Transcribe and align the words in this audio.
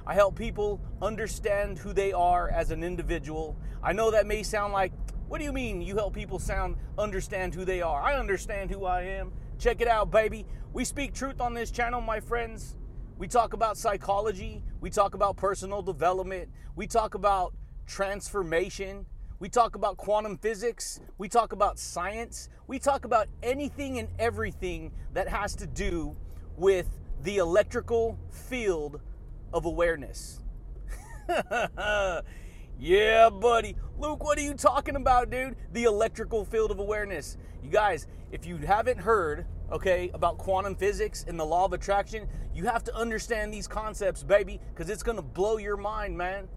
I 0.06 0.14
help 0.14 0.36
people 0.36 0.80
understand 1.00 1.78
who 1.78 1.92
they 1.92 2.12
are 2.12 2.48
as 2.48 2.70
an 2.70 2.82
individual. 2.82 3.56
I 3.82 3.92
know 3.92 4.10
that 4.10 4.26
may 4.26 4.42
sound 4.42 4.72
like, 4.72 4.92
what 5.28 5.38
do 5.38 5.44
you 5.44 5.52
mean 5.52 5.80
you 5.80 5.94
help 5.96 6.14
people 6.14 6.38
sound 6.38 6.76
understand 6.98 7.54
who 7.54 7.64
they 7.64 7.80
are? 7.80 8.02
I 8.02 8.18
understand 8.18 8.70
who 8.70 8.84
I 8.84 9.02
am. 9.02 9.32
Check 9.58 9.80
it 9.80 9.88
out, 9.88 10.10
baby. 10.10 10.44
We 10.72 10.84
speak 10.84 11.14
truth 11.14 11.40
on 11.40 11.54
this 11.54 11.70
channel, 11.70 12.00
my 12.00 12.18
friends. 12.20 12.76
We 13.20 13.28
talk 13.28 13.52
about 13.52 13.76
psychology, 13.76 14.62
we 14.80 14.88
talk 14.88 15.12
about 15.12 15.36
personal 15.36 15.82
development, 15.82 16.48
we 16.74 16.86
talk 16.86 17.14
about 17.14 17.52
transformation, 17.86 19.04
we 19.38 19.50
talk 19.50 19.76
about 19.76 19.98
quantum 19.98 20.38
physics, 20.38 21.00
we 21.18 21.28
talk 21.28 21.52
about 21.52 21.78
science, 21.78 22.48
we 22.66 22.78
talk 22.78 23.04
about 23.04 23.26
anything 23.42 23.98
and 23.98 24.08
everything 24.18 24.92
that 25.12 25.28
has 25.28 25.54
to 25.56 25.66
do 25.66 26.16
with 26.56 26.86
the 27.22 27.36
electrical 27.36 28.18
field 28.30 29.02
of 29.52 29.66
awareness. 29.66 30.40
yeah, 32.80 33.28
buddy. 33.28 33.76
Luke, 33.98 34.24
what 34.24 34.38
are 34.38 34.42
you 34.42 34.54
talking 34.54 34.96
about, 34.96 35.28
dude? 35.28 35.56
The 35.74 35.84
electrical 35.84 36.46
field 36.46 36.70
of 36.70 36.78
awareness. 36.78 37.36
You 37.62 37.68
guys, 37.68 38.06
if 38.32 38.46
you 38.46 38.56
haven't 38.56 39.00
heard, 39.00 39.44
okay, 39.72 40.10
about 40.14 40.38
quantum 40.38 40.74
physics 40.74 41.24
and 41.26 41.38
the 41.38 41.44
law 41.44 41.64
of 41.64 41.72
attraction, 41.72 42.26
you 42.54 42.64
have 42.64 42.84
to 42.84 42.94
understand 42.96 43.52
these 43.52 43.68
concepts, 43.68 44.22
baby, 44.22 44.60
because 44.72 44.90
it's 44.90 45.02
going 45.02 45.16
to 45.16 45.22
blow 45.22 45.58
your 45.58 45.76
mind, 45.76 46.16
man. 46.16 46.48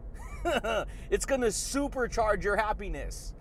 it's 1.10 1.26
going 1.26 1.42
to 1.42 1.48
supercharge 1.48 2.44
your 2.44 2.56
happiness. 2.56 3.34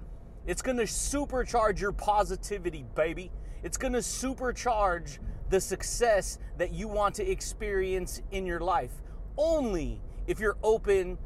It's 0.46 0.62
going 0.62 0.76
to 0.76 0.84
supercharge 0.84 1.80
your 1.80 1.92
positivity, 1.92 2.84
baby. 2.94 3.30
It's 3.62 3.76
going 3.76 3.92
to 3.92 4.00
supercharge 4.00 5.18
the 5.50 5.60
success 5.60 6.38
that 6.58 6.72
you 6.72 6.88
want 6.88 7.14
to 7.16 7.30
experience 7.30 8.22
in 8.30 8.46
your 8.46 8.60
life. 8.60 8.92
Only 9.36 10.00
if 10.26 10.40
you're 10.40 10.56
open 10.62 11.18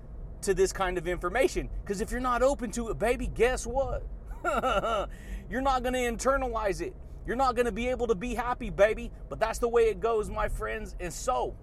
to 0.43 0.55
this 0.55 0.73
kind 0.73 0.99
of 0.99 1.09
information. 1.09 1.69
Because 1.83 2.01
if 2.01 2.11
you're 2.11 2.21
not 2.21 2.43
open 2.43 2.71
to 2.73 2.91
it, 2.91 2.99
baby, 2.99 3.27
guess 3.27 3.67
what? 3.67 4.05
you're 5.51 5.61
not 5.61 5.83
going 5.83 5.95
to 5.95 6.01
internalize 6.01 6.81
it. 6.81 6.95
You're 7.27 7.37
not 7.37 7.55
going 7.57 7.67
to 7.67 7.73
be 7.73 7.89
able 7.89 8.07
to 8.07 8.15
be 8.15 8.35
happy, 8.35 8.71
baby. 8.71 9.11
But 9.29 9.41
that's 9.41 9.59
the 9.59 9.69
way 9.69 9.85
it 9.85 10.01
goes, 10.01 10.31
my 10.31 10.49
friends. 10.49 10.95
And 11.01 11.13
so, 11.13 11.57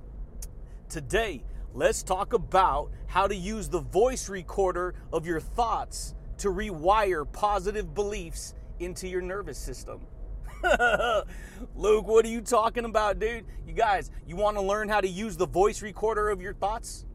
today, 0.90 1.44
let's 1.74 2.04
talk 2.04 2.34
about 2.34 2.92
how 3.08 3.28
to 3.28 3.36
use 3.36 3.70
the 3.70 3.80
voice 3.80 4.30
recorder 4.30 4.96
of 5.12 5.26
your 5.26 5.40
thoughts 5.40 6.16
to 6.40 6.50
rewire 6.50 7.32
positive 7.32 7.94
beliefs 7.94 8.54
into 8.80 9.08
your 9.08 9.22
nervous 9.22 9.58
system. 9.58 10.02
Luke, 11.76 12.08
what 12.08 12.26
are 12.26 12.30
you 12.30 12.42
talking 12.42 12.86
about, 12.86 13.20
dude? 13.20 13.46
You 13.68 13.74
guys, 13.74 14.12
you 14.26 14.36
want 14.36 14.58
to 14.58 14.62
learn 14.62 14.90
how 14.90 15.02
to 15.02 15.08
use 15.08 15.38
the 15.38 15.48
voice 15.48 15.82
recorder 15.82 16.30
of 16.30 16.42
your 16.42 16.54
thoughts? 16.54 17.06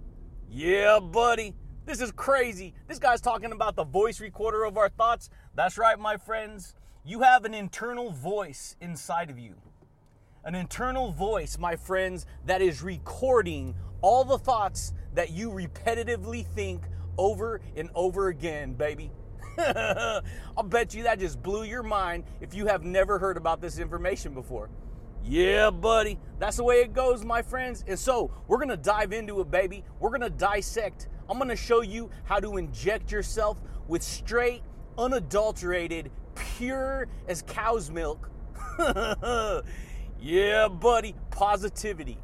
Yeah, 0.51 0.99
buddy. 1.01 1.55
This 1.85 2.01
is 2.01 2.13
crazy. 2.13 2.75
This 2.87 2.99
guy's 2.99 3.21
talking 3.21 3.53
about 3.53 3.75
the 3.75 3.85
voice 3.85 4.21
recorder 4.21 4.65
of 4.65 4.77
our 4.77 4.91
thoughts. 4.91 5.31
That's 5.55 5.79
right, 5.79 5.99
my 5.99 6.19
friends. 6.19 6.75
You 7.09 7.23
have 7.23 7.47
an 7.47 7.55
internal 7.55 8.11
voice 8.11 8.77
inside 8.83 9.31
of 9.31 9.39
you. 9.39 9.55
An 10.45 10.55
internal 10.55 11.11
voice, 11.11 11.57
my 11.57 11.75
friends, 11.75 12.27
that 12.45 12.61
is 12.61 12.83
recording 12.83 13.75
all 14.03 14.25
the 14.25 14.37
thoughts 14.37 14.93
that 15.15 15.31
you 15.31 15.49
repetitively 15.49 16.45
think 16.45 16.83
over 17.17 17.63
and 17.75 17.89
over 17.95 18.29
again, 18.29 18.75
baby. 18.75 19.11
I'll 19.59 20.63
bet 20.65 20.95
you 20.95 21.05
that 21.05 21.19
just 21.19 21.43
blew 21.43 21.65
your 21.65 21.83
mind 21.83 22.25
if 22.43 22.53
you 22.53 22.67
have 22.67 22.85
never 22.85 23.19
heard 23.19 23.39
about 23.39 23.63
this 23.63 23.79
information 23.79 24.35
before. 24.35 24.69
Yeah, 25.25 25.71
buddy. 25.71 26.19
That's 26.39 26.59
the 26.59 26.65
way 26.65 26.83
it 26.83 26.93
goes, 26.93 27.25
my 27.25 27.41
friends. 27.41 27.85
And 27.89 27.99
so, 27.99 28.31
we're 28.49 28.59
going 28.59 28.69
to 28.69 28.77
dive 28.77 29.15
into 29.15 29.41
it, 29.41 29.51
baby. 29.51 29.83
We're 29.99 30.11
going 30.11 30.21
to 30.21 30.29
dissect. 30.29 31.09
I'm 31.27 31.39
going 31.39 31.49
to 31.49 31.57
show 31.57 31.81
you 31.81 32.11
how 32.25 32.39
to 32.39 32.59
inject 32.59 33.11
yourself 33.11 33.63
with 33.87 34.03
straight, 34.03 34.61
unadulterated 34.99 36.11
pure 36.39 37.09
as 37.27 37.43
cow's 37.43 37.91
milk. 37.91 38.31
yeah, 40.21 40.69
buddy, 40.69 41.15
positivity. 41.31 42.19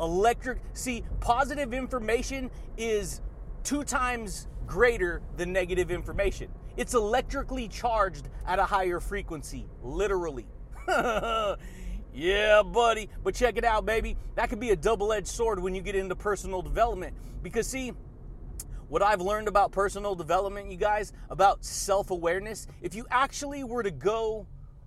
Electric, 0.00 0.58
see, 0.74 1.02
positive 1.20 1.72
information 1.72 2.50
is 2.76 3.20
two 3.64 3.82
times 3.82 4.46
greater 4.66 5.22
than 5.36 5.52
negative 5.52 5.90
information. 5.90 6.50
It's 6.76 6.94
electrically 6.94 7.68
charged 7.68 8.28
at 8.46 8.58
a 8.58 8.64
higher 8.64 9.00
frequency, 9.00 9.66
literally. 9.82 10.46
yeah, 12.14 12.62
buddy. 12.62 13.08
But 13.24 13.34
check 13.34 13.56
it 13.56 13.64
out, 13.64 13.86
baby. 13.86 14.16
That 14.34 14.50
could 14.50 14.60
be 14.60 14.70
a 14.70 14.76
double 14.76 15.12
edged 15.12 15.28
sword 15.28 15.62
when 15.62 15.74
you 15.74 15.80
get 15.80 15.94
into 15.94 16.14
personal 16.14 16.60
development. 16.60 17.16
Because, 17.42 17.66
see, 17.66 17.92
what 18.88 19.02
I've 19.02 19.20
learned 19.20 19.48
about 19.48 19.72
personal 19.72 20.14
development, 20.14 20.70
you 20.70 20.76
guys, 20.76 21.12
about 21.30 21.64
self 21.64 22.10
awareness, 22.10 22.66
if 22.82 22.94
you 22.94 23.06
actually 23.10 23.64
were 23.64 23.82
to 23.82 23.90
go 23.90 24.46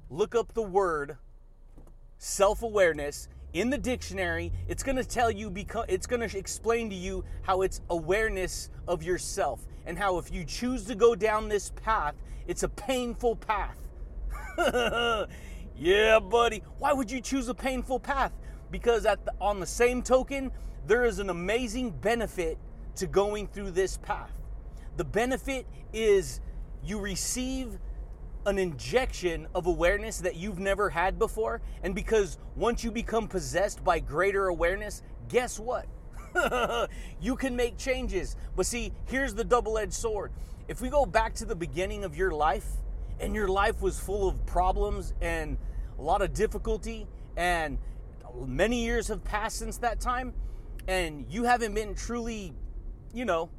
look 0.10 0.36
up 0.36 0.54
the 0.54 0.62
word 0.62 1.18
self 2.18 2.64
awareness 2.64 3.28
in 3.54 3.70
the 3.70 3.78
dictionary, 3.78 4.52
it's 4.68 4.84
going 4.84 4.96
to 4.96 5.04
tell 5.04 5.32
you, 5.32 5.54
it's 5.88 6.08
going 6.08 6.28
to 6.28 6.38
explain 6.38 6.90
to 6.90 6.96
you 6.96 7.24
how 7.42 7.62
it's 7.62 7.82
awareness 7.90 8.70
of 8.88 9.04
yourself 9.04 9.66
and 9.86 9.98
how 9.98 10.18
if 10.18 10.31
you 10.31 10.46
choose 10.46 10.86
to 10.86 10.96
go 10.96 11.16
down 11.16 11.50
this 11.50 11.72
path, 11.84 12.14
it's 12.48 12.64
a 12.64 12.70
painful 12.70 13.36
path. 13.36 13.76
yeah, 15.78 16.20
buddy. 16.20 16.62
Why 16.78 16.94
would 16.94 17.10
you 17.10 17.22
choose 17.22 17.50
a 17.50 17.56
painful 17.56 18.00
path? 18.00 18.31
Because 18.72 19.06
at 19.06 19.26
the, 19.26 19.34
on 19.42 19.60
the 19.60 19.66
same 19.66 20.04
token, 20.04 20.52
there 20.86 21.06
is 21.06 21.20
an 21.20 21.30
amazing 21.30 21.90
benefit 21.90 22.58
to 23.00 23.08
going 23.08 23.48
through 23.48 23.72
this 23.72 23.98
path. 23.98 24.32
The 24.98 25.04
benefit 25.04 25.66
is 25.94 26.42
you 26.84 27.00
receive 27.00 27.80
an 28.46 28.58
injection 28.58 29.48
of 29.54 29.68
awareness 29.68 30.20
that 30.20 30.36
you've 30.36 30.60
never 30.60 30.90
had 30.90 31.20
before. 31.20 31.62
And 31.84 31.94
because 31.94 32.38
once 32.56 32.84
you 32.84 32.92
become 32.92 33.28
possessed 33.28 33.84
by 33.84 34.00
greater 34.00 34.48
awareness, 34.48 35.02
guess 35.28 35.60
what? 35.60 35.88
you 37.22 37.36
can 37.36 37.56
make 37.56 37.78
changes. 37.78 38.36
But 38.56 38.66
see, 38.66 38.94
here's 39.06 39.34
the 39.34 39.44
double 39.44 39.78
edged 39.78 39.94
sword. 39.94 40.31
If 40.68 40.81
we 40.81 40.90
go 40.90 41.06
back 41.06 41.34
to 41.36 41.46
the 41.46 41.56
beginning 41.56 42.04
of 42.04 42.16
your 42.16 42.31
life, 42.31 42.68
and 43.20 43.36
your 43.36 43.48
life 43.48 43.81
was 43.81 44.00
full 44.00 44.28
of 44.28 44.46
problems 44.46 45.14
and 45.22 45.58
a 45.98 46.02
lot 46.02 46.22
of 46.22 46.34
difficulty, 46.34 47.08
and 47.36 47.78
many 48.46 48.84
years 48.84 49.08
have 49.10 49.24
passed 49.24 49.58
since 49.58 49.78
that 49.78 50.00
time, 50.00 50.34
and 50.88 51.26
you 51.30 51.44
haven't 51.44 51.74
been 51.74 51.94
truly 51.96 52.54
you 53.14 53.26
know, 53.26 53.50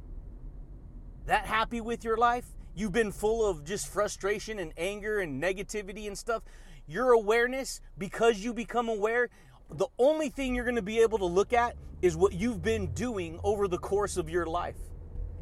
that 1.25 1.45
happy 1.45 1.81
with 1.81 2.03
your 2.03 2.17
life, 2.17 2.45
you've 2.75 2.91
been 2.91 3.11
full 3.11 3.47
of 3.47 3.63
just 3.63 3.87
frustration 3.87 4.59
and 4.59 4.73
anger 4.77 5.19
and 5.19 5.41
negativity 5.41 6.07
and 6.07 6.17
stuff, 6.17 6.43
your 6.87 7.11
awareness, 7.11 7.81
because 7.97 8.39
you 8.39 8.53
become 8.53 8.89
aware, 8.89 9.29
the 9.69 9.87
only 9.97 10.29
thing 10.29 10.55
you're 10.55 10.65
going 10.65 10.75
to 10.75 10.81
be 10.81 10.99
able 10.99 11.17
to 11.19 11.25
look 11.25 11.53
at 11.53 11.75
is 12.01 12.17
what 12.17 12.33
you've 12.33 12.61
been 12.61 12.87
doing 12.93 13.39
over 13.43 13.67
the 13.67 13.77
course 13.77 14.17
of 14.17 14.29
your 14.29 14.45
life. 14.45 14.77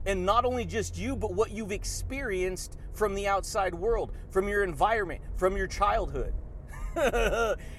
And 0.06 0.26
not 0.26 0.46
only 0.46 0.66
just 0.66 0.98
you, 0.98 1.16
but 1.16 1.34
what 1.34 1.52
you've 1.52 1.72
experienced 1.72 2.78
from 2.94 3.16
the 3.16 3.28
outside 3.28 3.74
world, 3.74 4.14
from 4.30 4.48
your 4.48 4.64
environment, 4.64 5.22
from 5.38 5.58
your 5.58 5.68
childhood. 5.68 6.34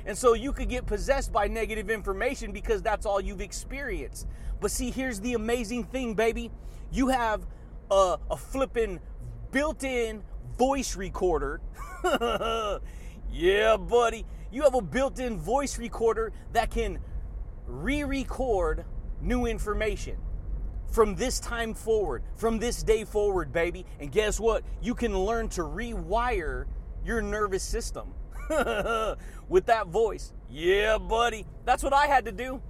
and 0.07 0.17
so 0.17 0.35
you 0.35 0.53
could 0.53 0.69
get 0.69 0.87
possessed 0.87 1.33
by 1.33 1.47
negative 1.47 1.91
information 1.91 2.53
because 2.53 2.83
that's 2.83 3.07
all 3.07 3.21
you've 3.21 3.41
experienced. 3.41 4.27
But 4.61 4.71
see, 4.71 4.91
here's 4.91 5.21
the 5.21 5.35
amazing 5.35 5.85
thing, 5.85 6.15
baby. 6.15 6.51
You 6.93 7.09
have 7.09 7.47
a, 7.91 8.19
a 8.31 8.37
flipping 8.37 9.01
built 9.51 9.85
in 9.85 10.23
voice 10.59 10.97
recorder. 10.97 11.61
yeah, 13.33 13.77
buddy. 13.77 14.27
You 14.53 14.63
have 14.63 14.75
a 14.75 14.83
built 14.83 15.19
in 15.19 15.39
voice 15.39 15.79
recorder 15.79 16.33
that 16.53 16.71
can 16.71 16.99
re 17.67 18.05
record 18.05 18.85
new 19.21 19.47
information 19.47 20.17
from 20.91 21.15
this 21.15 21.39
time 21.39 21.73
forward, 21.73 22.23
from 22.37 22.59
this 22.59 22.83
day 22.83 23.05
forward, 23.05 23.53
baby. 23.53 23.87
And 24.01 24.11
guess 24.11 24.41
what? 24.41 24.65
You 24.83 24.95
can 24.95 25.17
learn 25.17 25.49
to 25.51 25.63
rewire 25.63 26.67
your 27.05 27.23
nervous 27.23 27.63
system 27.63 28.13
with 29.49 29.67
that 29.67 29.87
voice. 29.87 30.33
Yeah, 30.51 30.99
buddy. 30.99 31.47
That's 31.65 31.83
what 31.83 31.93
I 31.93 32.07
had 32.07 32.25
to 32.25 32.33
do. 32.33 32.61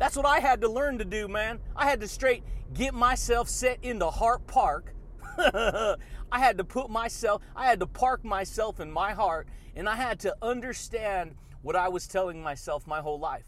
That's 0.00 0.16
what 0.16 0.24
I 0.24 0.40
had 0.40 0.62
to 0.62 0.68
learn 0.68 0.96
to 0.96 1.04
do, 1.04 1.28
man. 1.28 1.58
I 1.76 1.84
had 1.84 2.00
to 2.00 2.08
straight 2.08 2.42
get 2.72 2.94
myself 2.94 3.50
set 3.50 3.84
into 3.84 4.08
Hart 4.08 4.46
Park. 4.46 4.94
I 5.38 5.96
had 6.32 6.56
to 6.56 6.64
put 6.64 6.88
myself, 6.88 7.42
I 7.54 7.66
had 7.66 7.80
to 7.80 7.86
park 7.86 8.24
myself 8.24 8.80
in 8.80 8.90
my 8.90 9.12
heart, 9.12 9.46
and 9.76 9.86
I 9.86 9.96
had 9.96 10.18
to 10.20 10.34
understand 10.40 11.34
what 11.60 11.76
I 11.76 11.88
was 11.88 12.08
telling 12.08 12.42
myself 12.42 12.86
my 12.86 13.02
whole 13.02 13.18
life. 13.18 13.44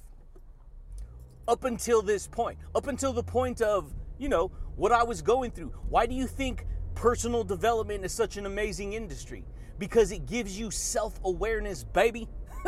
Up 1.49 1.64
until 1.64 2.02
this 2.02 2.26
point, 2.26 2.58
up 2.75 2.87
until 2.87 3.14
the 3.14 3.22
point 3.22 3.62
of, 3.62 3.90
you 4.19 4.28
know, 4.28 4.49
what 4.76 4.93
I 4.93 5.04
was 5.04 5.22
going 5.22 5.52
through. 5.52 5.72
Why 5.88 6.04
do 6.04 6.14
you 6.14 6.26
think 6.26 6.66
personal 6.94 7.44
development 7.44 8.04
is 8.04 8.12
such 8.12 8.37
an 8.37 8.44
amazing 8.44 8.93
industry? 8.93 9.46
Because 9.78 10.12
it 10.12 10.26
gives 10.26 10.58
you 10.58 10.70
self 10.70 11.19
awareness, 11.25 11.82
baby. 11.82 12.28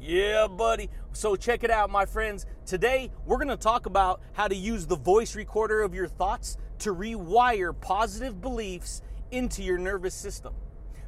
yeah, 0.00 0.46
buddy. 0.46 0.88
So 1.12 1.36
check 1.36 1.62
it 1.62 1.70
out, 1.70 1.90
my 1.90 2.06
friends. 2.06 2.46
Today, 2.64 3.10
we're 3.26 3.36
going 3.36 3.48
to 3.48 3.56
talk 3.56 3.86
about 3.86 4.22
how 4.32 4.48
to 4.48 4.54
use 4.54 4.86
the 4.86 4.96
voice 4.96 5.36
recorder 5.36 5.82
of 5.82 5.94
your 5.94 6.08
thoughts 6.08 6.56
to 6.80 6.94
rewire 6.94 7.78
positive 7.78 8.40
beliefs 8.40 9.02
into 9.30 9.62
your 9.62 9.76
nervous 9.76 10.14
system. 10.14 10.54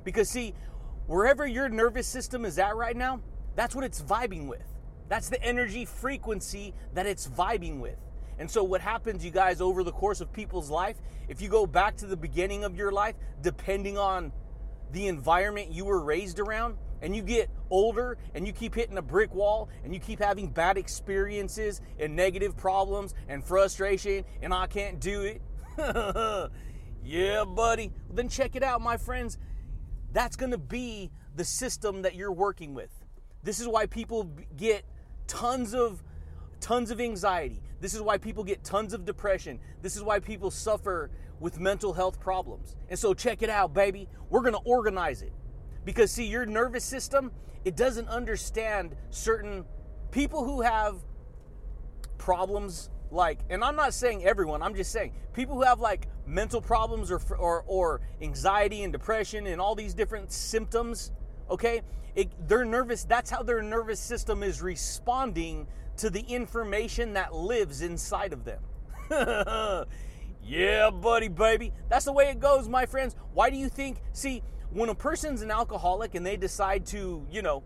Because, 0.05 0.29
see, 0.29 0.55
wherever 1.07 1.47
your 1.47 1.69
nervous 1.69 2.07
system 2.07 2.45
is 2.45 2.59
at 2.59 2.77
right 2.77 2.97
now, 2.97 3.21
that's 3.57 3.75
what 3.75 3.85
it's 3.85 4.03
vibing 4.03 4.47
with. 4.47 4.63
That's 5.09 5.31
the 5.31 5.43
energy 5.43 5.85
frequency 5.87 6.75
that 6.95 7.07
it's 7.07 7.27
vibing 7.27 7.81
with. 7.81 7.97
And 8.39 8.51
so, 8.51 8.63
what 8.63 8.81
happens, 8.81 9.25
you 9.25 9.31
guys, 9.31 9.61
over 9.61 9.85
the 9.85 9.93
course 9.93 10.21
of 10.21 10.33
people's 10.33 10.71
life, 10.71 10.97
if 11.29 11.41
you 11.41 11.49
go 11.49 11.67
back 11.67 11.97
to 11.99 12.07
the 12.07 12.17
beginning 12.17 12.65
of 12.65 12.77
your 12.77 12.93
life, 12.93 13.15
depending 13.41 13.97
on 13.97 14.33
the 14.91 15.07
environment 15.07 15.73
you 15.73 15.85
were 15.85 16.01
raised 16.01 16.39
around, 16.39 16.77
and 17.03 17.15
you 17.15 17.23
get 17.23 17.51
older 17.69 18.17
and 18.35 18.47
you 18.47 18.53
keep 18.53 18.75
hitting 18.75 18.97
a 18.97 19.03
brick 19.03 19.35
wall 19.35 19.69
and 19.85 19.93
you 19.93 20.01
keep 20.01 20.21
having 20.21 20.49
bad 20.49 20.79
experiences 20.79 21.83
and 21.99 22.17
negative 22.17 22.57
problems 22.57 23.15
and 23.29 23.45
frustration, 23.45 24.25
and 24.41 24.55
I 24.55 24.67
can't 24.69 25.01
do 25.01 25.23
it. 25.23 25.43
yeah, 27.05 27.45
buddy. 27.45 27.93
Then 28.11 28.29
check 28.29 28.57
it 28.57 28.63
out, 28.63 28.81
my 28.81 28.97
friends. 28.97 29.37
That's 30.13 30.37
going 30.37 30.53
to 30.53 30.59
be 30.59 31.11
the 31.35 31.45
system 31.45 32.03
that 32.03 32.15
you're 32.15 32.33
working 32.33 32.73
with. 32.75 32.91
This 33.43 33.59
is 33.61 33.67
why 33.67 33.87
people 33.87 34.31
get 34.57 34.85
tons 35.27 35.75
of 35.75 36.03
tons 36.61 36.93
of 36.93 37.01
anxiety. 37.01 37.61
This 37.81 37.93
is 37.93 38.01
why 38.01 38.19
people 38.19 38.45
get 38.45 38.63
tons 38.63 38.93
of 38.95 39.05
depression. 39.05 39.59
This 39.83 39.97
is 39.97 40.03
why 40.05 40.21
people 40.21 40.51
suffer 40.53 41.11
with 41.41 41.59
mental 41.59 41.93
health 41.93 42.21
problems. 42.21 42.77
And 42.89 42.97
so 42.97 43.15
check 43.15 43.43
it 43.43 43.51
out, 43.51 43.75
baby. 43.75 44.09
We're 44.31 44.43
going 44.43 44.55
to 44.55 44.61
organize 44.61 45.23
it. 45.23 45.33
Because 45.85 46.11
see, 46.11 46.25
your 46.25 46.47
nervous 46.47 46.85
system, 46.85 47.33
it 47.65 47.77
doesn't 47.77 48.09
understand 48.09 48.97
certain 49.11 49.65
people 50.11 50.45
who 50.45 50.61
have 50.61 50.97
problems 52.19 52.91
like 53.11 53.41
and 53.51 53.65
i'm 53.65 53.75
not 53.75 53.93
saying 53.93 54.25
everyone 54.25 54.63
i'm 54.63 54.75
just 54.75 54.93
saying 54.93 55.13
people 55.33 55.57
who 55.57 55.63
have 55.63 55.81
like 55.81 56.07
mental 56.27 56.61
problems 56.61 57.11
or 57.11 57.21
or, 57.37 57.65
or 57.67 58.01
anxiety 58.21 58.85
and 58.85 58.93
depression 58.93 59.47
and 59.49 59.61
all 59.61 59.75
these 59.75 59.93
different 59.93 60.31
symptoms 60.31 61.11
okay? 61.51 61.83
It, 62.15 62.31
they're 62.49 62.65
nervous 62.65 63.05
that's 63.05 63.31
how 63.31 63.43
their 63.43 63.63
nervous 63.63 64.01
system 64.01 64.43
is 64.43 64.63
responding 64.63 65.67
to 65.99 66.11
the 66.11 66.21
information 66.21 67.15
that 67.15 67.35
lives 67.35 67.83
inside 67.83 68.33
of 68.33 68.45
them. 68.45 68.63
Yeah 70.45 70.91
buddy 70.91 71.29
baby. 71.29 71.73
That's 71.89 72.05
the 72.05 72.13
way 72.13 72.29
it 72.29 72.41
goes 72.41 72.69
my 72.69 72.85
friends. 72.85 73.15
Why 73.33 73.49
do 73.49 73.57
you 73.57 73.69
think 73.69 73.99
see 74.13 74.43
when 74.73 74.89
a 74.89 74.95
person's 74.95 75.43
an 75.43 75.51
alcoholic 75.51 76.15
and 76.15 76.25
they 76.25 76.37
decide 76.37 76.87
to 76.87 77.27
you 77.31 77.43
know 77.43 77.63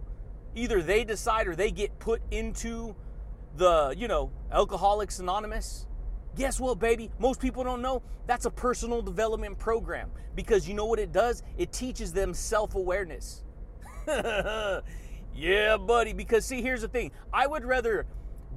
either 0.56 0.82
they 0.82 1.05
decide 1.05 1.47
or 1.47 1.55
they 1.55 1.70
get 1.70 1.99
put 1.99 2.20
into 2.31 2.97
the, 3.56 3.94
you 3.97 4.08
know, 4.08 4.31
Alcoholics 4.50 5.19
Anonymous. 5.19 5.87
Guess 6.37 6.61
what, 6.61 6.79
baby? 6.79 7.11
Most 7.19 7.41
people 7.41 7.64
don't 7.64 7.82
know 7.82 8.03
that's 8.26 8.44
a 8.44 8.50
personal 8.50 9.03
development 9.03 9.58
program 9.58 10.11
because 10.35 10.69
you 10.69 10.75
know 10.75 10.85
what 10.85 10.99
it 10.99 11.12
does? 11.12 11.43
It 11.56 11.73
teaches 11.73 12.12
them 12.12 12.35
self 12.35 12.75
awareness. 12.75 13.43
yeah, 15.35 15.76
buddy. 15.79 16.12
Because, 16.12 16.44
see, 16.44 16.61
here's 16.61 16.82
the 16.82 16.88
thing 16.88 17.12
I 17.32 17.47
would 17.47 17.64
rather 17.64 18.06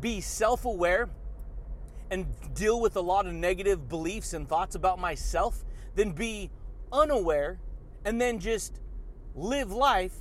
be 0.01 0.19
self 0.22 0.66
aware 0.66 1.10
and 2.12 2.25
deal 2.54 2.81
with 2.81 2.96
a 2.96 3.01
lot 3.01 3.28
of 3.28 3.34
negative 3.34 3.88
beliefs 3.88 4.34
and 4.34 4.50
thoughts 4.50 4.75
about 4.75 5.00
myself 5.00 5.63
than 5.96 6.12
be 6.12 6.50
unaware 6.92 7.60
and 8.06 8.19
then 8.19 8.40
just 8.40 8.80
live 9.36 9.72
life 9.72 10.13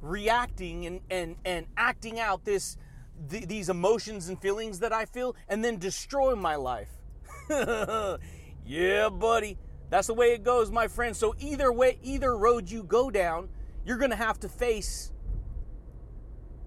reacting 0.00 0.86
and, 0.86 1.00
and, 1.10 1.36
and 1.44 1.66
acting 1.76 2.20
out 2.20 2.44
this 2.44 2.76
th- 3.30 3.46
these 3.46 3.68
emotions 3.68 4.28
and 4.28 4.40
feelings 4.40 4.78
that 4.80 4.92
I 4.92 5.04
feel 5.04 5.34
and 5.48 5.64
then 5.64 5.78
destroy 5.78 6.34
my 6.34 6.56
life. 6.56 6.90
yeah, 8.66 9.08
buddy. 9.08 9.58
That's 9.90 10.06
the 10.06 10.14
way 10.14 10.32
it 10.32 10.44
goes, 10.44 10.70
my 10.70 10.86
friend. 10.86 11.16
So 11.16 11.34
either 11.38 11.72
way, 11.72 11.98
either 12.02 12.36
road 12.36 12.70
you 12.70 12.82
go 12.82 13.10
down, 13.10 13.48
you're 13.84 13.96
going 13.96 14.10
to 14.10 14.16
have 14.16 14.38
to 14.40 14.48
face 14.48 15.12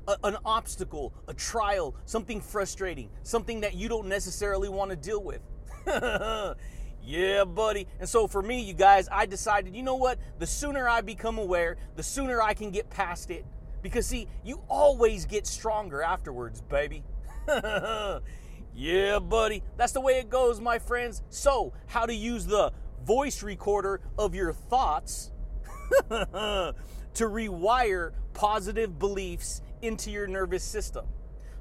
a, 0.08 0.18
an 0.24 0.38
obstacle, 0.44 1.14
a 1.28 1.34
trial, 1.34 1.96
something 2.06 2.42
frustrating, 2.42 3.10
something 3.24 3.62
that 3.62 3.76
you 3.76 3.88
don't 3.88 4.08
necessarily 4.08 4.70
want 4.70 4.90
to 4.90 4.98
deal 4.98 5.22
with. 5.24 5.42
yeah, 7.04 7.44
buddy. 7.44 7.88
And 8.00 8.08
so 8.08 8.28
for 8.28 8.42
me, 8.42 8.62
you 8.62 8.74
guys, 8.74 9.10
I 9.12 9.26
decided, 9.26 9.76
you 9.76 9.84
know 9.84 9.96
what? 9.96 10.20
The 10.40 10.48
sooner 10.48 10.88
I 10.88 11.02
become 11.02 11.38
aware, 11.38 11.78
the 11.96 12.04
sooner 12.04 12.42
I 12.42 12.54
can 12.54 12.72
get 12.72 12.90
past 12.90 13.32
it 13.32 13.46
because, 13.82 14.06
see, 14.06 14.28
you 14.44 14.62
always 14.70 15.26
get 15.26 15.48
stronger 15.48 16.02
afterwards, 16.02 16.62
baby. 16.62 17.04
yeah, 18.76 19.20
buddy. 19.20 19.64
That's 19.78 19.94
the 19.94 20.02
way 20.02 20.20
it 20.20 20.30
goes, 20.30 20.62
my 20.62 20.78
friends. 20.80 21.24
So, 21.30 21.74
how 21.88 22.06
to 22.06 22.14
use 22.14 22.46
the 22.46 22.72
voice 23.04 23.42
recorder 23.42 24.02
of 24.18 24.36
your 24.36 24.54
thoughts 24.54 25.32
to 26.10 26.74
rewire 27.20 28.12
positive 28.34 29.00
beliefs 29.00 29.62
into 29.82 30.12
your 30.12 30.28
nervous 30.28 30.64
system. 30.64 31.06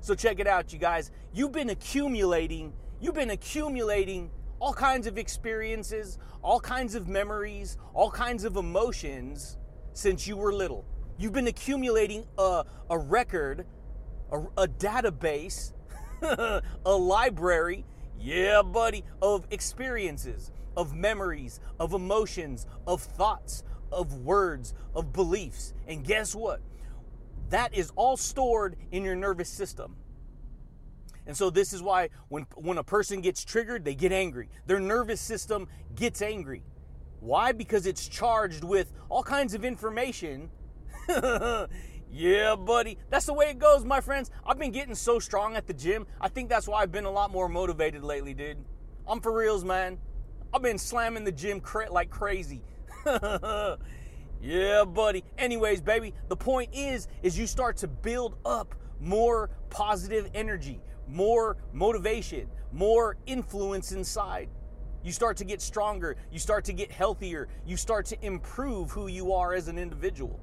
So, 0.02 0.14
check 0.14 0.38
it 0.38 0.46
out, 0.46 0.72
you 0.72 0.78
guys. 0.78 1.10
You've 1.32 1.52
been 1.52 1.70
accumulating, 1.70 2.75
you've 3.00 3.14
been 3.14 3.31
accumulating 3.31 4.31
all 4.60 4.74
kinds 4.74 5.06
of 5.06 5.19
experiences, 5.19 6.19
all 6.43 6.60
kinds 6.60 6.94
of 6.94 7.08
memories, 7.08 7.79
all 7.94 8.10
kinds 8.10 8.44
of 8.44 8.56
emotions 8.56 9.56
since 9.93 10.26
you 10.26 10.36
were 10.36 10.52
little. 10.52 10.84
You've 11.19 11.32
been 11.32 11.48
accumulating 11.48 12.26
a, 12.38 12.64
a 12.88 12.98
record, 12.98 13.67
a, 14.31 14.38
a 14.58 14.69
database, 14.69 15.72
a 16.22 16.62
library, 16.93 17.84
yeah, 18.19 18.62
buddy, 18.62 19.05
of 19.22 19.46
experiences, 19.50 20.52
of 20.76 20.94
memories, 20.94 21.60
of 21.79 21.94
emotions, 21.94 22.67
of 22.86 23.00
thoughts, 23.00 23.64
of 23.90 24.14
words, 24.14 24.74
of 24.94 25.12
beliefs. 25.12 25.72
And 25.88 26.05
guess 26.05 26.34
what? 26.34 26.60
That 27.48 27.74
is 27.74 27.90
all 27.96 28.17
stored 28.17 28.76
in 28.93 29.05
your 29.05 29.17
nervous 29.17 29.48
system. 29.48 29.96
And 31.31 31.37
so 31.37 31.49
this 31.49 31.72
is 31.72 31.81
why 31.81 32.10
when 32.29 32.44
when 32.56 32.79
a 32.79 32.82
person 32.84 33.20
gets 33.20 33.44
triggered, 33.44 33.84
they 33.84 33.94
get 33.94 34.10
angry. 34.10 34.49
Their 34.67 34.81
nervous 34.81 35.20
system 35.20 35.69
gets 35.94 36.22
angry. 36.22 36.65
Why? 37.20 37.53
Because 37.53 37.87
it's 37.87 38.08
charged 38.08 38.65
with 38.65 38.93
all 39.08 39.22
kinds 39.22 39.55
of 39.55 39.65
information 39.65 40.51
yeah, 42.10 42.56
buddy. 42.56 42.99
That's 43.10 43.27
the 43.27 43.32
way 43.32 43.51
it 43.51 43.58
goes, 43.58 43.84
my 43.84 44.01
friends. 44.01 44.31
I've 44.46 44.58
been 44.58 44.72
getting 44.72 44.94
so 44.94 45.19
strong 45.19 45.56
at 45.56 45.67
the 45.67 45.75
gym. 45.75 46.06
I 46.20 46.29
think 46.29 46.49
that's 46.49 46.69
why 46.69 46.82
I've 46.82 46.93
been 46.93 47.05
a 47.05 47.10
lot 47.10 47.31
more 47.31 47.49
motivated 47.49 48.03
lately, 48.03 48.34
dude. 48.34 48.58
I'm 49.06 49.20
for 49.20 49.32
reals, 49.32 49.65
man. 49.65 49.99
I've 50.53 50.63
been 50.63 50.79
slamming 50.79 51.25
the 51.25 51.32
gym 51.32 51.60
cra- 51.60 51.93
like 51.93 52.10
crazy. 52.10 52.63
yeah, 54.41 54.84
buddy. 54.84 55.25
Anyways, 55.39 55.81
baby, 55.81 56.13
the 56.29 56.37
point 56.37 56.70
is 56.72 57.08
is 57.22 57.39
you 57.39 57.46
start 57.46 57.77
to 57.79 57.89
build 57.89 58.37
up 58.44 58.75
more 59.01 59.51
positive 59.70 60.29
energy, 60.34 60.81
more 61.10 61.56
motivation, 61.72 62.48
more 62.72 63.17
influence 63.26 63.93
inside. 63.93 64.48
You 65.02 65.12
start 65.12 65.36
to 65.38 65.44
get 65.44 65.62
stronger, 65.62 66.17
you 66.31 66.38
start 66.38 66.64
to 66.67 66.72
get 66.72 66.90
healthier, 66.90 67.48
you 67.67 67.76
start 67.76 68.06
to 68.06 68.24
improve 68.24 68.90
who 68.90 69.06
you 69.06 69.32
are 69.32 69.55
as 69.55 69.69
an 69.69 69.79
individual. 69.79 70.40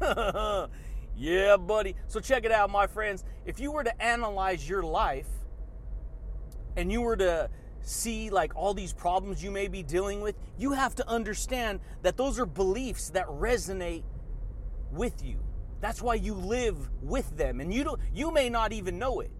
yeah, 1.16 1.56
buddy. 1.56 1.96
So 2.06 2.20
check 2.20 2.44
it 2.44 2.52
out, 2.52 2.70
my 2.70 2.86
friends. 2.86 3.24
If 3.46 3.60
you 3.60 3.72
were 3.72 3.84
to 3.84 4.02
analyze 4.02 4.68
your 4.68 4.82
life 4.82 5.28
and 6.76 6.92
you 6.92 7.00
were 7.00 7.16
to 7.16 7.48
see 7.80 8.30
like 8.30 8.54
all 8.56 8.74
these 8.74 8.92
problems 8.92 9.42
you 9.42 9.50
may 9.50 9.68
be 9.68 9.82
dealing 9.82 10.20
with, 10.20 10.36
you 10.58 10.72
have 10.72 10.94
to 10.96 11.08
understand 11.08 11.80
that 12.02 12.16
those 12.16 12.38
are 12.38 12.46
beliefs 12.46 13.10
that 13.10 13.26
resonate 13.26 14.04
with 14.90 15.24
you. 15.24 15.38
That's 15.80 16.00
why 16.02 16.14
you 16.14 16.34
live 16.34 16.90
with 17.02 17.36
them 17.36 17.60
and 17.60 17.72
you 17.72 17.84
don't 17.84 18.00
you 18.12 18.30
may 18.30 18.48
not 18.48 18.72
even 18.72 18.98
know 18.98 19.20
it. 19.20 19.30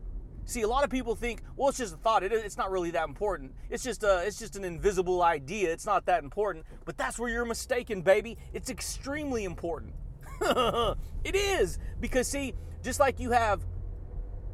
See, 0.47 0.63
a 0.63 0.69
lot 0.69 0.85
of 0.85 0.91
people 0.91 1.15
think, 1.15 1.43
well, 1.57 1.71
it's 1.71 1.79
just 1.79 1.95
a 1.95 1.97
thought. 1.97 2.23
It, 2.23 2.33
it's 2.33 2.57
not 2.57 2.71
really 2.71 2.91
that 2.93 3.09
important. 3.09 3.53
It's 3.71 3.83
just 3.83 4.03
a, 4.05 4.23
it's 4.27 4.39
just 4.39 4.57
an 4.57 4.65
invisible 4.65 5.23
idea. 5.23 5.73
It's 5.73 5.87
not 5.87 6.07
that 6.07 6.23
important. 6.23 6.67
But 6.85 6.97
that's 6.97 7.19
where 7.19 7.31
you're 7.31 7.45
mistaken, 7.45 8.03
baby. 8.03 8.37
It's 8.53 8.71
extremely 8.71 9.45
important. 9.45 9.95
it 10.41 11.35
is 11.35 11.79
because 12.01 12.29
see, 12.29 12.55
just 12.83 13.01
like 13.01 13.19
you 13.21 13.31
have 13.31 13.65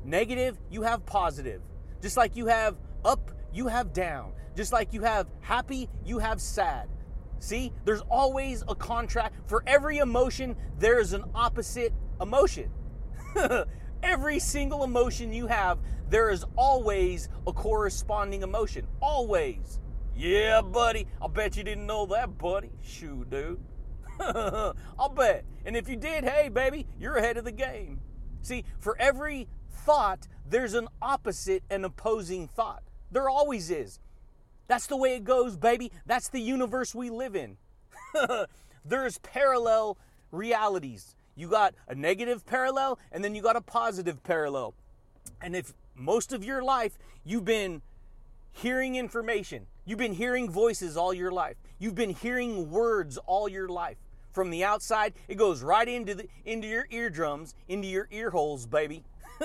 negative, 0.05 0.59
you 0.71 0.83
have 0.83 1.05
positive. 1.07 1.63
Just 2.01 2.17
like 2.17 2.37
you 2.37 2.47
have 2.47 2.77
up, 3.05 3.33
you 3.53 3.67
have 3.67 3.93
down. 3.93 4.33
Just 4.57 4.73
like 4.73 4.93
you 4.93 5.03
have 5.03 5.27
happy, 5.41 5.89
you 6.05 6.19
have 6.19 6.41
sad. 6.41 6.89
See, 7.41 7.73
there's 7.85 8.03
always 8.03 8.63
a 8.69 8.75
contract. 8.75 9.35
For 9.47 9.65
every 9.67 9.99
emotion, 9.99 10.55
there 10.79 11.01
is 11.01 11.15
an 11.15 11.25
opposite 11.35 11.93
emotion. 12.21 12.71
every 14.03 14.39
single 14.39 14.85
emotion 14.85 15.33
you 15.33 15.47
have, 15.47 15.79
there 16.09 16.31
is 16.31 16.45
always 16.57 17.29
a 17.47 17.53
corresponding 17.53 18.43
emotion. 18.43 18.87
Always. 19.01 19.81
Yeah, 20.17 20.61
buddy. 20.61 21.07
I 21.23 21.29
bet 21.29 21.57
you 21.57 21.65
didn't 21.65 21.87
know 21.87 22.07
that, 22.07 22.37
buddy. 22.37 22.71
Shoot, 22.83 23.31
dude. 23.31 23.61
I'll 24.21 25.15
bet. 25.15 25.45
And 25.65 25.77
if 25.77 25.89
you 25.89 25.97
did, 25.97 26.25
hey, 26.25 26.49
baby, 26.49 26.87
you're 26.99 27.17
ahead 27.17 27.37
of 27.37 27.45
the 27.45 27.53
game. 27.53 28.01
See, 28.43 28.65
for 28.79 28.97
every 28.99 29.49
thought, 29.71 30.27
there's 30.47 30.75
an 30.75 30.89
opposite 31.01 31.63
and 31.71 31.85
opposing 31.85 32.49
thought. 32.49 32.83
There 33.11 33.29
always 33.29 33.71
is. 33.71 33.99
That's 34.69 34.87
the 34.87 34.97
way 34.97 35.17
it 35.17 35.25
goes, 35.25 35.57
baby. 35.57 35.91
That's 36.07 36.29
the 36.29 36.41
universe 36.41 36.95
we 36.95 37.11
live 37.11 37.35
in. 37.35 37.57
there's 38.85 39.19
parallel 39.19 39.99
realities. 40.31 41.17
You 41.41 41.49
got 41.49 41.75
a 41.89 41.95
negative 41.95 42.45
parallel 42.45 42.99
and 43.11 43.25
then 43.25 43.35
you 43.35 43.41
got 43.41 43.57
a 43.57 43.63
positive 43.63 44.23
parallel. 44.23 44.75
And 45.41 45.57
if 45.57 45.73
most 45.95 46.35
of 46.35 46.45
your 46.45 46.63
life 46.63 46.99
you've 47.25 47.47
been 47.47 47.81
hearing 48.53 48.97
information, 48.97 49.67
you've 49.87 49.99
been 49.99 50.13
hearing 50.13 50.51
voices 50.51 50.99
all 50.99 51.15
your 51.15 51.33
life, 51.33 51.57
you've 51.79 51.95
been 51.95 52.11
hearing 52.11 52.71
words 52.71 53.17
all 53.27 53.49
your 53.49 53.69
life. 53.69 53.97
From 54.33 54.51
the 54.51 54.65
outside, 54.65 55.15
it 55.29 55.37
goes 55.37 55.63
right 55.63 55.89
into 55.89 56.15
the 56.15 56.29
into 56.45 56.69
your 56.69 56.87
eardrums, 56.91 57.55
into 57.69 57.89
your 57.89 58.07
ear 58.11 58.31
holes, 58.31 58.67
baby. 58.67 59.03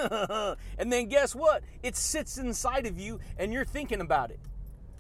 and 0.78 0.92
then 0.92 1.08
guess 1.08 1.34
what? 1.34 1.64
It 1.82 1.96
sits 1.96 2.38
inside 2.38 2.86
of 2.88 3.00
you 3.00 3.22
and 3.38 3.54
you're 3.54 3.64
thinking 3.64 4.02
about 4.02 4.32
it. 4.32 4.40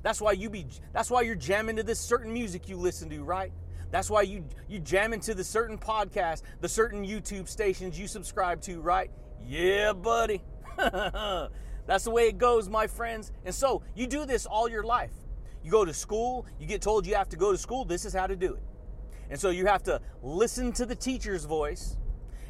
That's 0.01 0.21
why 0.21 0.31
you 0.31 0.49
be 0.49 0.65
that's 0.93 1.11
why 1.11 1.23
you're 1.23 1.35
jamming 1.35 1.75
to 1.75 1.83
this 1.83 1.99
certain 1.99 2.31
music 2.31 2.69
you 2.69 2.77
listen 2.77 3.09
to, 3.09 3.21
right? 3.21 3.51
That's 3.91 4.09
why 4.09 4.23
you 4.23 4.45
you 4.67 4.79
jam 4.79 5.13
into 5.13 5.33
the 5.33 5.43
certain 5.43 5.77
podcast, 5.77 6.41
the 6.61 6.69
certain 6.69 7.05
YouTube 7.05 7.47
stations 7.47 7.99
you 7.99 8.07
subscribe 8.07 8.61
to, 8.61 8.81
right? 8.81 9.11
Yeah, 9.45 9.93
buddy. 9.93 10.41
That's 10.77 12.03
the 12.03 12.11
way 12.11 12.27
it 12.27 12.37
goes, 12.37 12.67
my 12.67 12.87
friends. 12.87 13.31
And 13.45 13.53
so 13.53 13.83
you 13.93 14.07
do 14.07 14.25
this 14.25 14.45
all 14.45 14.67
your 14.67 14.83
life. 14.83 15.13
You 15.63 15.71
go 15.71 15.85
to 15.85 15.93
school, 15.93 16.45
you 16.59 16.67
get 16.67 16.81
told 16.81 17.05
you 17.05 17.15
have 17.15 17.29
to 17.29 17.37
go 17.37 17.51
to 17.51 17.57
school, 17.57 17.85
this 17.85 18.05
is 18.05 18.13
how 18.13 18.27
to 18.27 18.35
do 18.35 18.53
it. 18.53 18.63
And 19.29 19.39
so 19.39 19.49
you 19.49 19.65
have 19.65 19.83
to 19.83 19.99
listen 20.21 20.71
to 20.73 20.85
the 20.85 20.95
teacher's 20.95 21.45
voice, 21.45 21.97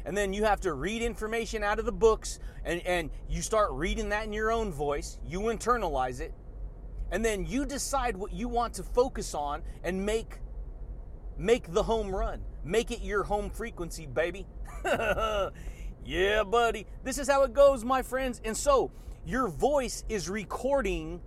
and 0.04 0.16
then 0.16 0.32
you 0.34 0.44
have 0.44 0.60
to 0.60 0.74
read 0.74 1.02
information 1.02 1.62
out 1.62 1.78
of 1.78 1.86
the 1.86 1.92
books, 1.92 2.38
and, 2.64 2.80
and 2.86 3.10
you 3.28 3.40
start 3.40 3.70
reading 3.72 4.10
that 4.10 4.24
in 4.24 4.32
your 4.32 4.52
own 4.52 4.70
voice. 4.70 5.18
You 5.24 5.40
internalize 5.40 6.20
it, 6.20 6.34
and 7.10 7.24
then 7.24 7.46
you 7.46 7.64
decide 7.64 8.16
what 8.16 8.32
you 8.32 8.48
want 8.48 8.74
to 8.74 8.82
focus 8.82 9.34
on 9.34 9.62
and 9.82 10.04
make 10.04 10.38
Make 11.36 11.72
the 11.72 11.82
home 11.82 12.14
run. 12.14 12.40
Make 12.64 12.90
it 12.90 13.02
your 13.02 13.22
home 13.22 13.50
frequency, 13.50 14.06
baby. 14.06 14.46
yeah, 16.04 16.42
buddy. 16.44 16.86
This 17.04 17.18
is 17.18 17.28
how 17.28 17.42
it 17.42 17.52
goes, 17.52 17.84
my 17.84 18.02
friends. 18.02 18.40
And 18.44 18.56
so, 18.56 18.90
your 19.24 19.48
voice 19.48 20.04
is 20.08 20.30
recording 20.30 21.20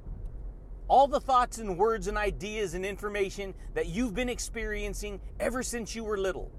all 0.87 1.07
the 1.07 1.19
thoughts 1.19 1.59
and 1.59 1.77
words 1.77 2.07
and 2.07 2.17
ideas 2.17 2.73
and 2.73 2.85
information 2.85 3.53
that 3.75 3.87
you've 3.87 4.15
been 4.15 4.29
experiencing 4.29 5.21
ever 5.39 5.61
since 5.61 5.95
you 5.95 6.03
were 6.03 6.17
little. 6.17 6.51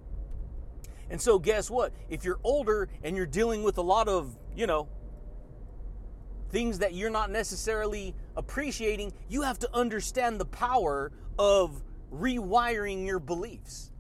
And 1.11 1.21
so, 1.21 1.38
guess 1.40 1.69
what? 1.69 1.92
If 2.09 2.25
you're 2.25 2.38
older 2.45 2.88
and 3.02 3.16
you're 3.16 3.26
dealing 3.26 3.64
with 3.64 3.78
a 3.78 3.83
lot 3.83 4.07
of, 4.07 4.37
you 4.54 4.69
know, 4.69 4.88
things 6.50 6.78
that 6.78 6.95
you're 6.95 7.11
not 7.11 7.30
necessarily 7.30 8.14
appreciating, 8.37 9.12
you 9.28 9.42
have 9.42 9.59
to 9.61 9.75
understand 9.75 10.40
the 10.40 10.45
power 10.45 11.11
of 11.38 11.83
rewiring 12.12 13.07
your 13.07 13.19
beliefs. 13.19 13.93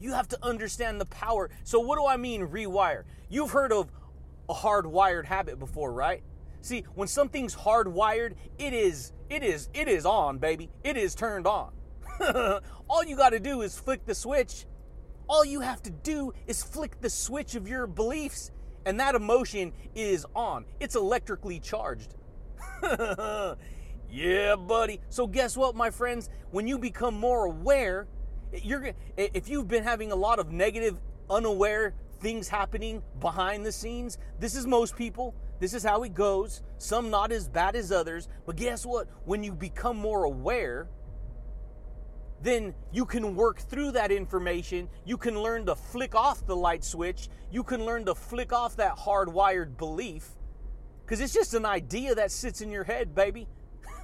You 0.00 0.12
have 0.12 0.28
to 0.28 0.38
understand 0.44 1.00
the 1.00 1.06
power. 1.06 1.50
So, 1.64 1.80
what 1.80 1.96
do 1.96 2.06
I 2.06 2.16
mean 2.16 2.46
rewire? 2.46 3.04
You've 3.28 3.50
heard 3.50 3.72
of 3.72 3.90
a 4.48 4.54
hardwired 4.54 5.24
habit 5.24 5.58
before, 5.58 5.92
right? 5.92 6.22
See, 6.60 6.84
when 6.94 7.08
something's 7.08 7.54
hardwired, 7.54 8.34
it 8.58 8.72
is, 8.72 9.12
it 9.28 9.42
is, 9.42 9.68
it 9.74 9.88
is 9.88 10.06
on, 10.06 10.38
baby. 10.38 10.70
It 10.82 10.96
is 10.96 11.14
turned 11.14 11.46
on. 11.46 11.72
All 12.88 13.04
you 13.04 13.16
got 13.16 13.30
to 13.30 13.40
do 13.40 13.62
is 13.62 13.78
flick 13.78 14.06
the 14.06 14.14
switch. 14.14 14.66
All 15.28 15.44
you 15.44 15.60
have 15.60 15.82
to 15.82 15.90
do 15.90 16.32
is 16.46 16.62
flick 16.62 17.00
the 17.00 17.10
switch 17.10 17.54
of 17.54 17.68
your 17.68 17.86
beliefs, 17.86 18.50
and 18.86 19.00
that 19.00 19.14
emotion 19.14 19.72
is 19.94 20.26
on. 20.34 20.66
It's 20.80 20.96
electrically 20.96 21.60
charged. 21.60 22.14
Yeah, 24.14 24.54
buddy. 24.54 25.00
So 25.08 25.26
guess 25.26 25.56
what, 25.56 25.74
my 25.74 25.90
friends? 25.90 26.30
When 26.52 26.68
you 26.68 26.78
become 26.78 27.14
more 27.18 27.46
aware, 27.46 28.06
you're 28.52 28.92
if 29.16 29.48
you've 29.48 29.66
been 29.66 29.82
having 29.82 30.12
a 30.12 30.14
lot 30.14 30.38
of 30.38 30.52
negative, 30.52 31.00
unaware 31.28 31.94
things 32.20 32.46
happening 32.46 33.02
behind 33.18 33.66
the 33.66 33.72
scenes, 33.72 34.18
this 34.38 34.54
is 34.54 34.68
most 34.68 34.94
people. 34.94 35.34
This 35.58 35.74
is 35.74 35.82
how 35.82 36.04
it 36.04 36.14
goes. 36.14 36.62
Some 36.78 37.10
not 37.10 37.32
as 37.32 37.48
bad 37.48 37.74
as 37.74 37.90
others, 37.90 38.28
but 38.46 38.54
guess 38.54 38.86
what? 38.86 39.08
When 39.24 39.42
you 39.42 39.52
become 39.52 39.96
more 39.96 40.22
aware, 40.22 40.88
then 42.40 42.72
you 42.92 43.06
can 43.06 43.34
work 43.34 43.58
through 43.58 43.92
that 43.92 44.12
information. 44.12 44.88
You 45.04 45.16
can 45.16 45.40
learn 45.40 45.66
to 45.66 45.74
flick 45.74 46.14
off 46.14 46.46
the 46.46 46.54
light 46.54 46.84
switch. 46.84 47.28
You 47.50 47.64
can 47.64 47.84
learn 47.84 48.04
to 48.04 48.14
flick 48.14 48.52
off 48.52 48.76
that 48.76 48.96
hardwired 48.96 49.76
belief. 49.76 50.28
Because 51.04 51.20
it's 51.20 51.34
just 51.34 51.54
an 51.54 51.66
idea 51.66 52.14
that 52.14 52.30
sits 52.30 52.60
in 52.60 52.70
your 52.70 52.84
head, 52.84 53.12
baby. 53.12 53.48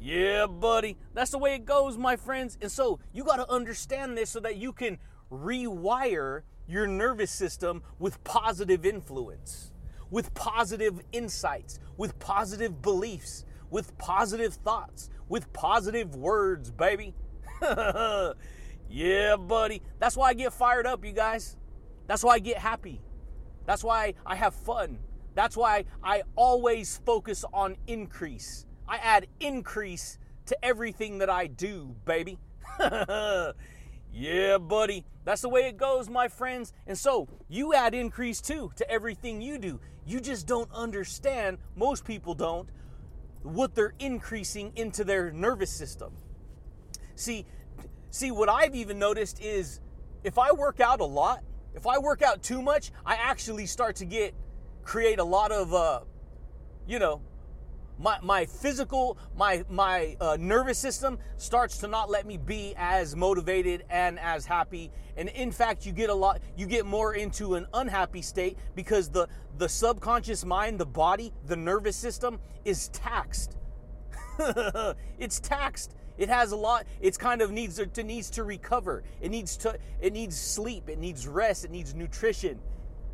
yeah, 0.00 0.46
buddy. 0.46 0.96
That's 1.14 1.30
the 1.30 1.38
way 1.38 1.54
it 1.54 1.64
goes, 1.64 1.96
my 1.96 2.16
friends. 2.16 2.58
And 2.60 2.70
so 2.70 3.00
you 3.12 3.24
got 3.24 3.36
to 3.36 3.50
understand 3.50 4.16
this 4.16 4.30
so 4.30 4.40
that 4.40 4.56
you 4.56 4.72
can 4.72 4.98
rewire 5.30 6.42
your 6.66 6.86
nervous 6.86 7.30
system 7.30 7.82
with 7.98 8.22
positive 8.24 8.86
influence, 8.86 9.72
with 10.10 10.32
positive 10.34 11.00
insights, 11.12 11.80
with 11.96 12.18
positive 12.18 12.80
beliefs, 12.82 13.44
with 13.70 13.96
positive 13.98 14.54
thoughts, 14.54 15.10
with 15.28 15.52
positive 15.52 16.14
words, 16.14 16.70
baby. 16.70 17.14
yeah, 18.88 19.36
buddy. 19.36 19.82
That's 19.98 20.16
why 20.16 20.28
I 20.28 20.34
get 20.34 20.52
fired 20.52 20.86
up, 20.86 21.04
you 21.04 21.12
guys. 21.12 21.56
That's 22.06 22.24
why 22.24 22.34
I 22.34 22.38
get 22.38 22.58
happy. 22.58 23.00
That's 23.66 23.84
why 23.84 24.14
I 24.26 24.34
have 24.34 24.54
fun. 24.54 24.98
That's 25.34 25.56
why 25.56 25.84
I 26.02 26.22
always 26.36 27.00
focus 27.04 27.44
on 27.52 27.76
increase. 27.86 28.66
I 28.88 28.96
add 28.98 29.26
increase 29.38 30.18
to 30.46 30.64
everything 30.64 31.18
that 31.18 31.30
I 31.30 31.46
do, 31.46 31.94
baby. 32.04 32.38
yeah, 34.12 34.58
buddy. 34.58 35.04
That's 35.24 35.42
the 35.42 35.48
way 35.48 35.62
it 35.62 35.76
goes, 35.76 36.08
my 36.08 36.28
friends. 36.28 36.72
And 36.86 36.98
so 36.98 37.28
you 37.48 37.74
add 37.74 37.94
increase 37.94 38.40
too 38.40 38.72
to 38.76 38.90
everything 38.90 39.40
you 39.40 39.58
do. 39.58 39.80
You 40.06 40.20
just 40.20 40.46
don't 40.46 40.70
understand, 40.72 41.58
most 41.76 42.04
people 42.04 42.34
don't, 42.34 42.68
what 43.42 43.74
they're 43.74 43.94
increasing 43.98 44.72
into 44.76 45.04
their 45.04 45.30
nervous 45.30 45.70
system. 45.70 46.12
See, 47.14 47.46
see 48.10 48.30
what 48.30 48.48
I've 48.48 48.74
even 48.74 48.98
noticed 48.98 49.40
is 49.40 49.80
if 50.24 50.38
I 50.38 50.52
work 50.52 50.80
out 50.80 51.00
a 51.00 51.04
lot, 51.04 51.42
if 51.74 51.86
I 51.86 51.98
work 51.98 52.22
out 52.22 52.42
too 52.42 52.60
much, 52.60 52.90
I 53.06 53.14
actually 53.14 53.66
start 53.66 53.96
to 53.96 54.04
get 54.04 54.34
create 54.82 55.18
a 55.18 55.24
lot 55.24 55.52
of, 55.52 55.74
uh, 55.74 56.00
you 56.86 56.98
know, 56.98 57.22
my, 57.98 58.18
my 58.22 58.46
physical, 58.46 59.18
my, 59.36 59.62
my 59.68 60.16
uh, 60.20 60.36
nervous 60.40 60.78
system 60.78 61.18
starts 61.36 61.78
to 61.78 61.88
not 61.88 62.08
let 62.08 62.26
me 62.26 62.38
be 62.38 62.72
as 62.76 63.14
motivated 63.14 63.84
and 63.90 64.18
as 64.18 64.46
happy. 64.46 64.90
And 65.16 65.28
in 65.28 65.52
fact, 65.52 65.84
you 65.84 65.92
get 65.92 66.08
a 66.08 66.14
lot, 66.14 66.40
you 66.56 66.66
get 66.66 66.86
more 66.86 67.14
into 67.14 67.56
an 67.56 67.66
unhappy 67.74 68.22
state 68.22 68.56
because 68.74 69.10
the, 69.10 69.28
the 69.58 69.68
subconscious 69.68 70.44
mind, 70.46 70.80
the 70.80 70.86
body, 70.86 71.32
the 71.46 71.56
nervous 71.56 71.96
system 71.96 72.40
is 72.64 72.88
taxed. 72.88 73.58
it's 75.18 75.38
taxed. 75.40 75.94
It 76.16 76.28
has 76.28 76.52
a 76.52 76.56
lot. 76.56 76.86
It's 77.00 77.16
kind 77.16 77.40
of 77.40 77.50
needs 77.50 77.80
to 77.82 78.02
needs 78.02 78.28
to 78.30 78.44
recover. 78.44 79.02
It 79.22 79.30
needs 79.30 79.56
to. 79.58 79.78
It 80.00 80.12
needs 80.12 80.38
sleep. 80.38 80.90
It 80.90 80.98
needs 80.98 81.26
rest. 81.26 81.64
It 81.64 81.70
needs 81.70 81.94
nutrition. 81.94 82.60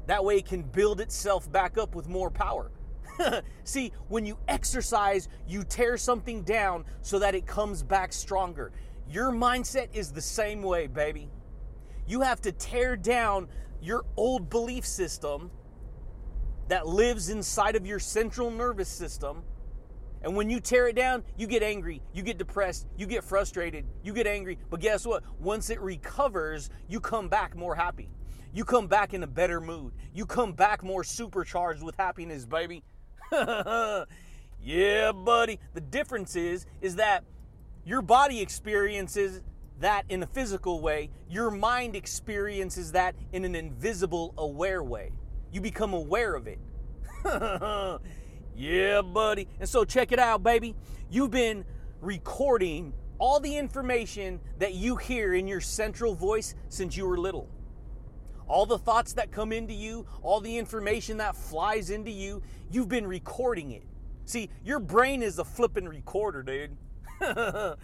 That 0.06 0.24
way 0.24 0.38
it 0.38 0.46
can 0.46 0.62
build 0.62 1.00
itself 1.00 1.50
back 1.50 1.78
up 1.78 1.94
with 1.94 2.08
more 2.08 2.30
power. 2.30 2.70
See, 3.64 3.92
when 4.08 4.26
you 4.26 4.38
exercise, 4.48 5.28
you 5.48 5.64
tear 5.64 5.96
something 5.96 6.42
down 6.42 6.84
so 7.02 7.18
that 7.18 7.34
it 7.34 7.46
comes 7.46 7.82
back 7.82 8.12
stronger. 8.12 8.72
Your 9.08 9.30
mindset 9.30 9.88
is 9.94 10.12
the 10.12 10.20
same 10.20 10.62
way, 10.62 10.86
baby. 10.86 11.30
You 12.06 12.20
have 12.20 12.40
to 12.42 12.52
tear 12.52 12.96
down 12.96 13.48
your 13.80 14.04
old 14.16 14.48
belief 14.48 14.86
system 14.86 15.50
that 16.68 16.86
lives 16.86 17.28
inside 17.28 17.76
of 17.76 17.86
your 17.86 17.98
central 17.98 18.50
nervous 18.50 18.88
system. 18.88 19.42
And 20.22 20.34
when 20.34 20.50
you 20.50 20.60
tear 20.60 20.88
it 20.88 20.96
down, 20.96 21.22
you 21.36 21.46
get 21.46 21.62
angry, 21.62 22.02
you 22.12 22.22
get 22.22 22.38
depressed, 22.38 22.86
you 22.96 23.06
get 23.06 23.22
frustrated, 23.22 23.84
you 24.02 24.12
get 24.12 24.26
angry. 24.26 24.58
But 24.70 24.80
guess 24.80 25.06
what? 25.06 25.22
Once 25.38 25.70
it 25.70 25.80
recovers, 25.80 26.70
you 26.88 27.00
come 27.00 27.28
back 27.28 27.54
more 27.54 27.74
happy. 27.74 28.08
You 28.56 28.64
come 28.64 28.86
back 28.86 29.12
in 29.12 29.22
a 29.22 29.26
better 29.26 29.60
mood. 29.60 29.92
You 30.14 30.24
come 30.24 30.54
back 30.54 30.82
more 30.82 31.04
supercharged 31.04 31.82
with 31.82 31.94
happiness, 31.94 32.46
baby. 32.46 32.82
yeah, 33.30 35.12
buddy. 35.12 35.60
The 35.74 35.82
difference 35.82 36.36
is 36.36 36.64
is 36.80 36.96
that 36.96 37.24
your 37.84 38.00
body 38.00 38.40
experiences 38.40 39.42
that 39.80 40.06
in 40.08 40.22
a 40.22 40.26
physical 40.26 40.80
way, 40.80 41.10
your 41.28 41.50
mind 41.50 41.94
experiences 41.94 42.92
that 42.92 43.14
in 43.30 43.44
an 43.44 43.54
invisible, 43.54 44.32
aware 44.38 44.82
way. 44.82 45.12
You 45.52 45.60
become 45.60 45.92
aware 45.92 46.34
of 46.34 46.46
it. 46.46 46.58
yeah, 48.56 49.02
buddy. 49.02 49.48
And 49.60 49.68
so 49.68 49.84
check 49.84 50.12
it 50.12 50.18
out, 50.18 50.42
baby. 50.42 50.74
You've 51.10 51.30
been 51.30 51.66
recording 52.00 52.94
all 53.18 53.38
the 53.38 53.54
information 53.54 54.40
that 54.60 54.72
you 54.72 54.96
hear 54.96 55.34
in 55.34 55.46
your 55.46 55.60
central 55.60 56.14
voice 56.14 56.54
since 56.70 56.96
you 56.96 57.06
were 57.06 57.18
little. 57.18 57.50
All 58.48 58.66
the 58.66 58.78
thoughts 58.78 59.14
that 59.14 59.30
come 59.30 59.52
into 59.52 59.74
you, 59.74 60.06
all 60.22 60.40
the 60.40 60.56
information 60.56 61.16
that 61.18 61.34
flies 61.34 61.90
into 61.90 62.10
you, 62.10 62.42
you've 62.70 62.88
been 62.88 63.06
recording 63.06 63.72
it. 63.72 63.82
See, 64.24 64.50
your 64.64 64.78
brain 64.78 65.22
is 65.22 65.38
a 65.38 65.44
flipping 65.44 65.88
recorder, 65.88 66.42
dude. 66.42 66.76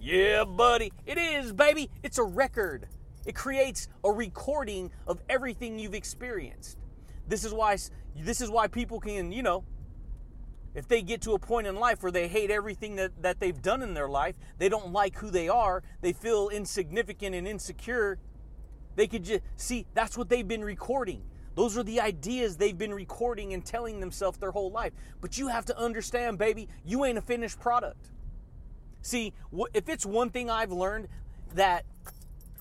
yeah, 0.00 0.44
buddy. 0.44 0.92
It 1.06 1.18
is, 1.18 1.52
baby. 1.52 1.90
It's 2.02 2.18
a 2.18 2.24
record. 2.24 2.88
It 3.26 3.34
creates 3.34 3.88
a 4.04 4.10
recording 4.10 4.90
of 5.06 5.20
everything 5.28 5.78
you've 5.78 5.94
experienced. 5.94 6.78
This 7.26 7.44
is 7.44 7.52
why 7.52 7.76
this 8.16 8.40
is 8.40 8.50
why 8.50 8.68
people 8.68 9.00
can, 9.00 9.30
you 9.32 9.42
know, 9.42 9.64
if 10.74 10.88
they 10.88 11.02
get 11.02 11.20
to 11.22 11.32
a 11.32 11.38
point 11.38 11.66
in 11.66 11.76
life 11.76 12.02
where 12.02 12.12
they 12.12 12.28
hate 12.28 12.50
everything 12.50 12.96
that, 12.96 13.22
that 13.22 13.40
they've 13.40 13.60
done 13.60 13.82
in 13.82 13.94
their 13.94 14.08
life, 14.08 14.36
they 14.58 14.68
don't 14.68 14.92
like 14.92 15.16
who 15.16 15.30
they 15.30 15.48
are, 15.48 15.82
they 16.00 16.12
feel 16.12 16.48
insignificant 16.48 17.34
and 17.34 17.46
insecure, 17.46 18.18
they 18.98 19.06
could 19.06 19.24
just 19.24 19.42
see 19.56 19.86
that's 19.94 20.18
what 20.18 20.28
they've 20.28 20.46
been 20.46 20.64
recording. 20.64 21.22
Those 21.54 21.78
are 21.78 21.82
the 21.82 22.00
ideas 22.00 22.56
they've 22.56 22.76
been 22.76 22.94
recording 22.94 23.52
and 23.52 23.64
telling 23.64 24.00
themselves 24.00 24.38
their 24.38 24.50
whole 24.50 24.70
life. 24.70 24.92
But 25.20 25.38
you 25.38 25.48
have 25.48 25.64
to 25.66 25.78
understand, 25.78 26.38
baby, 26.38 26.68
you 26.84 27.04
ain't 27.04 27.18
a 27.18 27.22
finished 27.22 27.60
product. 27.60 28.10
See, 29.02 29.32
if 29.72 29.88
it's 29.88 30.04
one 30.04 30.30
thing 30.30 30.50
I've 30.50 30.72
learned 30.72 31.08
that 31.54 31.84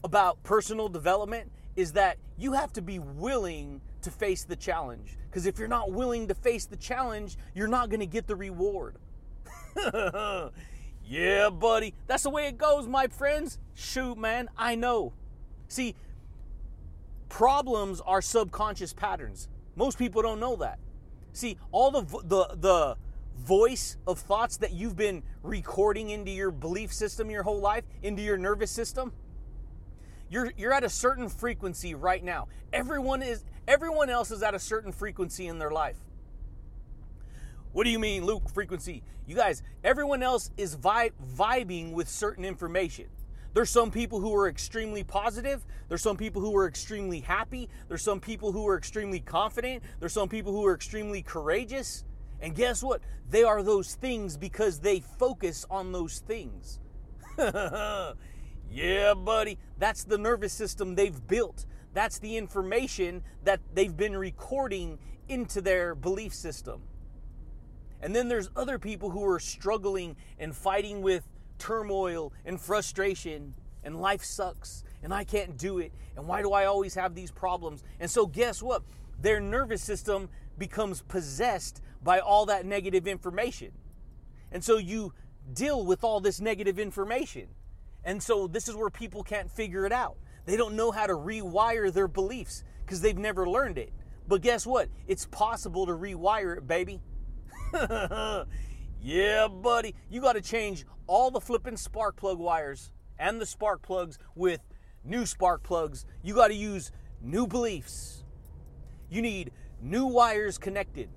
about 0.04 0.42
personal 0.44 0.90
development 0.90 1.52
is 1.76 1.94
that 1.94 2.18
you 2.38 2.54
have 2.54 2.72
to 2.74 2.82
be 2.82 3.00
willing 3.00 3.82
to 4.02 4.12
face 4.12 4.44
the 4.44 4.56
challenge. 4.56 5.18
Because 5.30 5.46
if 5.46 5.60
you're 5.60 5.68
not 5.68 5.92
willing 5.92 6.28
to 6.28 6.36
face 6.36 6.66
the 6.66 6.78
challenge, 6.78 7.38
you're 7.54 7.68
not 7.68 7.90
going 7.90 8.00
to 8.00 8.06
get 8.06 8.28
the 8.28 8.36
reward. 8.36 8.98
yeah, 11.04 11.50
buddy. 11.50 11.94
That's 12.08 12.24
the 12.24 12.30
way 12.30 12.48
it 12.48 12.58
goes, 12.58 12.88
my 12.88 13.08
friends. 13.08 13.60
Shoot, 13.74 14.18
man. 14.18 14.50
I 14.58 14.76
know. 14.76 15.14
See, 15.68 15.96
problems 17.30 18.02
are 18.02 18.22
subconscious 18.22 18.94
patterns. 18.94 19.48
Most 19.76 19.98
people 19.98 20.22
don't 20.22 20.40
know 20.40 20.56
that. 20.58 20.80
See, 21.34 21.58
all 21.72 21.92
the 21.92 22.02
the 22.24 22.56
the 22.56 22.98
voice 23.38 23.98
of 24.08 24.20
thoughts 24.20 24.58
that 24.58 24.74
you've 24.74 24.96
been 24.96 25.24
recording 25.44 26.10
into 26.10 26.32
your 26.32 26.52
belief 26.52 26.92
system 26.92 27.30
your 27.30 27.44
whole 27.44 27.62
life, 27.62 27.84
into 28.02 28.22
your 28.22 28.38
nervous 28.38 28.72
system, 28.72 29.14
you're 30.30 30.52
you're 30.58 30.74
at 30.74 30.84
a 30.84 30.90
certain 30.90 31.30
frequency 31.30 31.94
right 31.96 32.24
now. 32.24 32.48
Everyone 32.74 33.22
is 33.22 33.44
everyone 33.68 34.10
else 34.10 34.32
is 34.32 34.44
at 34.44 34.54
a 34.54 34.60
certain 34.60 34.92
frequency 34.92 35.48
in 35.48 35.60
their 35.60 35.72
life. 35.72 35.98
What 37.72 37.84
do 37.84 37.90
you 37.90 38.00
mean, 38.00 38.26
Luke, 38.26 38.50
frequency? 38.50 39.04
You 39.28 39.36
guys, 39.36 39.62
everyone 39.84 40.24
else 40.24 40.50
is 40.58 40.74
vi- 40.74 41.12
vibing 41.36 41.92
with 41.92 42.10
certain 42.10 42.46
information. 42.46 43.08
There's 43.58 43.72
some 43.72 43.90
people 43.90 44.20
who 44.20 44.36
are 44.36 44.48
extremely 44.48 45.04
positive. 45.04 45.66
There's 45.90 46.04
some 46.04 46.16
people 46.16 46.44
who 46.44 46.56
are 46.56 46.68
extremely 46.68 47.22
happy. 47.22 47.70
There's 47.88 48.04
some 48.04 48.20
people 48.20 48.52
who 48.52 48.68
are 48.68 48.78
extremely 48.78 49.20
confident. 49.20 49.82
There's 50.00 50.14
some 50.14 50.30
people 50.30 50.54
who 50.54 50.64
are 50.68 50.76
extremely 50.76 51.24
courageous. 51.24 52.06
And 52.40 52.54
guess 52.54 52.84
what? 52.84 53.02
They 53.32 53.42
are 53.42 53.64
those 53.64 53.96
things 53.96 54.38
because 54.38 54.78
they 54.78 55.00
focus 55.00 55.66
on 55.72 55.92
those 55.92 56.20
things. 56.20 56.78
yeah, 57.40 59.16
buddy. 59.16 59.58
That's 59.80 60.04
the 60.04 60.20
nervous 60.20 60.54
system 60.54 60.94
they've 60.94 61.28
built. 61.28 61.66
That's 61.96 62.20
the 62.20 62.38
information 62.38 63.24
that 63.44 63.60
they've 63.74 63.98
been 63.98 64.16
recording 64.16 65.00
into 65.30 65.62
their 65.62 65.96
belief 65.96 66.36
system. 66.36 66.84
And 68.02 68.16
then 68.16 68.28
there's 68.28 68.52
other 68.56 68.78
people 68.78 69.10
who 69.10 69.26
are 69.26 69.40
struggling 69.40 70.16
and 70.38 70.56
fighting 70.56 71.02
with 71.02 71.28
turmoil 71.58 72.34
and 72.46 72.60
frustration, 72.60 73.54
and 73.84 74.00
life 74.00 74.24
sucks, 74.24 74.84
and 75.04 75.14
I 75.14 75.24
can't 75.24 75.58
do 75.58 75.80
it, 75.80 75.92
and 76.16 76.28
why 76.28 76.42
do 76.42 76.54
I 76.54 76.66
always 76.66 76.96
have 76.96 77.16
these 77.16 77.32
problems? 77.32 77.84
And 78.00 78.10
so, 78.10 78.26
guess 78.26 78.62
what? 78.62 78.84
Their 79.22 79.40
nervous 79.40 79.82
system 79.82 80.30
becomes 80.58 81.02
possessed 81.02 81.82
by 82.04 82.20
all 82.20 82.46
that 82.48 82.66
negative 82.66 83.08
information. 83.08 83.72
And 84.52 84.64
so 84.64 84.78
you 84.78 85.14
deal 85.54 85.86
with 85.86 86.04
all 86.04 86.20
this 86.20 86.40
negative 86.40 86.80
information. 86.80 87.48
And 88.04 88.22
so 88.22 88.48
this 88.48 88.68
is 88.68 88.76
where 88.76 88.90
people 88.90 89.24
can't 89.24 89.52
figure 89.52 89.86
it 89.86 89.92
out. 89.92 90.18
They 90.46 90.56
don't 90.56 90.76
know 90.76 90.92
how 90.92 91.08
to 91.08 91.14
rewire 91.14 91.92
their 91.92 92.08
beliefs 92.08 92.64
because 92.86 93.02
they've 93.02 93.18
never 93.18 93.50
learned 93.50 93.78
it. 93.78 93.92
But 94.28 94.42
guess 94.42 94.66
what? 94.66 94.90
It's 95.08 95.26
possible 95.26 95.86
to 95.86 95.92
rewire 95.92 96.58
it, 96.58 96.68
baby. 96.68 97.02
yeah, 99.02 99.48
buddy. 99.48 99.96
You 100.10 100.22
got 100.22 100.34
to 100.34 100.42
change 100.42 100.86
all 101.08 101.32
the 101.32 101.42
flipping 101.42 101.78
spark 101.78 102.16
plug 102.16 102.40
wires 102.40 102.92
and 103.20 103.40
the 103.42 103.46
spark 103.46 103.82
plugs 103.82 104.20
with 104.36 104.62
new 105.04 105.26
spark 105.26 105.64
plugs. 105.64 106.06
You 106.24 106.34
got 106.36 106.50
to 106.50 106.54
use 106.54 106.92
new 107.22 107.48
beliefs. 107.48 108.24
You 109.10 109.22
need 109.22 109.52
new 109.82 110.06
wires 110.06 110.58
connected. 110.58 111.10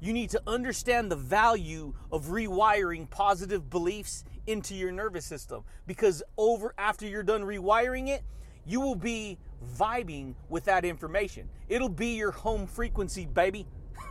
You 0.00 0.12
need 0.12 0.30
to 0.30 0.42
understand 0.46 1.10
the 1.10 1.16
value 1.16 1.92
of 2.12 2.26
rewiring 2.26 3.10
positive 3.10 3.68
beliefs 3.68 4.24
into 4.46 4.74
your 4.74 4.92
nervous 4.92 5.24
system 5.24 5.64
because 5.86 6.22
over 6.36 6.72
after 6.78 7.06
you're 7.06 7.24
done 7.24 7.42
rewiring 7.42 8.08
it, 8.08 8.22
you 8.64 8.80
will 8.80 8.94
be 8.94 9.38
vibing 9.76 10.34
with 10.48 10.64
that 10.66 10.84
information. 10.84 11.48
It'll 11.68 11.88
be 11.88 12.14
your 12.14 12.30
home 12.30 12.66
frequency, 12.66 13.26
baby. 13.26 13.66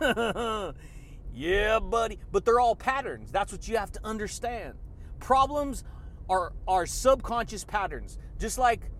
yeah, 1.38 1.78
buddy. 1.78 2.18
But 2.32 2.44
they're 2.44 2.58
all 2.58 2.74
patterns. 2.74 3.30
That's 3.30 3.52
what 3.52 3.68
you 3.68 3.76
have 3.76 3.92
to 3.92 4.00
understand. 4.04 4.74
Problems 5.20 5.84
are 6.28 6.52
are 6.66 6.84
subconscious 6.84 7.64
patterns. 7.64 8.18
Just 8.38 8.58
like 8.58 8.90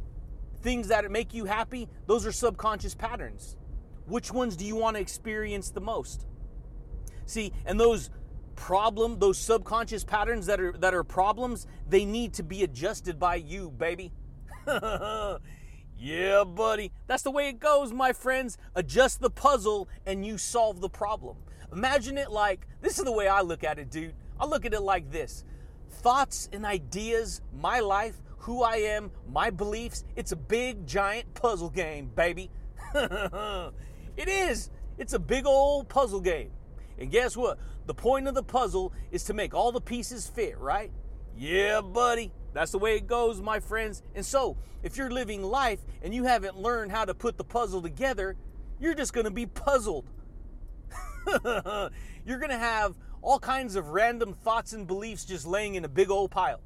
things 0.62 0.88
that 0.88 1.10
make 1.10 1.34
you 1.34 1.46
happy, 1.46 1.88
those 2.06 2.24
are 2.26 2.32
subconscious 2.32 2.94
patterns. 2.94 3.56
Which 4.06 4.32
ones 4.32 4.56
do 4.56 4.64
you 4.64 4.76
want 4.76 4.96
to 4.96 5.00
experience 5.00 5.70
the 5.70 5.80
most? 5.80 6.26
See, 7.26 7.52
and 7.66 7.78
those 7.78 8.10
problem, 8.54 9.18
those 9.18 9.38
subconscious 9.38 10.04
patterns 10.04 10.46
that 10.46 10.60
are 10.60 10.72
that 10.78 10.94
are 10.94 11.04
problems, 11.04 11.66
they 11.88 12.04
need 12.04 12.34
to 12.34 12.44
be 12.44 12.62
adjusted 12.62 13.18
by 13.18 13.34
you, 13.34 13.70
baby. 13.70 14.12
yeah, 15.98 16.44
buddy. 16.44 16.92
That's 17.06 17.22
the 17.22 17.30
way 17.30 17.48
it 17.48 17.58
goes, 17.58 17.92
my 17.92 18.12
friends. 18.12 18.56
Adjust 18.74 19.20
the 19.20 19.30
puzzle 19.30 19.88
and 20.06 20.24
you 20.24 20.38
solve 20.38 20.80
the 20.80 20.88
problem. 20.88 21.36
Imagine 21.72 22.16
it 22.16 22.30
like 22.30 22.66
this 22.80 22.98
is 22.98 23.04
the 23.04 23.12
way 23.12 23.28
I 23.28 23.40
look 23.40 23.64
at 23.64 23.78
it, 23.78 23.90
dude. 23.90 24.14
I 24.40 24.46
look 24.46 24.64
at 24.64 24.72
it 24.72 24.80
like 24.80 25.10
this 25.10 25.44
thoughts 25.90 26.48
and 26.52 26.64
ideas, 26.64 27.40
my 27.52 27.80
life, 27.80 28.22
who 28.38 28.62
I 28.62 28.76
am, 28.76 29.10
my 29.28 29.50
beliefs. 29.50 30.04
It's 30.16 30.32
a 30.32 30.36
big, 30.36 30.86
giant 30.86 31.34
puzzle 31.34 31.70
game, 31.70 32.10
baby. 32.14 32.50
it 32.94 34.28
is. 34.28 34.70
It's 34.96 35.12
a 35.12 35.18
big 35.18 35.46
old 35.46 35.88
puzzle 35.88 36.20
game. 36.20 36.50
And 36.98 37.10
guess 37.10 37.36
what? 37.36 37.58
The 37.86 37.94
point 37.94 38.28
of 38.28 38.34
the 38.34 38.42
puzzle 38.42 38.92
is 39.10 39.24
to 39.24 39.34
make 39.34 39.54
all 39.54 39.72
the 39.72 39.80
pieces 39.80 40.28
fit, 40.28 40.58
right? 40.58 40.90
Yeah, 41.36 41.80
buddy. 41.80 42.32
That's 42.52 42.72
the 42.72 42.78
way 42.78 42.96
it 42.96 43.06
goes, 43.06 43.40
my 43.40 43.60
friends. 43.60 44.02
And 44.14 44.24
so, 44.24 44.56
if 44.82 44.96
you're 44.96 45.10
living 45.10 45.42
life 45.42 45.80
and 46.02 46.14
you 46.14 46.24
haven't 46.24 46.58
learned 46.58 46.92
how 46.92 47.04
to 47.04 47.14
put 47.14 47.36
the 47.36 47.44
puzzle 47.44 47.82
together, 47.82 48.36
you're 48.80 48.94
just 48.94 49.12
going 49.12 49.24
to 49.24 49.30
be 49.30 49.46
puzzled. 49.46 50.06
you're 51.44 52.38
going 52.38 52.50
to 52.50 52.58
have 52.58 52.94
all 53.22 53.38
kinds 53.38 53.76
of 53.76 53.90
random 53.90 54.32
thoughts 54.32 54.72
and 54.72 54.86
beliefs 54.86 55.24
just 55.24 55.46
laying 55.46 55.74
in 55.74 55.84
a 55.84 55.88
big 55.88 56.10
old 56.10 56.30
pile. 56.30 56.60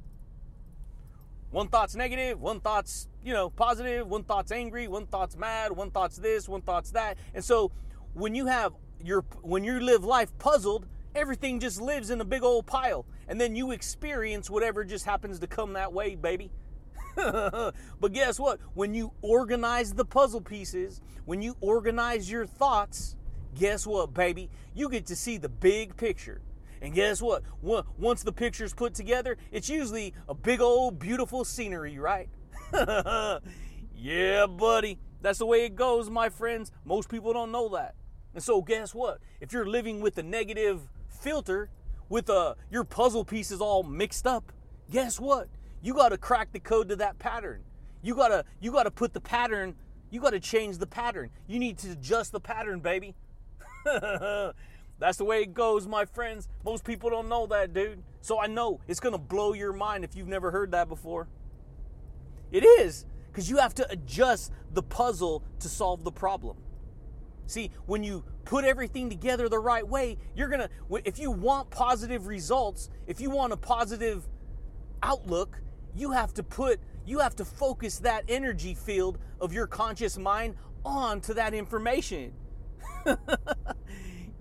One 1.51 1.67
thought's 1.67 1.95
negative, 1.95 2.41
one 2.41 2.59
thought's, 2.59 3.07
you 3.23 3.33
know, 3.33 3.49
positive, 3.49 4.07
one 4.07 4.23
thought's 4.23 4.51
angry, 4.51 4.87
one 4.87 5.05
thought's 5.05 5.37
mad, 5.37 5.71
one 5.71 5.91
thought's 5.91 6.17
this, 6.17 6.49
one 6.49 6.61
thought's 6.61 6.91
that. 6.91 7.17
And 7.35 7.43
so 7.43 7.71
when 8.13 8.33
you 8.33 8.47
have 8.47 8.73
your 9.03 9.23
when 9.41 9.63
you 9.63 9.79
live 9.79 10.03
life 10.03 10.35
puzzled, 10.39 10.87
everything 11.15 11.59
just 11.59 11.81
lives 11.81 12.09
in 12.09 12.21
a 12.21 12.25
big 12.25 12.43
old 12.43 12.65
pile. 12.65 13.05
And 13.27 13.39
then 13.39 13.55
you 13.55 13.71
experience 13.71 14.49
whatever 14.49 14.83
just 14.83 15.05
happens 15.05 15.39
to 15.39 15.47
come 15.47 15.73
that 15.73 15.91
way, 15.91 16.15
baby. 16.15 16.51
but 17.15 18.11
guess 18.11 18.39
what? 18.39 18.59
When 18.73 18.93
you 18.93 19.11
organize 19.21 19.93
the 19.93 20.05
puzzle 20.05 20.41
pieces, 20.41 21.01
when 21.25 21.41
you 21.41 21.55
organize 21.61 22.29
your 22.29 22.45
thoughts, 22.45 23.15
guess 23.55 23.85
what, 23.85 24.13
baby? 24.13 24.49
You 24.73 24.89
get 24.89 25.05
to 25.07 25.15
see 25.15 25.37
the 25.37 25.49
big 25.49 25.95
picture. 25.95 26.41
And 26.81 26.93
guess 26.93 27.21
what? 27.21 27.43
Once 27.61 28.23
the 28.23 28.33
picture's 28.33 28.73
put 28.73 28.93
together, 28.93 29.37
it's 29.51 29.69
usually 29.69 30.13
a 30.27 30.33
big 30.33 30.59
old 30.59 30.99
beautiful 30.99 31.45
scenery, 31.45 31.97
right? 31.97 32.27
yeah, 33.95 34.45
buddy. 34.47 34.99
That's 35.21 35.39
the 35.39 35.45
way 35.45 35.65
it 35.65 35.75
goes, 35.75 36.09
my 36.09 36.27
friends. 36.27 36.71
Most 36.83 37.07
people 37.07 37.31
don't 37.31 37.53
know 37.53 37.69
that. 37.69 37.95
And 38.33 38.43
so, 38.43 38.61
guess 38.61 38.93
what? 38.93 39.19
If 39.39 39.53
you're 39.53 39.65
living 39.65 40.01
with 40.01 40.17
a 40.17 40.23
negative 40.23 40.81
filter, 41.23 41.69
with 42.09 42.29
uh, 42.29 42.53
your 42.69 42.83
puzzle 42.83 43.23
pieces 43.23 43.61
all 43.61 43.81
mixed 43.81 44.27
up, 44.27 44.51
guess 44.91 45.19
what? 45.19 45.47
You 45.81 45.93
got 45.93 46.09
to 46.09 46.17
crack 46.17 46.51
the 46.51 46.59
code 46.59 46.89
to 46.89 46.95
that 46.97 47.17
pattern. 47.17 47.63
You 48.01 48.13
got 48.13 48.27
to 48.27 48.43
you 48.59 48.71
got 48.71 48.83
to 48.83 48.91
put 48.91 49.13
the 49.13 49.21
pattern, 49.21 49.75
you 50.11 50.19
got 50.19 50.31
to 50.31 50.39
change 50.39 50.77
the 50.77 50.85
pattern. 50.85 51.29
You 51.47 51.59
need 51.59 51.77
to 51.79 51.91
adjust 51.91 52.33
the 52.33 52.39
pattern, 52.39 52.81
baby. 52.81 53.15
That's 54.99 55.17
the 55.17 55.25
way 55.25 55.41
it 55.41 55.53
goes, 55.53 55.87
my 55.87 56.05
friends. 56.05 56.47
Most 56.63 56.83
people 56.83 57.09
don't 57.09 57.29
know 57.29 57.47
that, 57.47 57.73
dude. 57.73 58.03
So 58.21 58.39
I 58.39 58.47
know 58.47 58.79
it's 58.87 58.99
going 58.99 59.13
to 59.13 59.19
blow 59.19 59.53
your 59.53 59.73
mind 59.73 60.03
if 60.03 60.15
you've 60.15 60.27
never 60.27 60.51
heard 60.51 60.71
that 60.71 60.87
before. 60.87 61.27
It 62.51 62.63
is, 62.63 63.05
because 63.31 63.49
you 63.49 63.57
have 63.57 63.73
to 63.75 63.91
adjust 63.91 64.51
the 64.71 64.83
puzzle 64.83 65.43
to 65.59 65.67
solve 65.67 66.03
the 66.03 66.11
problem. 66.11 66.57
See, 67.45 67.71
when 67.85 68.03
you 68.03 68.23
put 68.45 68.65
everything 68.65 69.09
together 69.09 69.49
the 69.49 69.59
right 69.59 69.87
way, 69.87 70.17
you're 70.35 70.47
going 70.47 70.61
to, 70.61 70.69
if 71.05 71.19
you 71.19 71.31
want 71.31 71.69
positive 71.69 72.27
results, 72.27 72.89
if 73.07 73.19
you 73.19 73.29
want 73.29 73.53
a 73.53 73.57
positive 73.57 74.27
outlook, 75.01 75.61
you 75.95 76.11
have 76.11 76.33
to 76.35 76.43
put, 76.43 76.79
you 77.05 77.19
have 77.19 77.35
to 77.35 77.45
focus 77.45 77.99
that 77.99 78.23
energy 78.27 78.73
field 78.73 79.19
of 79.39 79.53
your 79.53 79.67
conscious 79.67 80.17
mind 80.17 80.55
onto 80.85 81.33
that 81.33 81.53
information. 81.53 82.33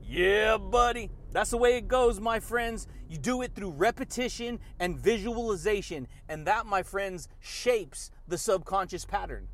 yeah, 0.02 0.56
buddy. 0.56 1.10
That's 1.32 1.50
the 1.50 1.56
way 1.56 1.76
it 1.76 1.88
goes, 1.88 2.20
my 2.20 2.40
friends. 2.40 2.86
You 3.08 3.18
do 3.18 3.42
it 3.42 3.54
through 3.54 3.70
repetition 3.70 4.60
and 4.78 4.98
visualization. 4.98 6.06
And 6.28 6.46
that, 6.46 6.66
my 6.66 6.82
friends, 6.82 7.28
shapes 7.40 8.10
the 8.28 8.38
subconscious 8.38 9.04
pattern. 9.04 9.48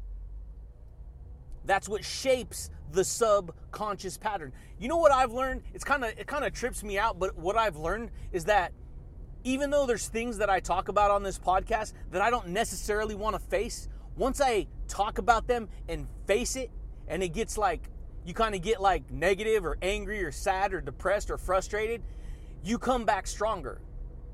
That's 1.65 1.89
what 1.89 2.05
shapes 2.05 2.71
the 2.93 3.05
subconscious 3.05 4.17
pattern. 4.17 4.53
You 4.79 4.89
know 4.89 4.97
what 4.97 5.13
I've 5.13 5.33
learned? 5.33 5.63
It's 5.75 5.85
kind 5.85 6.05
of 6.05 6.11
it 6.19 6.27
kind 6.27 6.45
of 6.45 6.53
trips 6.53 6.83
me 6.83 6.99
out, 6.99 7.19
but 7.19 7.37
what 7.37 7.57
I've 7.57 7.77
learned 7.77 8.11
is 8.33 8.45
that 8.45 8.73
even 9.45 9.71
though 9.71 9.87
there's 9.87 10.09
things 10.09 10.39
that 10.39 10.51
I 10.51 10.61
talk 10.61 10.89
about 10.89 11.11
on 11.11 11.23
this 11.23 11.39
podcast 11.39 11.93
that 12.11 12.21
I 12.21 12.31
don't 12.31 12.49
necessarily 12.49 13.15
want 13.15 13.35
to 13.35 13.41
face, 13.41 13.89
once 14.17 14.41
I 14.41 14.67
talk 14.89 15.19
about 15.19 15.47
them 15.47 15.69
and 15.89 16.07
face 16.27 16.57
it 16.57 16.71
and 17.07 17.23
it 17.23 17.29
gets 17.29 17.57
like 17.57 17.89
you 18.25 18.35
kind 18.35 18.55
of 18.55 18.63
get 18.63 18.81
like 18.81 19.11
negative 19.11 19.65
or 19.65 19.79
angry 19.81 20.23
or 20.23 20.33
sad 20.33 20.75
or 20.75 20.81
depressed 20.81 21.31
or 21.31 21.39
frustrated, 21.39 22.03
you 22.63 22.79
come 22.79 23.05
back 23.05 23.27
stronger. 23.27 23.81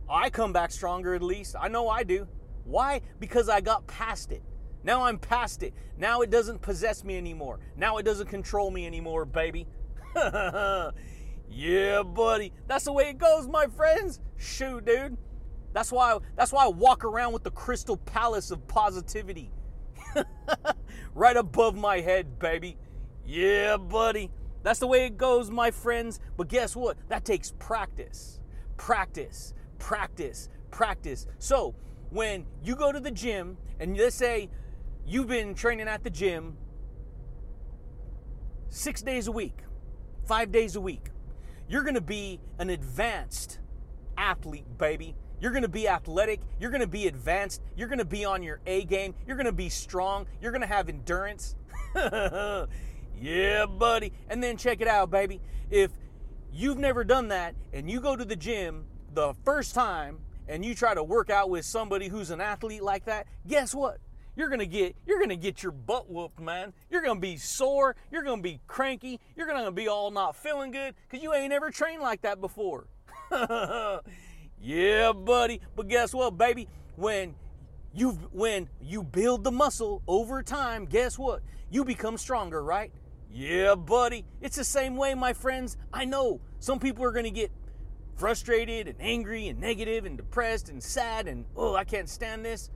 I 0.09 0.31
come 0.31 0.53
back 0.53 0.71
stronger 0.71 1.15
at 1.15 1.23
least. 1.23 1.55
I 1.59 1.69
know 1.69 1.89
I 1.89 2.03
do. 2.03 2.27
Why? 2.65 3.03
Because 3.21 3.49
I 3.49 3.61
got 3.61 3.87
past 3.87 4.33
it. 4.33 4.43
Now 4.85 5.05
I'm 5.05 5.19
past 5.19 5.63
it. 5.63 5.73
Now 5.97 6.21
it 6.21 6.31
doesn't 6.31 6.61
possess 6.61 7.03
me 7.03 7.17
anymore. 7.17 7.59
Now 7.77 7.97
it 7.97 8.05
doesn't 8.05 8.29
control 8.29 8.71
me 8.71 8.87
anymore, 8.87 9.25
baby. 9.25 9.67
yeah, 11.51 12.03
buddy. 12.03 12.53
That's 12.69 12.85
the 12.85 12.93
way 12.93 13.09
it 13.09 13.19
goes, 13.19 13.49
my 13.49 13.67
friends. 13.67 14.21
Shoot, 14.37 14.85
dude. 14.85 15.17
That's 15.73 15.91
why 15.91 16.19
that's 16.37 16.53
why 16.53 16.67
I 16.67 16.69
walk 16.69 17.05
around 17.05 17.33
with 17.33 17.43
the 17.43 17.51
crystal 17.51 17.97
palace 17.97 18.51
of 18.51 18.67
positivity. 18.69 19.51
right 21.15 21.37
above 21.37 21.75
my 21.75 22.01
head, 22.01 22.39
baby. 22.39 22.77
Yeah, 23.27 23.79
buddy. 23.79 24.31
That's 24.63 24.79
the 24.79 24.87
way 24.87 25.07
it 25.07 25.17
goes, 25.17 25.51
my 25.51 25.71
friends. 25.71 26.21
But 26.37 26.49
guess 26.49 26.77
what? 26.77 26.97
That 27.09 27.25
takes 27.25 27.53
practice. 27.59 28.41
Practice, 28.77 29.55
practice, 29.79 30.49
practice. 30.71 31.27
So, 31.39 31.75
when 32.11 32.47
you 32.63 32.77
go 32.77 32.93
to 32.93 33.01
the 33.01 33.11
gym 33.11 33.57
and 33.81 33.97
let's 33.97 34.15
say 34.15 34.49
you've 35.07 35.29
been 35.29 35.55
training 35.55 35.89
at 35.89 36.03
the 36.05 36.11
gym 36.11 36.57
six 38.69 39.03
days 39.03 39.27
a 39.27 39.33
week, 39.33 39.61
five 40.27 40.51
days 40.53 40.77
a 40.77 40.81
week, 40.81 41.11
you're 41.69 41.83
gonna 41.83 42.01
be 42.01 42.41
an 42.59 42.71
advanced 42.71 43.59
athlete, 44.17 44.79
baby. 44.79 45.17
You're 45.41 45.53
gonna 45.53 45.69
be 45.69 45.89
athletic, 45.89 46.41
you're 46.59 46.71
gonna 46.71 46.87
be 46.87 47.07
advanced, 47.07 47.61
you're 47.77 47.89
gonna 47.89 48.05
be 48.05 48.25
on 48.25 48.43
your 48.43 48.61
A 48.67 48.85
game, 48.85 49.15
you're 49.27 49.37
gonna 49.37 49.53
be 49.53 49.69
strong, 49.69 50.27
you're 50.41 50.53
gonna 50.53 50.67
have 50.67 50.89
endurance. 50.89 51.57
Yeah, 53.21 53.67
buddy. 53.67 54.13
And 54.29 54.43
then 54.43 54.57
check 54.57 54.81
it 54.81 54.89
out, 54.89 55.11
baby. 55.11 55.41
If 55.71 55.91
you've 56.53 56.79
never 56.79 57.05
done 57.05 57.29
that 57.29 57.55
and 57.73 57.91
you 57.91 58.01
go 58.01 58.17
to 58.17 58.25
the 58.25 58.37
gym 58.37 58.87
the 59.13 59.35
first 59.45 59.75
time 59.75 60.19
and 60.49 60.65
you 60.65 60.75
try 60.75 60.95
to 60.95 61.03
work 61.03 61.31
out 61.31 61.49
with 61.49 61.65
somebody 61.65 62.09
who's 62.09 62.31
an 62.31 62.41
athlete 62.41 62.83
like 62.83 63.05
that, 63.07 63.27
guess 63.47 63.75
what? 63.75 63.99
You're 64.37 64.49
gonna 64.49 64.67
get 64.67 64.97
you're 65.07 65.21
gonna 65.21 65.37
get 65.37 65.63
your 65.63 65.73
butt 65.73 66.11
whooped, 66.11 66.41
man. 66.41 66.73
You're 66.91 67.03
gonna 67.03 67.21
be 67.21 67.37
sore, 67.37 67.97
you're 68.11 68.23
gonna 68.23 68.43
be 68.43 68.61
cranky, 68.67 69.21
you're 69.37 69.47
gonna 69.47 69.71
be 69.73 69.89
all 69.89 70.11
not 70.11 70.37
feeling 70.37 70.71
good 70.71 70.95
because 71.09 71.23
you 71.23 71.33
ain't 71.33 71.53
ever 71.53 71.71
trained 71.71 72.03
like 72.03 72.23
that 72.23 72.41
before. 72.41 72.87
yeah, 74.61 75.13
buddy. 75.13 75.61
But 75.77 75.89
guess 75.89 76.13
what, 76.13 76.37
baby? 76.37 76.69
When 76.97 77.35
you 77.93 78.11
when 78.33 78.69
you 78.81 79.03
build 79.03 79.45
the 79.45 79.53
muscle 79.53 80.03
over 80.09 80.43
time, 80.43 80.85
guess 80.85 81.19
what? 81.19 81.43
You 81.71 81.85
become 81.85 82.19
stronger, 82.19 82.63
right? 82.63 82.93
Yeah, 83.31 83.75
buddy. 83.75 84.25
It's 84.41 84.57
the 84.57 84.65
same 84.65 84.97
way, 84.97 85.15
my 85.15 85.33
friends. 85.33 85.77
I 85.93 86.05
know 86.05 86.41
some 86.61 86.79
people 86.79 87.05
are 87.05 87.13
to 87.13 87.31
get 87.31 87.51
frustrated 88.17 88.87
and 88.87 88.97
angry 89.01 89.49
and 89.49 89.61
negative 89.61 90.05
and 90.05 90.17
depressed 90.17 90.69
and 90.69 90.81
sad 90.81 91.27
and, 91.27 91.45
oh, 91.57 91.75
I 91.75 91.83
can't 91.83 92.09
stand 92.09 92.45
this. 92.45 92.71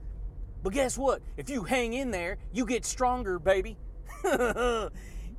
But 0.63 0.73
guess 0.73 0.97
what? 0.97 1.21
If 1.37 1.49
you 1.49 1.63
hang 1.63 1.93
in 1.93 2.11
there, 2.11 2.37
you 2.51 2.65
get 2.65 2.85
stronger, 2.85 3.39
baby. 3.39 3.77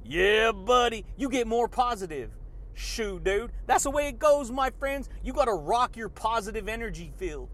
yeah, 0.05 0.53
buddy. 0.53 1.05
You 1.17 1.29
get 1.29 1.47
more 1.47 1.69
positive. 1.69 2.31
Shoot, 2.75 3.25
dude. 3.25 3.53
That's 3.67 3.85
the 3.85 3.91
way 3.91 4.09
it 4.09 4.19
goes, 4.19 4.51
my 4.51 4.71
friends. 4.71 5.11
You 5.23 5.33
got 5.33 5.45
to 5.47 5.53
rock 5.53 5.97
your 5.97 6.09
positive 6.09 6.69
energy 6.69 7.13
field. 7.19 7.51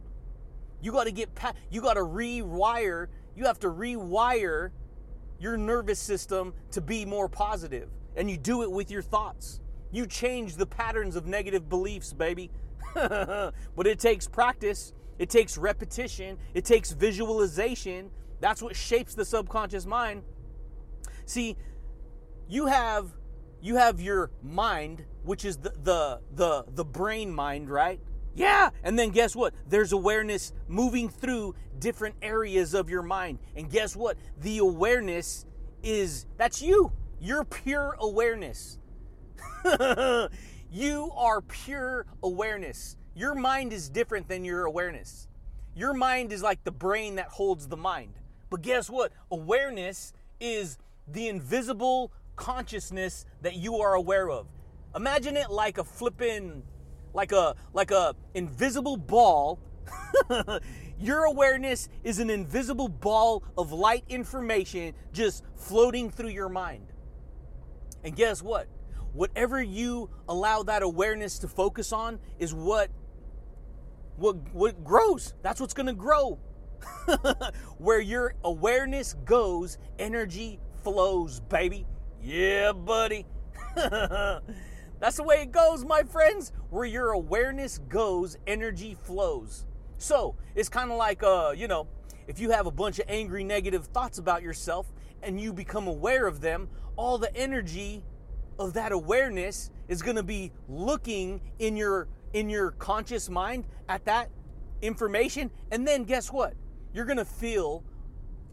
You 0.80 0.92
got 0.92 1.04
to 1.04 1.12
get, 1.12 1.34
pa- 1.34 1.54
you 1.70 1.80
got 1.80 1.94
to 1.94 2.00
rewire, 2.00 3.08
you 3.34 3.44
have 3.44 3.58
to 3.60 3.68
rewire 3.68 4.70
your 5.40 5.56
nervous 5.56 5.98
system 5.98 6.54
to 6.70 6.80
be 6.80 7.04
more 7.04 7.28
positive. 7.28 7.88
And 8.14 8.30
you 8.30 8.36
do 8.36 8.62
it 8.62 8.70
with 8.70 8.90
your 8.90 9.02
thoughts. 9.02 9.60
You 9.90 10.06
change 10.06 10.56
the 10.56 10.66
patterns 10.66 11.16
of 11.16 11.26
negative 11.26 11.68
beliefs, 11.68 12.12
baby. 12.12 12.50
but 12.94 13.52
it 13.86 13.98
takes 13.98 14.28
practice, 14.28 14.92
it 15.18 15.30
takes 15.30 15.56
repetition, 15.56 16.38
it 16.54 16.64
takes 16.64 16.92
visualization. 16.92 18.10
That's 18.40 18.62
what 18.62 18.76
shapes 18.76 19.14
the 19.14 19.24
subconscious 19.24 19.86
mind. 19.86 20.22
See, 21.24 21.56
you 22.48 22.66
have 22.66 23.12
you 23.60 23.76
have 23.76 24.00
your 24.00 24.30
mind, 24.42 25.04
which 25.24 25.44
is 25.44 25.56
the 25.56 25.70
the 25.82 26.20
the, 26.34 26.64
the 26.68 26.84
brain 26.84 27.32
mind, 27.32 27.70
right? 27.70 28.00
Yeah. 28.34 28.70
And 28.84 28.98
then 28.98 29.10
guess 29.10 29.34
what? 29.34 29.54
There's 29.66 29.92
awareness 29.92 30.52
moving 30.68 31.08
through 31.08 31.54
different 31.78 32.16
areas 32.20 32.74
of 32.74 32.90
your 32.90 33.02
mind. 33.02 33.38
And 33.56 33.70
guess 33.70 33.96
what? 33.96 34.18
The 34.40 34.58
awareness 34.58 35.46
is 35.82 36.26
that's 36.36 36.60
you. 36.60 36.92
You're 37.18 37.44
pure 37.44 37.96
awareness. 37.98 38.78
you 40.70 41.10
are 41.16 41.40
pure 41.40 42.06
awareness. 42.22 42.96
Your 43.16 43.34
mind 43.34 43.72
is 43.72 43.88
different 43.88 44.28
than 44.28 44.44
your 44.44 44.66
awareness. 44.66 45.26
Your 45.74 45.94
mind 45.94 46.34
is 46.34 46.42
like 46.42 46.62
the 46.64 46.70
brain 46.70 47.14
that 47.14 47.28
holds 47.28 47.66
the 47.66 47.76
mind. 47.76 48.12
But 48.50 48.60
guess 48.60 48.90
what? 48.90 49.10
Awareness 49.30 50.12
is 50.38 50.76
the 51.08 51.28
invisible 51.28 52.12
consciousness 52.36 53.24
that 53.40 53.56
you 53.56 53.76
are 53.76 53.94
aware 53.94 54.28
of. 54.28 54.46
Imagine 54.94 55.34
it 55.38 55.50
like 55.50 55.78
a 55.78 55.84
flippin' 55.84 56.62
like 57.14 57.32
a 57.32 57.56
like 57.72 57.90
a 57.90 58.14
invisible 58.34 58.98
ball. 58.98 59.58
Your 61.00 61.24
awareness 61.24 61.88
is 62.04 62.18
an 62.18 62.28
invisible 62.28 62.88
ball 62.88 63.42
of 63.56 63.72
light 63.72 64.04
information 64.10 64.92
just 65.14 65.42
floating 65.56 66.10
through 66.10 66.30
your 66.30 66.48
mind. 66.50 66.86
And 68.04 68.14
guess 68.14 68.42
what? 68.42 68.68
Whatever 69.12 69.62
you 69.62 70.10
allow 70.28 70.62
that 70.64 70.82
awareness 70.82 71.38
to 71.38 71.48
focus 71.48 71.92
on 71.92 72.18
is 72.38 72.52
what 72.52 72.90
what 74.16 74.36
what 74.52 74.82
grows. 74.84 75.34
That's 75.42 75.60
what's 75.60 75.74
going 75.74 75.86
to 75.86 75.92
grow. 75.92 76.38
Where 77.78 78.00
your 78.00 78.34
awareness 78.44 79.14
goes, 79.24 79.78
energy 79.98 80.60
flows, 80.82 81.40
baby. 81.40 81.86
Yeah, 82.22 82.72
buddy. 82.72 83.26
That's 84.98 85.16
the 85.16 85.22
way 85.22 85.42
it 85.42 85.52
goes, 85.52 85.84
my 85.84 86.02
friends. 86.02 86.52
Where 86.70 86.84
your 86.84 87.10
awareness 87.10 87.78
goes, 87.88 88.36
energy 88.46 88.94
flows. 88.94 89.66
So 89.98 90.36
it's 90.54 90.68
kind 90.68 90.90
of 90.90 90.96
like, 90.96 91.22
uh, 91.22 91.54
you 91.56 91.68
know, 91.68 91.86
if 92.26 92.40
you 92.40 92.50
have 92.50 92.66
a 92.66 92.70
bunch 92.70 92.98
of 92.98 93.06
angry, 93.08 93.44
negative 93.44 93.86
thoughts 93.86 94.18
about 94.18 94.42
yourself 94.42 94.86
and 95.22 95.40
you 95.40 95.52
become 95.52 95.86
aware 95.86 96.26
of 96.26 96.40
them, 96.40 96.68
all 96.96 97.18
the 97.18 97.34
energy 97.36 98.02
of 98.58 98.72
that 98.74 98.92
awareness 98.92 99.70
is 99.88 100.02
going 100.02 100.16
to 100.16 100.22
be 100.22 100.52
looking 100.68 101.40
in 101.58 101.76
your 101.76 102.08
in 102.36 102.50
your 102.50 102.72
conscious 102.72 103.30
mind 103.30 103.64
at 103.88 104.04
that 104.04 104.28
information 104.82 105.50
and 105.70 105.88
then 105.88 106.04
guess 106.04 106.30
what? 106.30 106.52
You're 106.92 107.06
going 107.06 107.16
to 107.16 107.24
feel 107.24 107.82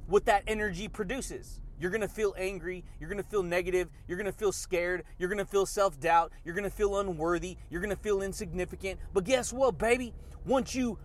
what 0.07 0.23
that 0.25 0.43
energy 0.47 0.87
produces. 0.87 1.59
You're 1.81 1.91
going 1.91 1.99
to 1.99 2.07
feel 2.07 2.33
angry 2.37 2.85
you're 2.97 3.09
going 3.09 3.21
to 3.21 3.29
feel 3.29 3.43
negative 3.43 3.89
you're 4.07 4.17
going 4.17 4.31
to 4.31 4.37
feel 4.37 4.53
scared 4.53 5.03
you're 5.17 5.27
going 5.27 5.37
to 5.37 5.45
feel 5.45 5.65
self-doubt 5.65 6.31
you're 6.45 6.55
going 6.55 6.63
to 6.63 6.69
feel 6.69 6.97
unworthy 6.97 7.57
you're 7.69 7.81
going 7.81 7.93
to 7.93 8.01
feel 8.01 8.21
insignificant. 8.21 9.01
But 9.13 9.25
guess 9.25 9.51
what 9.51 9.77
baby? 9.77 10.13
Once 10.45 10.73
you 10.73 10.97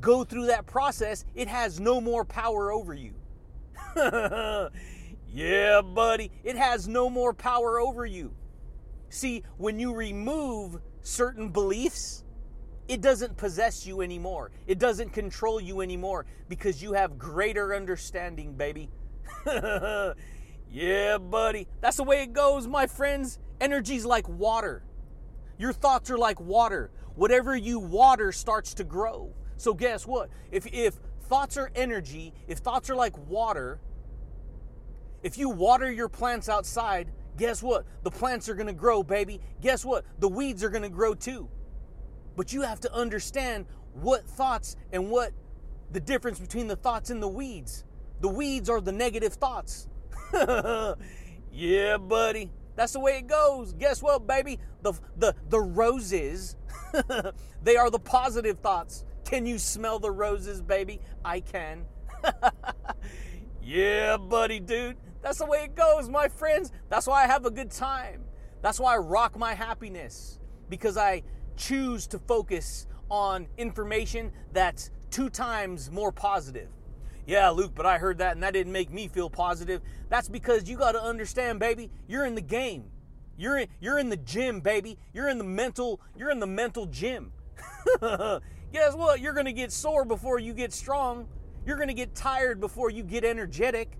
go 0.00 0.24
through 0.24 0.46
that 0.46 0.64
process 0.64 1.26
it 1.34 1.48
has 1.48 1.80
no 1.80 2.00
more 2.00 2.24
power 2.24 2.72
over 2.72 2.94
you. 2.94 3.12
Yeah 5.28 5.82
buddy 5.82 6.30
it 6.44 6.56
has 6.56 6.88
no 6.88 7.10
more 7.10 7.34
power 7.34 7.78
over 7.78 8.06
you. 8.06 8.32
See, 9.10 9.42
when 9.58 9.78
you 9.78 9.94
remove 9.94 10.80
certain 11.06 11.48
beliefs, 11.48 12.24
it 12.88 13.00
doesn't 13.00 13.36
possess 13.36 13.86
you 13.86 14.00
anymore. 14.00 14.50
It 14.66 14.78
doesn't 14.78 15.12
control 15.12 15.60
you 15.60 15.80
anymore 15.80 16.26
because 16.48 16.82
you 16.82 16.92
have 16.92 17.18
greater 17.18 17.74
understanding, 17.74 18.54
baby. 18.54 18.90
yeah, 20.70 21.18
buddy. 21.18 21.68
That's 21.80 21.96
the 21.96 22.04
way 22.04 22.22
it 22.22 22.32
goes, 22.32 22.66
my 22.66 22.86
friends. 22.86 23.38
Energy's 23.60 24.04
like 24.04 24.28
water. 24.28 24.84
Your 25.58 25.72
thoughts 25.72 26.10
are 26.10 26.18
like 26.18 26.40
water. 26.40 26.90
Whatever 27.14 27.56
you 27.56 27.78
water 27.78 28.30
starts 28.30 28.74
to 28.74 28.84
grow. 28.84 29.32
So 29.56 29.72
guess 29.74 30.06
what? 30.06 30.28
If 30.50 30.66
if 30.66 30.94
thoughts 31.22 31.56
are 31.56 31.70
energy, 31.74 32.34
if 32.46 32.58
thoughts 32.58 32.90
are 32.90 32.94
like 32.94 33.16
water, 33.26 33.80
if 35.22 35.38
you 35.38 35.48
water 35.48 35.90
your 35.90 36.08
plants 36.08 36.48
outside, 36.48 37.10
Guess 37.36 37.62
what? 37.62 37.84
The 38.02 38.10
plants 38.10 38.48
are 38.48 38.54
going 38.54 38.66
to 38.66 38.72
grow, 38.72 39.02
baby. 39.02 39.40
Guess 39.60 39.84
what? 39.84 40.04
The 40.18 40.28
weeds 40.28 40.64
are 40.64 40.70
going 40.70 40.82
to 40.82 40.88
grow 40.88 41.14
too. 41.14 41.48
But 42.36 42.52
you 42.52 42.62
have 42.62 42.80
to 42.80 42.92
understand 42.92 43.66
what 43.94 44.24
thoughts 44.24 44.76
and 44.92 45.10
what 45.10 45.32
the 45.90 46.00
difference 46.00 46.38
between 46.38 46.66
the 46.66 46.76
thoughts 46.76 47.10
and 47.10 47.22
the 47.22 47.28
weeds. 47.28 47.84
The 48.20 48.28
weeds 48.28 48.68
are 48.68 48.80
the 48.80 48.92
negative 48.92 49.34
thoughts. 49.34 49.88
yeah, 51.52 51.96
buddy. 51.98 52.50
That's 52.74 52.92
the 52.92 53.00
way 53.00 53.18
it 53.18 53.26
goes. 53.26 53.72
Guess 53.72 54.02
what, 54.02 54.26
baby? 54.26 54.58
The 54.82 54.92
the 55.16 55.34
the 55.48 55.60
roses, 55.60 56.56
they 57.62 57.76
are 57.76 57.90
the 57.90 57.98
positive 57.98 58.58
thoughts. 58.58 59.04
Can 59.24 59.46
you 59.46 59.58
smell 59.58 59.98
the 59.98 60.10
roses, 60.10 60.60
baby? 60.60 61.00
I 61.24 61.40
can. 61.40 61.86
yeah, 63.62 64.16
buddy, 64.18 64.60
dude. 64.60 64.96
That's 65.26 65.38
the 65.38 65.46
way 65.46 65.64
it 65.64 65.74
goes, 65.74 66.08
my 66.08 66.28
friends. 66.28 66.70
That's 66.88 67.08
why 67.08 67.24
I 67.24 67.26
have 67.26 67.46
a 67.46 67.50
good 67.50 67.72
time. 67.72 68.22
That's 68.62 68.78
why 68.78 68.94
I 68.94 68.98
rock 68.98 69.36
my 69.36 69.54
happiness 69.54 70.38
because 70.70 70.96
I 70.96 71.24
choose 71.56 72.06
to 72.06 72.20
focus 72.20 72.86
on 73.10 73.48
information 73.58 74.30
that's 74.52 74.92
two 75.10 75.28
times 75.28 75.90
more 75.90 76.12
positive. 76.12 76.68
Yeah, 77.26 77.50
Luke, 77.50 77.72
but 77.74 77.86
I 77.86 77.98
heard 77.98 78.18
that 78.18 78.34
and 78.34 78.42
that 78.44 78.52
didn't 78.52 78.72
make 78.72 78.92
me 78.92 79.08
feel 79.08 79.28
positive. 79.28 79.82
That's 80.10 80.28
because 80.28 80.68
you 80.68 80.76
got 80.76 80.92
to 80.92 81.02
understand, 81.02 81.58
baby, 81.58 81.90
you're 82.06 82.24
in 82.24 82.36
the 82.36 82.40
game. 82.40 82.84
You're 83.36 83.58
in, 83.58 83.68
you're 83.80 83.98
in 83.98 84.10
the 84.10 84.18
gym, 84.18 84.60
baby. 84.60 84.96
You're 85.12 85.28
in 85.28 85.38
the 85.38 85.44
mental, 85.44 86.00
you're 86.16 86.30
in 86.30 86.38
the 86.38 86.46
mental 86.46 86.86
gym. 86.86 87.32
Guess 88.00 88.94
what? 88.94 89.20
You're 89.20 89.34
going 89.34 89.46
to 89.46 89.52
get 89.52 89.72
sore 89.72 90.04
before 90.04 90.38
you 90.38 90.54
get 90.54 90.72
strong. 90.72 91.26
You're 91.66 91.78
going 91.78 91.88
to 91.88 91.94
get 91.94 92.14
tired 92.14 92.60
before 92.60 92.90
you 92.90 93.02
get 93.02 93.24
energetic. 93.24 93.98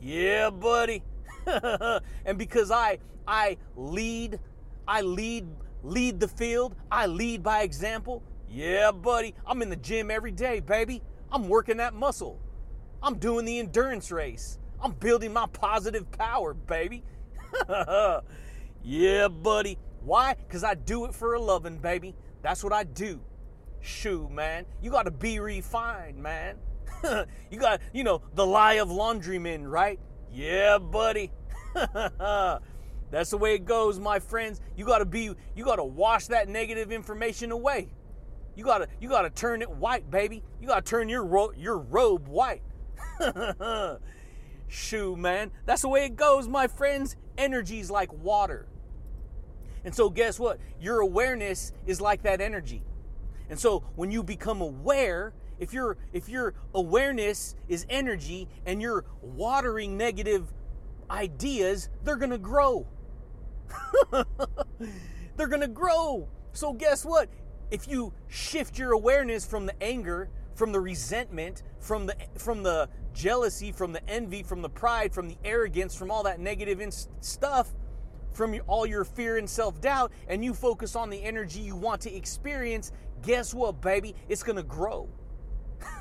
Yeah, 0.00 0.50
buddy. 0.50 1.02
and 2.24 2.38
because 2.38 2.70
I 2.70 2.98
I 3.26 3.56
lead, 3.76 4.38
I 4.86 5.02
lead 5.02 5.46
lead 5.82 6.20
the 6.20 6.28
field, 6.28 6.74
I 6.90 7.06
lead 7.06 7.42
by 7.42 7.62
example. 7.62 8.22
Yeah, 8.48 8.92
buddy. 8.92 9.34
I'm 9.46 9.62
in 9.62 9.70
the 9.70 9.76
gym 9.76 10.10
every 10.10 10.32
day, 10.32 10.60
baby. 10.60 11.02
I'm 11.30 11.48
working 11.48 11.76
that 11.78 11.94
muscle. 11.94 12.40
I'm 13.02 13.18
doing 13.18 13.44
the 13.44 13.58
endurance 13.58 14.10
race. 14.10 14.58
I'm 14.80 14.92
building 14.92 15.32
my 15.32 15.46
positive 15.52 16.10
power, 16.10 16.54
baby. 16.54 17.04
yeah, 18.82 19.28
buddy. 19.28 19.78
Why? 20.00 20.34
Because 20.34 20.64
I 20.64 20.74
do 20.74 21.04
it 21.04 21.14
for 21.14 21.34
a 21.34 21.40
loving, 21.40 21.78
baby. 21.78 22.14
That's 22.42 22.64
what 22.64 22.72
I 22.72 22.84
do. 22.84 23.20
Shoo, 23.80 24.28
man. 24.30 24.64
You 24.80 24.90
got 24.90 25.04
to 25.04 25.10
be 25.10 25.40
refined, 25.40 26.16
man. 26.16 26.56
you 27.50 27.58
got, 27.58 27.80
you 27.92 28.04
know, 28.04 28.22
the 28.34 28.46
lye 28.46 28.74
of 28.74 28.88
laundrymen, 28.88 29.68
right? 29.70 29.98
Yeah, 30.32 30.78
buddy. 30.78 31.32
That's 33.10 33.30
the 33.30 33.38
way 33.38 33.54
it 33.54 33.64
goes, 33.64 33.98
my 33.98 34.18
friends. 34.18 34.60
You 34.76 34.84
got 34.84 34.98
to 34.98 35.04
be 35.04 35.30
you 35.56 35.64
got 35.64 35.76
to 35.76 35.84
wash 35.84 36.26
that 36.26 36.48
negative 36.48 36.92
information 36.92 37.52
away. 37.52 37.88
You 38.54 38.64
got 38.64 38.78
to 38.78 38.88
you 39.00 39.08
got 39.08 39.22
to 39.22 39.30
turn 39.30 39.62
it 39.62 39.70
white, 39.70 40.10
baby. 40.10 40.42
You 40.60 40.68
got 40.68 40.84
to 40.84 40.90
turn 40.90 41.08
your 41.08 41.24
ro- 41.24 41.52
your 41.56 41.78
robe 41.78 42.28
white. 42.28 42.62
Shoo, 44.68 45.16
man. 45.16 45.50
That's 45.64 45.82
the 45.82 45.88
way 45.88 46.04
it 46.04 46.16
goes, 46.16 46.46
my 46.46 46.66
friends. 46.66 47.16
Energy's 47.38 47.90
like 47.90 48.12
water. 48.12 48.66
And 49.84 49.94
so 49.94 50.10
guess 50.10 50.38
what? 50.38 50.58
Your 50.80 51.00
awareness 51.00 51.72
is 51.86 52.00
like 52.00 52.22
that 52.22 52.40
energy. 52.40 52.82
And 53.48 53.58
so 53.58 53.84
when 53.96 54.10
you 54.10 54.22
become 54.22 54.60
aware, 54.60 55.32
if 55.58 55.72
your 55.72 55.96
if 56.12 56.28
your 56.28 56.54
awareness 56.74 57.54
is 57.68 57.86
energy 57.88 58.48
and 58.66 58.80
you're 58.80 59.04
watering 59.22 59.96
negative 59.96 60.52
ideas, 61.10 61.88
they're 62.04 62.16
going 62.16 62.30
to 62.30 62.38
grow. 62.38 62.86
they're 65.36 65.48
going 65.48 65.60
to 65.60 65.68
grow. 65.68 66.28
So 66.52 66.72
guess 66.72 67.04
what? 67.04 67.28
If 67.70 67.86
you 67.88 68.12
shift 68.28 68.78
your 68.78 68.92
awareness 68.92 69.44
from 69.44 69.66
the 69.66 69.82
anger, 69.82 70.30
from 70.54 70.72
the 70.72 70.80
resentment, 70.80 71.62
from 71.80 72.06
the 72.06 72.16
from 72.36 72.62
the 72.62 72.88
jealousy, 73.12 73.72
from 73.72 73.92
the 73.92 74.08
envy, 74.08 74.42
from 74.42 74.62
the 74.62 74.68
pride, 74.68 75.12
from 75.12 75.28
the 75.28 75.36
arrogance, 75.44 75.94
from 75.94 76.10
all 76.10 76.22
that 76.22 76.40
negative 76.40 76.80
stuff, 77.20 77.74
from 78.32 78.54
your, 78.54 78.62
all 78.66 78.86
your 78.86 79.04
fear 79.04 79.36
and 79.38 79.50
self-doubt 79.50 80.12
and 80.28 80.44
you 80.44 80.54
focus 80.54 80.94
on 80.94 81.10
the 81.10 81.22
energy 81.22 81.60
you 81.60 81.74
want 81.74 82.00
to 82.02 82.14
experience, 82.14 82.92
guess 83.22 83.52
what, 83.52 83.80
baby? 83.82 84.14
It's 84.28 84.42
going 84.42 84.56
to 84.56 84.62
grow. 84.62 85.08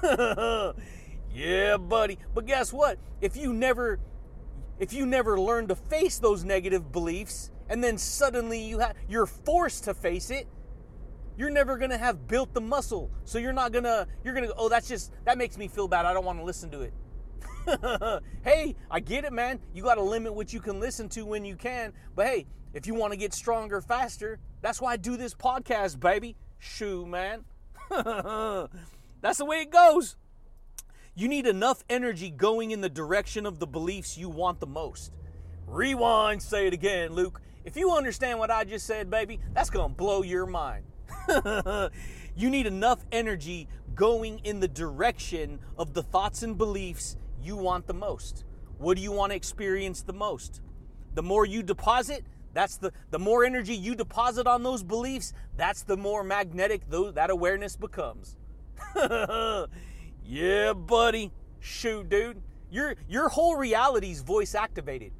yeah, 1.33 1.77
buddy. 1.77 2.19
But 2.33 2.45
guess 2.45 2.71
what? 2.73 2.99
If 3.21 3.35
you 3.37 3.53
never 3.53 3.99
if 4.79 4.93
you 4.93 5.05
never 5.05 5.39
learn 5.39 5.67
to 5.67 5.75
face 5.75 6.19
those 6.19 6.43
negative 6.43 6.91
beliefs 6.91 7.51
and 7.69 7.83
then 7.83 7.97
suddenly 7.97 8.61
you 8.61 8.79
have 8.79 8.95
you're 9.07 9.25
forced 9.25 9.85
to 9.85 9.93
face 9.93 10.29
it, 10.29 10.47
you're 11.37 11.49
never 11.49 11.77
going 11.77 11.91
to 11.91 11.97
have 11.97 12.27
built 12.27 12.53
the 12.53 12.61
muscle. 12.61 13.11
So 13.25 13.37
you're 13.37 13.53
not 13.53 13.71
going 13.71 13.83
to 13.85 14.07
you're 14.23 14.33
going 14.33 14.47
to 14.47 14.53
oh 14.57 14.69
that's 14.69 14.87
just 14.87 15.11
that 15.25 15.37
makes 15.37 15.57
me 15.57 15.67
feel 15.67 15.87
bad. 15.87 16.05
I 16.05 16.13
don't 16.13 16.25
want 16.25 16.39
to 16.39 16.45
listen 16.45 16.69
to 16.71 16.81
it. 16.81 16.93
hey, 18.43 18.75
I 18.89 18.99
get 18.99 19.25
it, 19.25 19.33
man. 19.33 19.59
You 19.73 19.83
got 19.83 19.95
to 19.95 20.01
limit 20.01 20.33
what 20.33 20.53
you 20.53 20.59
can 20.59 20.79
listen 20.79 21.09
to 21.09 21.25
when 21.25 21.43
you 21.43 21.55
can. 21.55 21.93
But 22.15 22.27
hey, 22.27 22.45
if 22.73 22.87
you 22.87 22.93
want 22.95 23.13
to 23.13 23.17
get 23.17 23.33
stronger 23.33 23.81
faster, 23.81 24.39
that's 24.61 24.81
why 24.81 24.93
I 24.93 24.97
do 24.97 25.17
this 25.17 25.33
podcast, 25.33 25.99
baby. 25.99 26.35
Shoo, 26.59 27.05
man. 27.05 27.43
That's 29.21 29.37
the 29.37 29.45
way 29.45 29.61
it 29.61 29.71
goes. 29.71 30.15
You 31.15 31.27
need 31.27 31.47
enough 31.47 31.83
energy 31.89 32.29
going 32.29 32.71
in 32.71 32.81
the 32.81 32.89
direction 32.89 33.45
of 33.45 33.59
the 33.59 33.65
beliefs 33.65 34.17
you 34.17 34.29
want 34.29 34.59
the 34.59 34.67
most. 34.67 35.11
Rewind, 35.65 36.41
say 36.41 36.67
it 36.67 36.73
again, 36.73 37.11
Luke. 37.11 37.41
If 37.65 37.75
you 37.75 37.91
understand 37.91 38.39
what 38.39 38.51
I 38.51 38.63
just 38.63 38.85
said, 38.85 39.09
baby, 39.09 39.39
that's 39.53 39.69
going 39.69 39.89
to 39.89 39.95
blow 39.95 40.21
your 40.21 40.45
mind. 40.45 40.85
you 42.35 42.49
need 42.49 42.67
enough 42.67 43.05
energy 43.11 43.67
going 43.95 44.39
in 44.43 44.59
the 44.59 44.67
direction 44.67 45.59
of 45.77 45.93
the 45.93 46.03
thoughts 46.03 46.43
and 46.43 46.57
beliefs 46.57 47.17
you 47.41 47.55
want 47.55 47.87
the 47.87 47.93
most. 47.93 48.45
What 48.77 48.95
do 48.95 49.03
you 49.03 49.11
want 49.11 49.31
to 49.31 49.35
experience 49.35 50.03
the 50.03 50.13
most? 50.13 50.61
The 51.15 51.23
more 51.23 51.45
you 51.45 51.63
deposit, 51.63 52.25
that's 52.53 52.77
the 52.77 52.93
the 53.09 53.19
more 53.19 53.43
energy 53.43 53.75
you 53.75 53.95
deposit 53.95 54.47
on 54.47 54.63
those 54.63 54.83
beliefs, 54.83 55.33
that's 55.57 55.81
the 55.81 55.97
more 55.97 56.23
magnetic 56.23 56.89
those, 56.89 57.15
that 57.15 57.29
awareness 57.29 57.75
becomes. 57.75 58.37
yeah, 60.23 60.73
buddy. 60.73 61.31
Shoot, 61.59 62.09
dude. 62.09 62.41
Your 62.69 62.95
your 63.07 63.29
whole 63.29 63.55
reality's 63.55 64.21
voice 64.21 64.55
activated. 64.55 65.11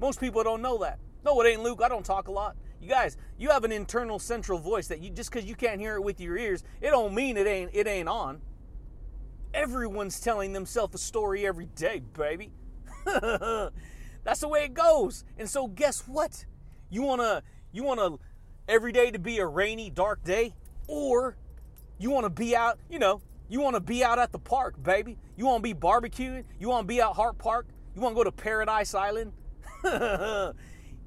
Most 0.00 0.20
people 0.20 0.42
don't 0.42 0.62
know 0.62 0.78
that. 0.78 0.98
No, 1.24 1.40
it 1.40 1.48
ain't 1.48 1.62
Luke. 1.62 1.80
I 1.82 1.88
don't 1.88 2.04
talk 2.04 2.28
a 2.28 2.32
lot. 2.32 2.56
You 2.80 2.88
guys, 2.88 3.16
you 3.38 3.50
have 3.50 3.64
an 3.64 3.72
internal 3.72 4.18
central 4.18 4.58
voice 4.58 4.88
that 4.88 5.00
you 5.00 5.10
just 5.10 5.30
because 5.30 5.46
you 5.46 5.54
can't 5.54 5.80
hear 5.80 5.96
it 5.96 6.02
with 6.02 6.20
your 6.20 6.36
ears, 6.38 6.64
it 6.80 6.90
don't 6.90 7.14
mean 7.14 7.36
it 7.36 7.46
ain't 7.46 7.70
it 7.74 7.86
ain't 7.86 8.08
on. 8.08 8.40
Everyone's 9.52 10.20
telling 10.20 10.52
themselves 10.52 10.94
a 10.94 10.98
story 10.98 11.46
every 11.46 11.66
day, 11.66 12.02
baby. 12.16 12.52
That's 13.04 14.40
the 14.40 14.48
way 14.48 14.64
it 14.64 14.74
goes. 14.74 15.24
And 15.38 15.48
so 15.48 15.66
guess 15.66 16.06
what? 16.06 16.44
You 16.88 17.02
wanna 17.02 17.42
you 17.72 17.82
wanna 17.82 18.16
every 18.68 18.92
day 18.92 19.10
to 19.10 19.18
be 19.18 19.38
a 19.38 19.46
rainy, 19.46 19.90
dark 19.90 20.24
day, 20.24 20.54
or 20.86 21.36
you 22.00 22.10
want 22.10 22.24
to 22.24 22.30
be 22.30 22.56
out, 22.56 22.80
you 22.90 22.98
know, 22.98 23.20
you 23.48 23.60
want 23.60 23.76
to 23.76 23.80
be 23.80 24.02
out 24.02 24.18
at 24.18 24.32
the 24.32 24.38
park, 24.38 24.82
baby. 24.82 25.18
You 25.36 25.46
want 25.46 25.62
to 25.62 25.74
be 25.74 25.78
barbecuing. 25.78 26.44
You 26.58 26.68
want 26.68 26.84
to 26.84 26.88
be 26.88 27.00
out 27.00 27.14
Hart 27.14 27.38
Park. 27.38 27.68
You 27.94 28.02
want 28.02 28.14
to 28.14 28.16
go 28.16 28.24
to 28.24 28.32
Paradise 28.32 28.94
Island. 28.94 29.32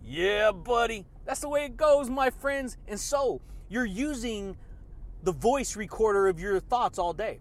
Yeah, 0.04 0.52
buddy. 0.52 1.06
That's 1.26 1.40
the 1.40 1.50
way 1.50 1.66
it 1.66 1.78
goes, 1.78 2.10
my 2.10 2.30
friends. 2.30 2.78
And 2.88 3.00
so, 3.00 3.42
you're 3.70 3.86
using 3.86 4.58
the 5.24 5.32
voice 5.32 5.78
recorder 5.78 6.28
of 6.28 6.40
your 6.40 6.60
thoughts 6.60 7.00
all 7.00 7.14
day. 7.14 7.40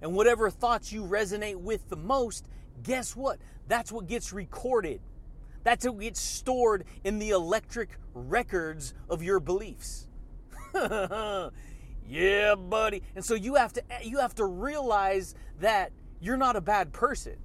And 0.00 0.14
whatever 0.14 0.50
thoughts 0.50 0.92
you 0.92 1.02
resonate 1.02 1.56
with 1.56 1.88
the 1.88 1.96
most, 1.96 2.48
guess 2.82 3.14
what? 3.14 3.38
That's 3.68 3.92
what 3.92 4.06
gets 4.06 4.32
recorded. 4.32 5.00
That's 5.62 5.84
what 5.86 6.00
gets 6.00 6.20
stored 6.20 6.84
in 7.04 7.18
the 7.18 7.30
electric 7.30 7.98
records 8.14 8.94
of 9.08 9.22
your 9.22 9.40
beliefs. 9.40 10.06
yeah, 12.08 12.54
buddy. 12.54 13.02
And 13.14 13.24
so 13.24 13.34
you 13.34 13.54
have 13.54 13.72
to 13.74 13.82
you 14.02 14.18
have 14.18 14.34
to 14.36 14.44
realize 14.44 15.34
that 15.60 15.92
you're 16.20 16.36
not 16.36 16.56
a 16.56 16.60
bad 16.60 16.92
person. 16.92 17.36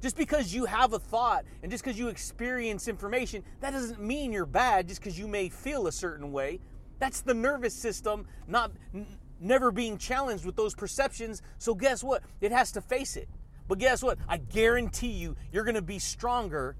Just 0.00 0.16
because 0.16 0.54
you 0.54 0.64
have 0.64 0.92
a 0.92 0.98
thought 0.98 1.44
and 1.62 1.72
just 1.72 1.82
because 1.82 1.98
you 1.98 2.08
experience 2.08 2.86
information, 2.86 3.42
that 3.60 3.72
doesn't 3.72 4.00
mean 4.00 4.32
you're 4.32 4.46
bad 4.46 4.86
just 4.86 5.00
because 5.00 5.18
you 5.18 5.26
may 5.26 5.48
feel 5.48 5.88
a 5.88 5.92
certain 5.92 6.30
way. 6.30 6.60
That's 7.00 7.20
the 7.20 7.34
nervous 7.34 7.74
system 7.74 8.26
not 8.46 8.72
n- 8.94 9.06
never 9.40 9.70
being 9.70 9.98
challenged 9.98 10.44
with 10.44 10.56
those 10.56 10.74
perceptions. 10.74 11.42
So 11.58 11.74
guess 11.74 12.04
what? 12.04 12.22
It 12.40 12.52
has 12.52 12.72
to 12.72 12.80
face 12.80 13.16
it. 13.16 13.28
But 13.66 13.78
guess 13.78 14.02
what? 14.02 14.18
I 14.28 14.38
guarantee 14.38 15.08
you 15.10 15.36
you're 15.52 15.64
going 15.64 15.74
to 15.74 15.82
be 15.82 15.98
stronger 15.98 16.76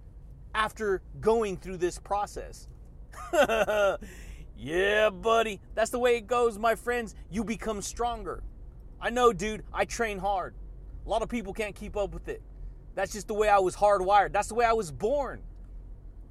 after 0.54 1.02
going 1.20 1.56
through 1.56 1.76
this 1.78 1.98
process. 1.98 2.68
yeah, 4.58 5.08
buddy. 5.10 5.60
That's 5.76 5.90
the 5.90 6.00
way 6.00 6.16
it 6.16 6.26
goes, 6.26 6.58
my 6.58 6.74
friends. 6.74 7.14
You 7.30 7.44
become 7.44 7.80
stronger. 7.80 8.42
I 9.00 9.10
know, 9.10 9.32
dude. 9.32 9.62
I 9.72 9.84
train 9.84 10.18
hard. 10.18 10.54
A 11.06 11.08
lot 11.08 11.22
of 11.22 11.28
people 11.28 11.54
can't 11.54 11.76
keep 11.76 11.96
up 11.96 12.12
with 12.12 12.28
it. 12.28 12.42
That's 12.96 13.12
just 13.12 13.28
the 13.28 13.34
way 13.34 13.48
I 13.48 13.60
was 13.60 13.76
hardwired. 13.76 14.32
That's 14.32 14.48
the 14.48 14.54
way 14.54 14.64
I 14.64 14.72
was 14.72 14.90
born. 14.90 15.42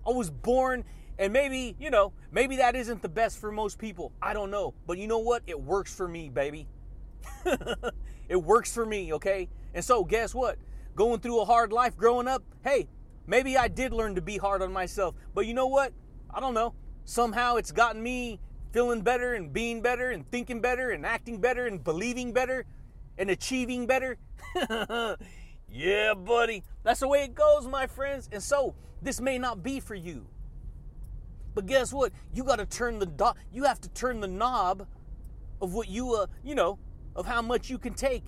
I 0.05 0.11
was 0.11 0.29
born, 0.29 0.83
and 1.17 1.31
maybe, 1.31 1.77
you 1.79 1.89
know, 1.89 2.11
maybe 2.29 2.57
that 2.57 2.75
isn't 2.75 3.01
the 3.01 3.09
best 3.09 3.39
for 3.39 3.49
most 3.49 3.79
people. 3.79 4.11
I 4.21 4.33
don't 4.33 4.51
know. 4.51 4.73
But 4.85 4.97
you 4.97 5.07
know 5.07 5.19
what? 5.19 5.43
It 5.47 5.61
works 5.61 5.95
for 5.95 6.09
me, 6.09 6.27
baby. 6.27 6.67
it 8.27 8.35
works 8.35 8.73
for 8.73 8.85
me, 8.85 9.13
okay? 9.13 9.47
And 9.73 9.83
so, 9.85 10.03
guess 10.03 10.35
what? 10.35 10.57
Going 10.95 11.21
through 11.21 11.39
a 11.39 11.45
hard 11.45 11.71
life 11.71 11.95
growing 11.95 12.27
up, 12.27 12.43
hey, 12.61 12.89
maybe 13.25 13.57
I 13.57 13.69
did 13.69 13.93
learn 13.93 14.15
to 14.15 14.21
be 14.21 14.37
hard 14.37 14.61
on 14.61 14.73
myself. 14.73 15.15
But 15.33 15.45
you 15.45 15.53
know 15.53 15.67
what? 15.67 15.93
I 16.29 16.41
don't 16.41 16.53
know. 16.53 16.73
Somehow 17.07 17.55
it's 17.55 17.71
gotten 17.71 18.03
me 18.03 18.39
feeling 18.71 19.01
better 19.01 19.33
and 19.33 19.51
being 19.51 19.81
better 19.81 20.11
and 20.11 20.29
thinking 20.29 20.61
better 20.61 20.91
and 20.91 21.05
acting 21.05 21.39
better 21.39 21.65
and 21.65 21.83
believing 21.83 22.33
better 22.33 22.65
and 23.17 23.31
achieving 23.31 23.87
better. 23.87 24.17
Yeah, 25.69 26.13
buddy. 26.13 26.63
That's 26.83 27.01
the 27.01 27.07
way 27.07 27.23
it 27.23 27.35
goes, 27.35 27.67
my 27.67 27.87
friends. 27.87 28.29
And 28.31 28.41
so, 28.41 28.75
this 29.01 29.19
may 29.19 29.37
not 29.37 29.63
be 29.63 29.79
for 29.79 29.95
you. 29.95 30.25
But 31.53 31.65
guess 31.65 31.91
what? 31.91 32.11
You 32.33 32.43
got 32.43 32.57
to 32.57 32.65
turn 32.65 32.99
the 32.99 33.05
do- 33.05 33.33
you 33.51 33.63
have 33.63 33.81
to 33.81 33.89
turn 33.89 34.19
the 34.19 34.27
knob 34.27 34.87
of 35.61 35.73
what 35.73 35.89
you 35.89 36.13
uh, 36.13 36.27
you 36.43 36.55
know, 36.55 36.79
of 37.15 37.25
how 37.25 37.41
much 37.41 37.69
you 37.69 37.77
can 37.77 37.93
take. 37.93 38.23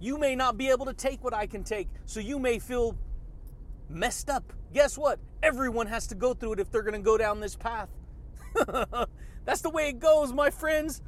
You 0.00 0.18
may 0.18 0.34
not 0.34 0.56
be 0.56 0.68
able 0.68 0.86
to 0.86 0.92
take 0.92 1.22
what 1.22 1.34
I 1.34 1.46
can 1.46 1.64
take. 1.64 1.88
So 2.04 2.20
you 2.20 2.38
may 2.38 2.58
feel 2.58 2.96
messed 3.88 4.30
up. 4.30 4.52
Guess 4.72 4.98
what? 4.98 5.18
Everyone 5.42 5.86
has 5.86 6.06
to 6.08 6.14
go 6.14 6.34
through 6.34 6.54
it 6.54 6.60
if 6.60 6.70
they're 6.70 6.82
going 6.82 6.94
to 6.94 7.00
go 7.00 7.16
down 7.16 7.40
this 7.40 7.56
path. 7.56 7.88
That's 9.44 9.60
the 9.62 9.70
way 9.70 9.88
it 9.88 9.98
goes, 9.98 10.32
my 10.32 10.50
friends. 10.50 11.02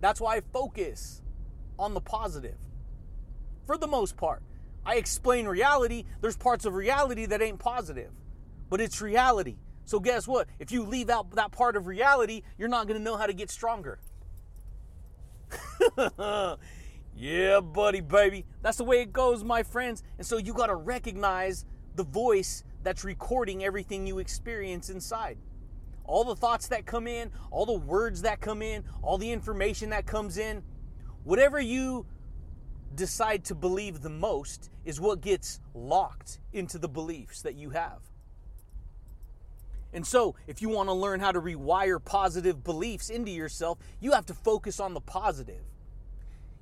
That's 0.00 0.20
why 0.20 0.36
I 0.36 0.40
focus 0.52 1.22
on 1.78 1.94
the 1.94 2.00
positive 2.00 2.58
for 3.66 3.76
the 3.76 3.86
most 3.86 4.16
part. 4.16 4.42
I 4.86 4.96
explain 4.96 5.46
reality. 5.46 6.04
There's 6.20 6.36
parts 6.36 6.64
of 6.64 6.74
reality 6.74 7.26
that 7.26 7.40
ain't 7.40 7.58
positive, 7.58 8.10
but 8.68 8.80
it's 8.80 9.00
reality. 9.00 9.56
So, 9.86 10.00
guess 10.00 10.26
what? 10.26 10.48
If 10.58 10.72
you 10.72 10.82
leave 10.84 11.10
out 11.10 11.30
that 11.36 11.52
part 11.52 11.76
of 11.76 11.86
reality, 11.86 12.42
you're 12.58 12.68
not 12.68 12.86
going 12.86 12.98
to 12.98 13.04
know 13.04 13.16
how 13.16 13.26
to 13.26 13.32
get 13.32 13.50
stronger. 13.50 13.98
yeah, 17.16 17.60
buddy, 17.60 18.00
baby. 18.00 18.44
That's 18.62 18.78
the 18.78 18.84
way 18.84 19.00
it 19.00 19.12
goes, 19.12 19.44
my 19.44 19.62
friends. 19.62 20.02
And 20.18 20.26
so, 20.26 20.36
you 20.36 20.52
got 20.52 20.66
to 20.66 20.74
recognize 20.74 21.64
the 21.94 22.04
voice 22.04 22.64
that's 22.82 23.04
recording 23.04 23.64
everything 23.64 24.06
you 24.06 24.18
experience 24.18 24.90
inside. 24.90 25.38
All 26.04 26.24
the 26.24 26.36
thoughts 26.36 26.68
that 26.68 26.84
come 26.86 27.06
in, 27.06 27.30
all 27.50 27.66
the 27.66 27.72
words 27.72 28.22
that 28.22 28.40
come 28.40 28.62
in, 28.62 28.84
all 29.02 29.16
the 29.16 29.30
information 29.30 29.90
that 29.90 30.06
comes 30.06 30.36
in, 30.36 30.62
whatever 31.22 31.60
you 31.60 32.06
decide 32.94 33.44
to 33.44 33.54
believe 33.54 34.02
the 34.02 34.10
most 34.10 34.70
is 34.84 35.00
what 35.00 35.20
gets 35.20 35.60
locked 35.74 36.38
into 36.52 36.78
the 36.78 36.88
beliefs 36.88 37.42
that 37.42 37.54
you 37.54 37.70
have. 37.70 38.00
And 39.92 40.04
so, 40.04 40.34
if 40.48 40.60
you 40.60 40.68
want 40.68 40.88
to 40.88 40.92
learn 40.92 41.20
how 41.20 41.30
to 41.30 41.40
rewire 41.40 42.04
positive 42.04 42.64
beliefs 42.64 43.10
into 43.10 43.30
yourself, 43.30 43.78
you 44.00 44.10
have 44.10 44.26
to 44.26 44.34
focus 44.34 44.80
on 44.80 44.92
the 44.92 45.00
positive. 45.00 45.62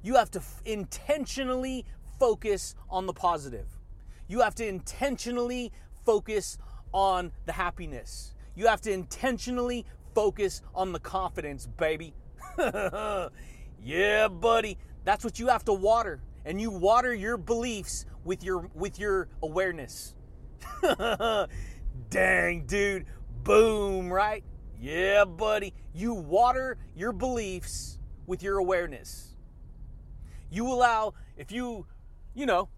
You 0.03 0.17
have 0.17 0.31
to 0.33 0.41
f- 0.41 0.61
intentionally 0.65 1.85
focus 2.19 2.75
on 2.91 3.07
the 3.07 3.13
positive. 3.13 3.67
You 4.29 4.41
have 4.41 4.55
to 4.57 4.67
intentionally 4.67 5.73
focus 6.05 6.59
on 6.93 7.33
the 7.47 7.53
happiness. 7.53 8.35
You 8.55 8.67
have 8.67 8.81
to 8.83 8.93
intentionally 8.93 9.87
focus 10.15 10.63
on 10.75 10.93
the 10.93 11.01
confidence, 11.01 11.67
baby. 11.67 12.15
yeah, 13.83 14.29
buddy. 14.29 14.79
That's 15.05 15.25
what 15.25 15.39
you 15.39 15.49
have 15.49 15.65
to 15.67 15.73
water. 15.73 16.21
And 16.45 16.61
you 16.61 16.71
water 16.71 17.15
your 17.15 17.37
beliefs 17.37 18.05
with 18.25 18.43
your 18.43 18.69
with 18.75 18.99
your 18.99 19.29
awareness. 19.43 20.15
Dang, 22.11 22.67
dude. 22.67 23.07
Boom, 23.45 24.13
right? 24.13 24.45
Yeah, 24.81 25.25
buddy. 25.25 25.73
You 25.95 26.15
water 26.15 26.77
your 26.95 27.13
beliefs 27.13 27.99
with 28.27 28.43
your 28.43 28.59
awareness. 28.59 29.32
You 30.53 30.69
allow 30.69 31.15
if 31.39 31.51
you, 31.51 31.87
you 32.35 32.45
know, 32.45 32.69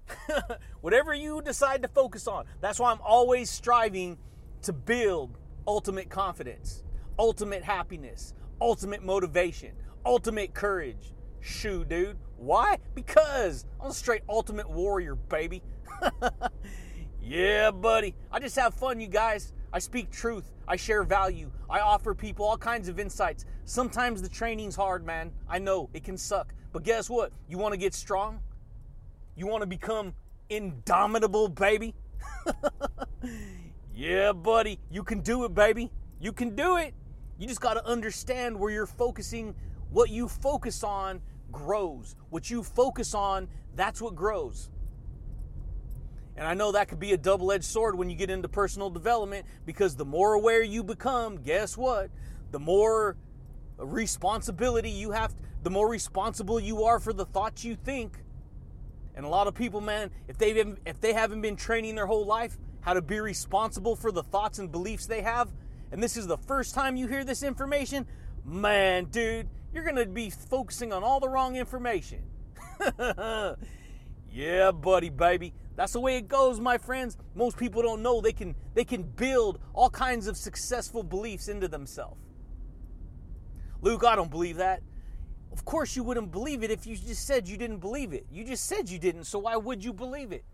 whatever 0.80 1.12
you 1.12 1.42
decide 1.42 1.82
to 1.82 1.88
focus 1.88 2.28
on. 2.28 2.44
That's 2.60 2.78
why 2.78 2.92
I'm 2.92 3.00
always 3.00 3.50
striving 3.50 4.16
to 4.62 4.72
build 4.72 5.36
ultimate 5.66 6.08
confidence, 6.08 6.84
ultimate 7.18 7.64
happiness, 7.64 8.32
ultimate 8.60 9.02
motivation, 9.02 9.72
ultimate 10.06 10.54
courage. 10.54 11.12
Shoo, 11.40 11.84
dude. 11.84 12.16
Why? 12.36 12.78
Because 12.94 13.66
I'm 13.80 13.90
a 13.90 13.92
straight 13.92 14.22
ultimate 14.28 14.70
warrior, 14.70 15.16
baby. 15.16 15.62
yeah, 17.20 17.72
buddy. 17.72 18.14
I 18.30 18.38
just 18.38 18.54
have 18.56 18.72
fun, 18.72 19.00
you 19.00 19.08
guys. 19.08 19.52
I 19.72 19.80
speak 19.80 20.12
truth. 20.12 20.52
I 20.68 20.76
share 20.76 21.02
value. 21.02 21.50
I 21.68 21.80
offer 21.80 22.14
people 22.14 22.46
all 22.46 22.56
kinds 22.56 22.88
of 22.88 23.00
insights. 23.00 23.46
Sometimes 23.64 24.22
the 24.22 24.28
training's 24.28 24.76
hard, 24.76 25.04
man. 25.04 25.32
I 25.48 25.58
know 25.58 25.90
it 25.92 26.04
can 26.04 26.16
suck. 26.16 26.54
But 26.74 26.82
guess 26.82 27.08
what? 27.08 27.30
You 27.48 27.56
want 27.56 27.72
to 27.72 27.78
get 27.78 27.94
strong? 27.94 28.40
You 29.36 29.46
want 29.46 29.62
to 29.62 29.66
become 29.66 30.12
indomitable, 30.50 31.48
baby? 31.48 31.94
yeah, 33.94 34.32
buddy. 34.32 34.80
You 34.90 35.04
can 35.04 35.20
do 35.20 35.44
it, 35.44 35.54
baby. 35.54 35.92
You 36.20 36.32
can 36.32 36.56
do 36.56 36.76
it. 36.78 36.92
You 37.38 37.46
just 37.46 37.60
got 37.60 37.74
to 37.74 37.86
understand 37.86 38.58
where 38.58 38.72
you're 38.72 38.86
focusing, 38.86 39.54
what 39.90 40.10
you 40.10 40.26
focus 40.26 40.82
on 40.82 41.20
grows. 41.52 42.16
What 42.30 42.50
you 42.50 42.64
focus 42.64 43.14
on, 43.14 43.46
that's 43.76 44.02
what 44.02 44.16
grows. 44.16 44.68
And 46.36 46.44
I 46.44 46.54
know 46.54 46.72
that 46.72 46.88
could 46.88 46.98
be 46.98 47.12
a 47.12 47.16
double 47.16 47.52
edged 47.52 47.66
sword 47.66 47.96
when 47.96 48.10
you 48.10 48.16
get 48.16 48.30
into 48.30 48.48
personal 48.48 48.90
development 48.90 49.46
because 49.64 49.94
the 49.94 50.04
more 50.04 50.32
aware 50.32 50.60
you 50.60 50.82
become, 50.82 51.36
guess 51.36 51.76
what? 51.76 52.10
The 52.50 52.58
more 52.58 53.16
responsibility 53.78 54.90
you 54.90 55.12
have, 55.12 55.32
the 55.64 55.70
more 55.70 55.88
responsible 55.88 56.60
you 56.60 56.84
are 56.84 57.00
for 57.00 57.12
the 57.12 57.24
thoughts 57.24 57.64
you 57.64 57.74
think. 57.74 58.18
And 59.16 59.24
a 59.24 59.28
lot 59.28 59.46
of 59.46 59.54
people, 59.54 59.80
man, 59.80 60.10
if 60.28 60.38
they 60.38 60.50
if 60.84 61.00
they 61.00 61.12
haven't 61.14 61.40
been 61.40 61.56
training 61.56 61.94
their 61.94 62.06
whole 62.06 62.26
life 62.26 62.58
how 62.82 62.92
to 62.92 63.00
be 63.00 63.18
responsible 63.18 63.96
for 63.96 64.12
the 64.12 64.22
thoughts 64.22 64.58
and 64.58 64.70
beliefs 64.70 65.06
they 65.06 65.22
have, 65.22 65.50
and 65.90 66.02
this 66.02 66.18
is 66.18 66.26
the 66.26 66.36
first 66.36 66.74
time 66.74 66.96
you 66.96 67.06
hear 67.06 67.24
this 67.24 67.42
information, 67.42 68.06
man, 68.44 69.06
dude, 69.06 69.48
you're 69.72 69.90
to 69.90 70.04
be 70.06 70.28
focusing 70.28 70.92
on 70.92 71.02
all 71.02 71.18
the 71.18 71.28
wrong 71.28 71.56
information. 71.56 72.22
yeah, 74.30 74.70
buddy, 74.70 75.08
baby. 75.08 75.54
That's 75.76 75.94
the 75.94 76.00
way 76.00 76.18
it 76.18 76.28
goes, 76.28 76.60
my 76.60 76.76
friends. 76.76 77.16
Most 77.34 77.56
people 77.56 77.80
don't 77.80 78.02
know 78.02 78.20
they 78.20 78.32
can 78.32 78.54
they 78.74 78.84
can 78.84 79.02
build 79.02 79.60
all 79.72 79.88
kinds 79.88 80.26
of 80.26 80.36
successful 80.36 81.02
beliefs 81.02 81.48
into 81.48 81.68
themselves. 81.68 82.20
Luke, 83.80 84.04
I 84.04 84.14
don't 84.14 84.30
believe 84.30 84.56
that. 84.56 84.82
Of 85.54 85.64
course 85.64 85.94
you 85.94 86.02
wouldn't 86.02 86.32
believe 86.32 86.64
it 86.64 86.72
if 86.72 86.84
you 86.84 86.96
just 86.96 87.26
said 87.26 87.48
you 87.48 87.56
didn't 87.56 87.78
believe 87.78 88.12
it. 88.12 88.26
You 88.28 88.44
just 88.44 88.66
said 88.66 88.90
you 88.90 88.98
didn't, 88.98 89.24
so 89.24 89.38
why 89.38 89.54
would 89.56 89.84
you 89.84 89.92
believe 89.92 90.32
it? 90.32 90.44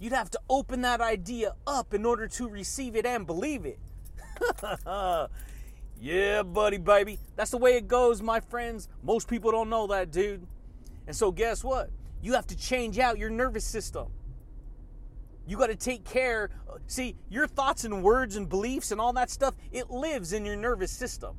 You'd 0.00 0.12
have 0.12 0.30
to 0.32 0.40
open 0.50 0.80
that 0.82 1.00
idea 1.00 1.54
up 1.64 1.94
in 1.94 2.04
order 2.04 2.26
to 2.26 2.48
receive 2.48 2.96
it 2.96 3.06
and 3.06 3.24
believe 3.24 3.64
it. 3.64 3.78
Yeah, 5.98 6.42
buddy, 6.42 6.76
baby. 6.76 7.18
That's 7.36 7.50
the 7.50 7.56
way 7.56 7.76
it 7.76 7.88
goes, 7.88 8.20
my 8.20 8.40
friends. 8.40 8.88
Most 9.02 9.28
people 9.28 9.50
don't 9.50 9.70
know 9.70 9.86
that, 9.86 10.10
dude. 10.10 10.46
And 11.06 11.16
so, 11.16 11.32
guess 11.32 11.64
what? 11.64 11.90
You 12.20 12.34
have 12.34 12.46
to 12.48 12.56
change 12.56 12.98
out 12.98 13.18
your 13.18 13.30
nervous 13.30 13.64
system. 13.64 14.08
You 15.46 15.56
got 15.56 15.68
to 15.68 15.76
take 15.76 16.04
care. 16.04 16.50
Uh, 16.68 16.78
see, 16.86 17.16
your 17.30 17.46
thoughts 17.46 17.84
and 17.84 18.02
words 18.02 18.36
and 18.36 18.46
beliefs 18.48 18.92
and 18.92 19.00
all 19.00 19.14
that 19.14 19.30
stuff, 19.30 19.54
it 19.72 19.90
lives 19.90 20.34
in 20.34 20.44
your 20.44 20.56
nervous 20.56 20.90
system. 20.90 21.36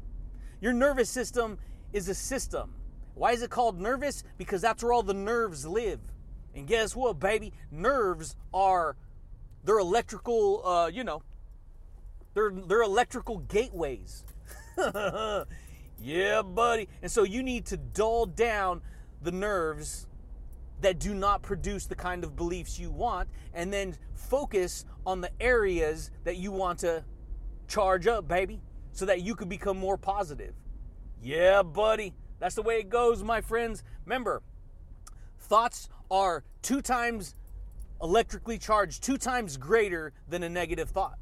Your 0.59 0.73
nervous 0.73 1.09
system 1.09 1.59
is 1.93 2.07
a 2.07 2.15
system. 2.15 2.73
Why 3.18 3.32
is 3.32 3.41
it 3.41 3.49
called 3.49 3.80
nervous? 3.80 4.24
Because 4.38 4.61
that's 4.61 4.84
where 4.84 4.93
all 4.93 5.03
the 5.03 5.13
nerves 5.13 5.65
live. 5.65 5.99
And 6.55 6.68
guess 6.68 6.95
what, 6.95 7.20
baby? 7.20 7.51
Nerves 7.72 8.36
are 8.53 8.95
they're 9.63 9.80
electrical, 9.80 10.65
uh, 10.65 10.88
you 10.88 11.03
know, 11.03 11.24
they're 12.34 12.51
they're 12.51 12.84
electrical 12.84 13.39
gateways. 13.39 14.24
yeah, 16.01 16.41
buddy. 16.41 16.88
And 17.01 17.11
so 17.11 17.24
you 17.24 17.43
need 17.43 17.65
to 17.68 17.78
dull 17.78 18.28
down 18.28 18.82
the 19.22 19.32
nerves 19.32 20.07
that 20.82 20.99
do 20.99 21.13
not 21.13 21.41
produce 21.41 21.88
the 21.88 21.95
kind 21.95 22.24
of 22.24 22.36
beliefs 22.36 22.78
you 22.78 22.91
want 22.91 23.28
and 23.53 23.74
then 23.74 23.95
focus 24.13 24.86
on 25.05 25.22
the 25.22 25.32
areas 25.41 26.11
that 26.24 26.38
you 26.38 26.51
want 26.51 26.80
to 26.80 27.03
charge 27.68 28.05
up, 28.05 28.28
baby, 28.28 28.61
so 28.91 29.05
that 29.05 29.22
you 29.22 29.36
could 29.36 29.49
become 29.49 29.78
more 29.78 29.97
positive. 29.97 30.53
Yeah, 31.22 31.63
buddy. 31.63 32.13
That's 32.39 32.55
the 32.55 32.61
way 32.61 32.79
it 32.79 32.89
goes, 32.89 33.23
my 33.23 33.41
friends. 33.41 33.83
Remember, 34.05 34.41
thoughts 35.39 35.89
are 36.11 36.43
two 36.61 36.81
times 36.81 37.35
electrically 38.01 38.57
charged, 38.57 39.03
two 39.03 39.17
times 39.17 39.57
greater 39.57 40.13
than 40.27 40.43
a 40.43 40.49
negative 40.49 40.89
thought, 40.89 41.17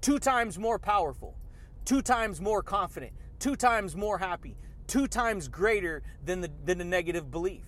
two 0.00 0.18
times 0.18 0.58
more 0.58 0.78
powerful, 0.78 1.36
two 1.84 2.02
times 2.02 2.40
more 2.40 2.62
confident, 2.62 3.12
two 3.38 3.56
times 3.56 3.96
more 3.96 4.18
happy, 4.18 4.56
two 4.86 5.06
times 5.06 5.48
greater 5.48 6.02
than 6.24 6.40
the 6.40 6.50
than 6.64 6.80
a 6.80 6.84
negative 6.84 7.30
belief. 7.30 7.64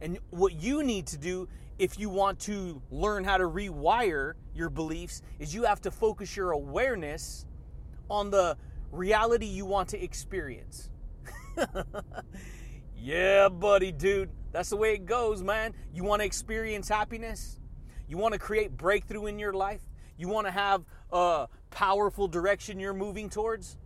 And 0.00 0.18
what 0.30 0.52
you 0.52 0.82
need 0.82 1.06
to 1.08 1.18
do 1.18 1.48
if 1.78 1.98
you 1.98 2.08
want 2.08 2.38
to 2.40 2.80
learn 2.90 3.24
how 3.24 3.36
to 3.38 3.44
rewire 3.44 4.34
your 4.54 4.70
beliefs 4.70 5.22
is 5.38 5.54
you 5.54 5.64
have 5.64 5.80
to 5.82 5.90
focus 5.90 6.36
your 6.36 6.52
awareness 6.52 7.46
on 8.10 8.30
the 8.30 8.56
reality 8.92 9.46
you 9.46 9.66
want 9.66 9.88
to 9.90 10.02
experience. 10.02 10.90
yeah, 12.96 13.48
buddy, 13.48 13.92
dude. 13.92 14.30
That's 14.52 14.70
the 14.70 14.76
way 14.76 14.94
it 14.94 15.06
goes, 15.06 15.42
man. 15.42 15.74
You 15.92 16.04
want 16.04 16.20
to 16.22 16.26
experience 16.26 16.88
happiness? 16.88 17.60
You 18.08 18.16
want 18.16 18.32
to 18.32 18.38
create 18.38 18.76
breakthrough 18.76 19.26
in 19.26 19.38
your 19.38 19.52
life? 19.52 19.82
You 20.16 20.28
want 20.28 20.46
to 20.46 20.50
have 20.50 20.84
a 21.12 21.48
powerful 21.70 22.28
direction 22.28 22.80
you're 22.80 22.94
moving 22.94 23.28
towards? 23.28 23.76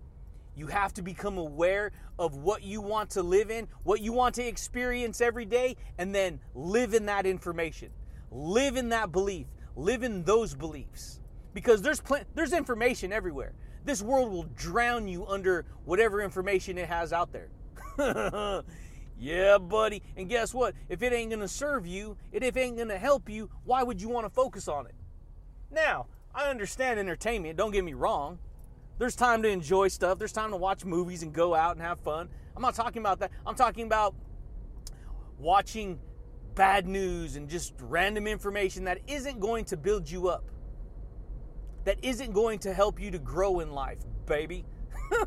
You 0.54 0.66
have 0.66 0.92
to 0.94 1.02
become 1.02 1.38
aware 1.38 1.92
of 2.18 2.36
what 2.36 2.62
you 2.62 2.80
want 2.80 3.10
to 3.10 3.22
live 3.22 3.50
in, 3.50 3.66
what 3.82 4.00
you 4.00 4.12
want 4.12 4.34
to 4.36 4.44
experience 4.44 5.20
every 5.20 5.44
day, 5.44 5.76
and 5.98 6.14
then 6.14 6.40
live 6.54 6.92
in 6.92 7.06
that 7.06 7.24
information. 7.24 7.90
Live 8.30 8.76
in 8.76 8.90
that 8.90 9.10
belief. 9.10 9.46
Live 9.74 10.02
in 10.02 10.22
those 10.24 10.54
beliefs. 10.54 11.20
Because 11.54 11.82
there's 11.82 12.00
pl- 12.00 12.24
there's 12.34 12.52
information 12.52 13.12
everywhere. 13.12 13.54
This 13.84 14.02
world 14.02 14.30
will 14.30 14.44
drown 14.54 15.08
you 15.08 15.26
under 15.26 15.64
whatever 15.84 16.20
information 16.20 16.78
it 16.78 16.88
has 16.88 17.12
out 17.12 17.32
there. 17.32 17.48
yeah, 19.18 19.58
buddy. 19.58 20.02
And 20.16 20.28
guess 20.28 20.54
what? 20.54 20.74
If 20.88 21.02
it 21.02 21.12
ain't 21.12 21.30
going 21.30 21.40
to 21.40 21.48
serve 21.48 21.86
you, 21.86 22.16
if 22.32 22.42
it 22.42 22.56
ain't 22.56 22.76
going 22.76 22.88
to 22.88 22.98
help 22.98 23.28
you, 23.28 23.50
why 23.64 23.82
would 23.82 24.00
you 24.00 24.08
want 24.08 24.26
to 24.26 24.30
focus 24.30 24.68
on 24.68 24.86
it? 24.86 24.94
Now, 25.70 26.06
I 26.34 26.48
understand 26.48 26.98
entertainment, 26.98 27.56
don't 27.56 27.72
get 27.72 27.84
me 27.84 27.94
wrong. 27.94 28.38
There's 28.98 29.16
time 29.16 29.42
to 29.42 29.48
enjoy 29.48 29.88
stuff, 29.88 30.18
there's 30.18 30.32
time 30.32 30.50
to 30.50 30.56
watch 30.56 30.84
movies 30.84 31.22
and 31.22 31.32
go 31.32 31.54
out 31.54 31.76
and 31.76 31.80
have 31.80 32.00
fun. 32.00 32.28
I'm 32.54 32.62
not 32.62 32.74
talking 32.74 33.00
about 33.00 33.20
that. 33.20 33.30
I'm 33.46 33.54
talking 33.54 33.86
about 33.86 34.14
watching 35.38 35.98
bad 36.54 36.86
news 36.86 37.36
and 37.36 37.48
just 37.48 37.72
random 37.80 38.26
information 38.26 38.84
that 38.84 38.98
isn't 39.06 39.40
going 39.40 39.64
to 39.66 39.76
build 39.76 40.10
you 40.10 40.28
up, 40.28 40.44
that 41.84 41.96
isn't 42.02 42.32
going 42.32 42.58
to 42.60 42.74
help 42.74 43.00
you 43.00 43.10
to 43.10 43.18
grow 43.18 43.60
in 43.60 43.72
life, 43.72 44.00
baby. 44.26 44.66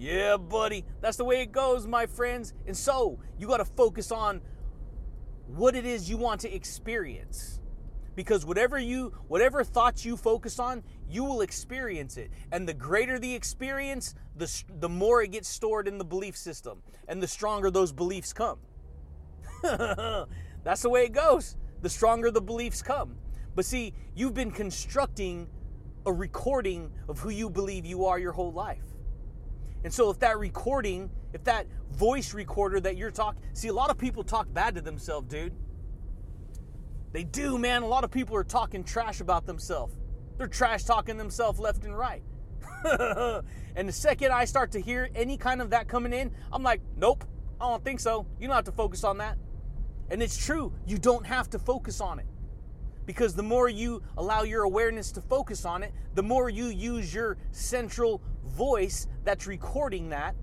Yeah, 0.00 0.38
buddy. 0.38 0.86
That's 1.02 1.18
the 1.18 1.26
way 1.26 1.42
it 1.42 1.52
goes, 1.52 1.86
my 1.86 2.06
friends. 2.06 2.54
And 2.66 2.74
so, 2.74 3.18
you 3.38 3.46
got 3.46 3.58
to 3.58 3.66
focus 3.66 4.10
on 4.10 4.40
what 5.46 5.76
it 5.76 5.84
is 5.84 6.08
you 6.08 6.16
want 6.16 6.40
to 6.40 6.54
experience. 6.54 7.60
Because 8.16 8.46
whatever 8.46 8.78
you 8.78 9.12
whatever 9.28 9.62
thoughts 9.62 10.02
you 10.06 10.16
focus 10.16 10.58
on, 10.58 10.82
you 11.06 11.22
will 11.22 11.42
experience 11.42 12.16
it. 12.16 12.30
And 12.50 12.66
the 12.66 12.72
greater 12.72 13.18
the 13.18 13.34
experience, 13.34 14.14
the 14.36 14.50
the 14.78 14.88
more 14.88 15.22
it 15.22 15.32
gets 15.32 15.48
stored 15.48 15.86
in 15.86 15.98
the 15.98 16.04
belief 16.04 16.34
system 16.34 16.82
and 17.06 17.22
the 17.22 17.28
stronger 17.28 17.70
those 17.70 17.92
beliefs 17.92 18.32
come. 18.32 18.58
That's 19.62 20.80
the 20.80 20.88
way 20.88 21.04
it 21.04 21.12
goes. 21.12 21.58
The 21.82 21.90
stronger 21.90 22.30
the 22.30 22.40
beliefs 22.40 22.80
come. 22.80 23.16
But 23.54 23.66
see, 23.66 23.92
you've 24.14 24.34
been 24.34 24.50
constructing 24.50 25.46
a 26.06 26.12
recording 26.12 26.90
of 27.06 27.18
who 27.18 27.28
you 27.28 27.50
believe 27.50 27.84
you 27.84 28.06
are 28.06 28.18
your 28.18 28.32
whole 28.32 28.52
life. 28.52 28.89
And 29.84 29.92
so 29.92 30.10
if 30.10 30.18
that 30.20 30.38
recording, 30.38 31.10
if 31.32 31.44
that 31.44 31.66
voice 31.92 32.34
recorder 32.34 32.80
that 32.80 32.96
you're 32.96 33.10
talking, 33.10 33.40
see, 33.52 33.68
a 33.68 33.72
lot 33.72 33.90
of 33.90 33.98
people 33.98 34.22
talk 34.22 34.52
bad 34.52 34.74
to 34.74 34.80
themselves, 34.80 35.28
dude. 35.28 35.54
They 37.12 37.24
do, 37.24 37.58
man. 37.58 37.82
A 37.82 37.86
lot 37.86 38.04
of 38.04 38.10
people 38.10 38.36
are 38.36 38.44
talking 38.44 38.84
trash 38.84 39.20
about 39.20 39.46
themselves. 39.46 39.96
They're 40.38 40.48
trash 40.48 40.84
talking 40.84 41.16
themselves 41.16 41.58
left 41.58 41.84
and 41.84 41.96
right. 41.96 42.22
and 43.76 43.88
the 43.88 43.92
second 43.92 44.32
I 44.32 44.44
start 44.44 44.72
to 44.72 44.80
hear 44.80 45.08
any 45.14 45.36
kind 45.36 45.60
of 45.60 45.70
that 45.70 45.88
coming 45.88 46.12
in, 46.12 46.30
I'm 46.52 46.62
like, 46.62 46.80
nope, 46.96 47.24
I 47.60 47.68
don't 47.68 47.84
think 47.84 48.00
so. 48.00 48.26
You 48.38 48.46
don't 48.46 48.56
have 48.56 48.64
to 48.64 48.72
focus 48.72 49.04
on 49.04 49.18
that. 49.18 49.38
And 50.10 50.22
it's 50.22 50.36
true, 50.36 50.72
you 50.86 50.98
don't 50.98 51.26
have 51.26 51.50
to 51.50 51.58
focus 51.58 52.00
on 52.00 52.18
it. 52.18 52.26
Because 53.06 53.34
the 53.34 53.42
more 53.42 53.68
you 53.68 54.02
allow 54.16 54.42
your 54.42 54.62
awareness 54.62 55.10
to 55.12 55.20
focus 55.20 55.64
on 55.64 55.82
it, 55.82 55.92
the 56.14 56.22
more 56.22 56.48
you 56.48 56.66
use 56.66 57.12
your 57.12 57.38
central 57.50 58.22
voice 58.44 59.06
that's 59.24 59.46
recording 59.46 60.10
that 60.10 60.34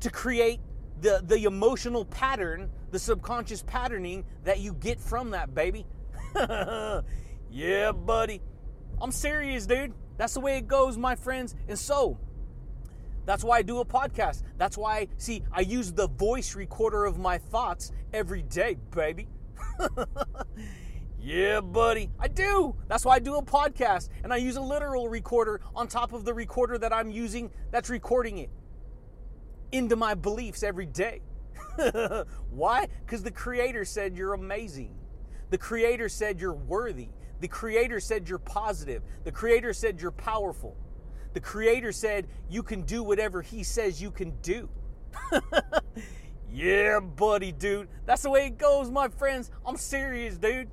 to 0.00 0.10
create 0.10 0.60
the, 1.00 1.22
the 1.26 1.44
emotional 1.44 2.04
pattern, 2.04 2.70
the 2.90 2.98
subconscious 2.98 3.62
patterning 3.62 4.24
that 4.44 4.60
you 4.60 4.74
get 4.74 5.00
from 5.00 5.30
that, 5.30 5.54
baby. 5.54 5.86
yeah, 7.50 7.92
buddy. 7.92 8.40
I'm 9.00 9.12
serious, 9.12 9.66
dude. 9.66 9.94
That's 10.16 10.34
the 10.34 10.40
way 10.40 10.58
it 10.58 10.68
goes, 10.68 10.98
my 10.98 11.14
friends. 11.14 11.54
And 11.68 11.78
so, 11.78 12.18
that's 13.24 13.44
why 13.44 13.58
I 13.58 13.62
do 13.62 13.78
a 13.78 13.84
podcast. 13.84 14.42
That's 14.58 14.76
why, 14.76 15.08
see, 15.16 15.42
I 15.52 15.60
use 15.60 15.92
the 15.92 16.08
voice 16.08 16.54
recorder 16.54 17.04
of 17.04 17.18
my 17.18 17.38
thoughts 17.38 17.92
every 18.12 18.42
day, 18.42 18.76
baby. 18.94 19.28
Yeah, 21.22 21.60
buddy. 21.60 22.10
I 22.18 22.28
do. 22.28 22.74
That's 22.88 23.04
why 23.04 23.16
I 23.16 23.18
do 23.18 23.36
a 23.36 23.42
podcast 23.42 24.08
and 24.24 24.32
I 24.32 24.36
use 24.36 24.56
a 24.56 24.60
literal 24.60 25.08
recorder 25.08 25.60
on 25.74 25.86
top 25.86 26.14
of 26.14 26.24
the 26.24 26.32
recorder 26.32 26.78
that 26.78 26.92
I'm 26.94 27.10
using 27.10 27.50
that's 27.70 27.90
recording 27.90 28.38
it 28.38 28.50
into 29.70 29.96
my 29.96 30.14
beliefs 30.14 30.62
every 30.62 30.86
day. 30.86 31.20
why? 32.50 32.88
Because 33.04 33.22
the 33.22 33.30
Creator 33.30 33.84
said 33.84 34.16
you're 34.16 34.32
amazing. 34.32 34.94
The 35.50 35.58
Creator 35.58 36.08
said 36.08 36.40
you're 36.40 36.54
worthy. 36.54 37.08
The 37.40 37.48
Creator 37.48 38.00
said 38.00 38.28
you're 38.28 38.38
positive. 38.38 39.02
The 39.24 39.32
Creator 39.32 39.74
said 39.74 40.00
you're 40.00 40.10
powerful. 40.12 40.76
The 41.34 41.40
Creator 41.40 41.92
said 41.92 42.28
you 42.48 42.62
can 42.62 42.82
do 42.82 43.02
whatever 43.02 43.42
He 43.42 43.62
says 43.62 44.00
you 44.00 44.10
can 44.10 44.32
do. 44.40 44.70
yeah, 46.50 46.98
buddy, 47.00 47.52
dude. 47.52 47.88
That's 48.06 48.22
the 48.22 48.30
way 48.30 48.46
it 48.46 48.58
goes, 48.58 48.90
my 48.90 49.08
friends. 49.08 49.50
I'm 49.66 49.76
serious, 49.76 50.38
dude. 50.38 50.70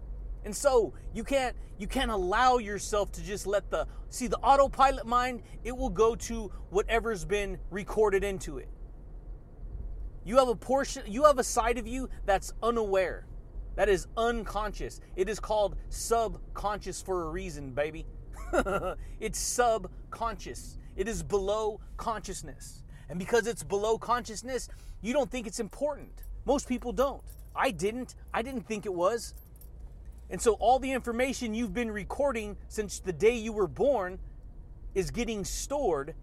And 0.47 0.55
so 0.55 0.93
you 1.13 1.25
can't 1.25 1.57
you 1.77 1.87
can't 1.87 2.09
allow 2.09 2.57
yourself 2.57 3.11
to 3.11 3.21
just 3.21 3.45
let 3.45 3.69
the 3.69 3.85
see 4.07 4.27
the 4.27 4.37
autopilot 4.37 5.05
mind, 5.05 5.43
it 5.65 5.75
will 5.75 5.89
go 5.89 6.15
to 6.15 6.49
whatever's 6.69 7.25
been 7.25 7.57
recorded 7.69 8.23
into 8.23 8.57
it. 8.57 8.69
You 10.23 10.37
have 10.37 10.47
a 10.47 10.55
portion 10.55 11.03
you 11.05 11.25
have 11.25 11.37
a 11.37 11.43
side 11.43 11.77
of 11.77 11.85
you 11.85 12.09
that's 12.25 12.53
unaware. 12.63 13.27
That 13.75 13.89
is 13.89 14.07
unconscious. 14.15 15.01
It 15.17 15.27
is 15.27 15.37
called 15.37 15.75
subconscious 15.89 17.01
for 17.01 17.23
a 17.23 17.29
reason, 17.29 17.73
baby. 17.73 18.05
it's 19.19 19.39
subconscious. 19.39 20.77
It 20.95 21.09
is 21.09 21.23
below 21.23 21.81
consciousness. 21.97 22.83
And 23.09 23.19
because 23.19 23.47
it's 23.47 23.63
below 23.63 23.97
consciousness, 23.97 24.69
you 25.01 25.11
don't 25.11 25.29
think 25.29 25.45
it's 25.45 25.59
important. 25.59 26.23
Most 26.45 26.69
people 26.69 26.93
don't. 26.93 27.21
I 27.53 27.71
didn't. 27.71 28.15
I 28.33 28.41
didn't 28.43 28.65
think 28.65 28.85
it 28.85 28.93
was. 28.93 29.33
And 30.29 30.41
so 30.41 30.53
all 30.53 30.79
the 30.79 30.91
information 30.91 31.53
you've 31.53 31.73
been 31.73 31.91
recording 31.91 32.57
since 32.67 32.99
the 32.99 33.13
day 33.13 33.35
you 33.35 33.53
were 33.53 33.67
born 33.67 34.19
is 34.93 35.11
getting 35.11 35.45
stored 35.45 36.15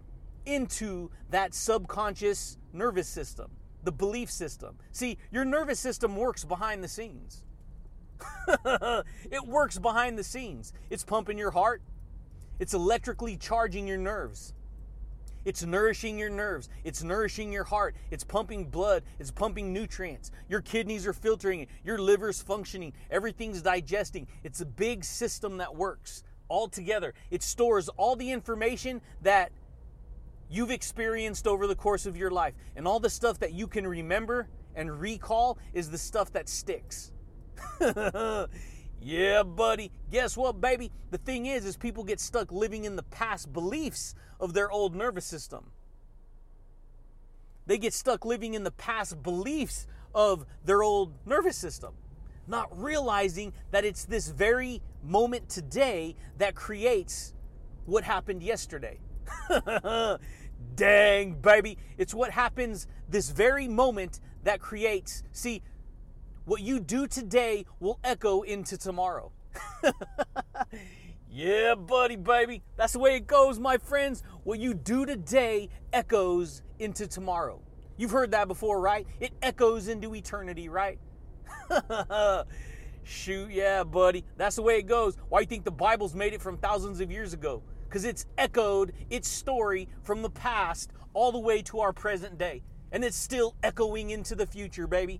into 0.45 1.09
that 1.31 1.53
subconscious 1.53 2.57
nervous 2.71 3.07
system, 3.07 3.49
the 3.83 3.91
belief 3.91 4.29
system. 4.29 4.77
See, 4.91 5.17
your 5.31 5.45
nervous 5.45 5.79
system 5.79 6.15
works 6.15 6.43
behind 6.43 6.83
the 6.83 6.87
scenes. 6.87 7.43
it 8.65 9.45
works 9.45 9.79
behind 9.79 10.19
the 10.19 10.23
scenes. 10.23 10.71
It's 10.89 11.03
pumping 11.03 11.37
your 11.37 11.51
heart, 11.51 11.81
it's 12.59 12.73
electrically 12.73 13.37
charging 13.37 13.87
your 13.87 13.97
nerves. 13.97 14.53
It's 15.45 15.63
nourishing 15.63 16.17
your 16.17 16.29
nerves. 16.29 16.69
It's 16.83 17.03
nourishing 17.03 17.51
your 17.53 17.63
heart. 17.63 17.95
It's 18.11 18.23
pumping 18.23 18.65
blood. 18.65 19.03
It's 19.19 19.31
pumping 19.31 19.71
nutrients. 19.71 20.31
Your 20.49 20.61
kidneys 20.61 21.05
are 21.05 21.13
filtering 21.13 21.61
it. 21.61 21.69
Your 21.83 21.99
liver's 21.99 22.41
functioning. 22.41 22.93
Everything's 23.11 23.61
digesting. 23.61 24.27
It's 24.43 24.61
a 24.61 24.65
big 24.65 25.05
system 25.05 25.57
that 25.57 25.75
works 25.75 26.23
all 26.47 26.67
together. 26.67 27.13
It 27.29 27.43
stores 27.43 27.89
all 27.89 28.15
the 28.15 28.31
information 28.31 29.01
that 29.21 29.51
you've 30.49 30.71
experienced 30.71 31.47
over 31.47 31.67
the 31.67 31.75
course 31.75 32.05
of 32.05 32.17
your 32.17 32.31
life. 32.31 32.55
And 32.75 32.87
all 32.87 32.99
the 32.99 33.09
stuff 33.09 33.39
that 33.39 33.53
you 33.53 33.67
can 33.67 33.85
remember 33.85 34.47
and 34.75 34.99
recall 34.99 35.57
is 35.73 35.89
the 35.89 35.97
stuff 35.97 36.31
that 36.33 36.49
sticks. 36.49 37.11
yeah, 39.01 39.43
buddy. 39.43 39.91
Guess 40.11 40.37
what, 40.37 40.59
baby? 40.59 40.91
The 41.11 41.17
thing 41.17 41.45
is 41.45 41.65
is 41.65 41.77
people 41.77 42.03
get 42.03 42.19
stuck 42.19 42.51
living 42.51 42.85
in 42.85 42.95
the 42.95 43.03
past 43.03 43.53
beliefs 43.53 44.15
of 44.39 44.53
their 44.53 44.71
old 44.71 44.95
nervous 44.95 45.25
system. 45.25 45.71
They 47.65 47.77
get 47.77 47.93
stuck 47.93 48.25
living 48.25 48.53
in 48.53 48.63
the 48.63 48.71
past 48.71 49.23
beliefs 49.23 49.87
of 50.13 50.45
their 50.63 50.83
old 50.83 51.13
nervous 51.25 51.57
system, 51.57 51.93
not 52.47 52.69
realizing 52.81 53.53
that 53.71 53.85
it's 53.85 54.05
this 54.05 54.29
very 54.29 54.81
moment 55.03 55.49
today 55.49 56.15
that 56.37 56.55
creates 56.55 57.33
what 57.85 58.03
happened 58.03 58.43
yesterday. 58.43 58.99
Dang, 60.75 61.33
baby. 61.35 61.77
It's 61.97 62.13
what 62.13 62.31
happens 62.31 62.87
this 63.09 63.29
very 63.29 63.67
moment 63.67 64.19
that 64.43 64.59
creates. 64.59 65.23
See, 65.31 65.61
what 66.45 66.61
you 66.61 66.79
do 66.79 67.07
today 67.07 67.65
will 67.79 67.99
echo 68.03 68.41
into 68.41 68.77
tomorrow. 68.77 69.31
yeah, 71.35 71.75
buddy, 71.75 72.15
baby. 72.15 72.63
That's 72.77 72.93
the 72.93 72.99
way 72.99 73.17
it 73.17 73.27
goes, 73.27 73.59
my 73.59 73.77
friends. 73.77 74.23
What 74.45 74.57
you 74.57 74.73
do 74.73 75.05
today 75.05 75.67
echoes 75.91 76.61
into 76.79 77.07
tomorrow. 77.07 77.61
You've 77.97 78.11
heard 78.11 78.31
that 78.31 78.47
before, 78.47 78.79
right? 78.79 79.05
It 79.19 79.33
echoes 79.41 79.89
into 79.89 80.15
eternity, 80.15 80.69
right? 80.69 80.97
Shoot, 83.03 83.51
yeah, 83.51 83.83
buddy. 83.83 84.23
That's 84.37 84.55
the 84.55 84.61
way 84.61 84.77
it 84.77 84.83
goes. 84.83 85.17
Why 85.27 85.39
do 85.39 85.43
you 85.43 85.47
think 85.47 85.65
the 85.65 85.71
Bible's 85.71 86.15
made 86.15 86.33
it 86.33 86.41
from 86.41 86.57
thousands 86.57 87.01
of 87.01 87.11
years 87.11 87.33
ago? 87.33 87.61
Because 87.83 88.05
it's 88.05 88.25
echoed 88.37 88.93
its 89.09 89.27
story 89.27 89.89
from 90.03 90.21
the 90.21 90.29
past 90.29 90.91
all 91.13 91.33
the 91.33 91.39
way 91.39 91.61
to 91.63 91.81
our 91.81 91.91
present 91.91 92.37
day. 92.37 92.63
And 92.93 93.03
it's 93.03 93.17
still 93.17 93.57
echoing 93.61 94.11
into 94.11 94.35
the 94.35 94.47
future, 94.47 94.87
baby. 94.87 95.19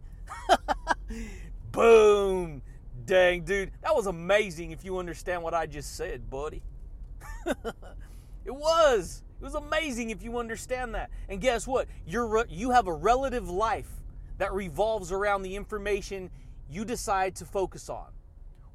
Boom. 1.73 2.61
Dang, 3.05 3.43
dude. 3.43 3.71
That 3.83 3.95
was 3.95 4.07
amazing 4.07 4.71
if 4.71 4.83
you 4.83 4.97
understand 4.97 5.43
what 5.43 5.53
I 5.53 5.67
just 5.67 5.95
said, 5.95 6.29
buddy. 6.29 6.63
it 7.45 8.55
was. 8.55 9.21
It 9.39 9.43
was 9.43 9.53
amazing 9.53 10.09
if 10.09 10.23
you 10.23 10.39
understand 10.39 10.95
that. 10.95 11.11
And 11.29 11.39
guess 11.39 11.67
what? 11.67 11.87
You're 12.07 12.45
you 12.49 12.71
have 12.71 12.87
a 12.87 12.93
relative 12.93 13.49
life 13.49 13.89
that 14.37 14.53
revolves 14.53 15.11
around 15.11 15.43
the 15.43 15.55
information 15.55 16.31
you 16.69 16.83
decide 16.83 17.35
to 17.35 17.45
focus 17.45 17.89
on. 17.89 18.07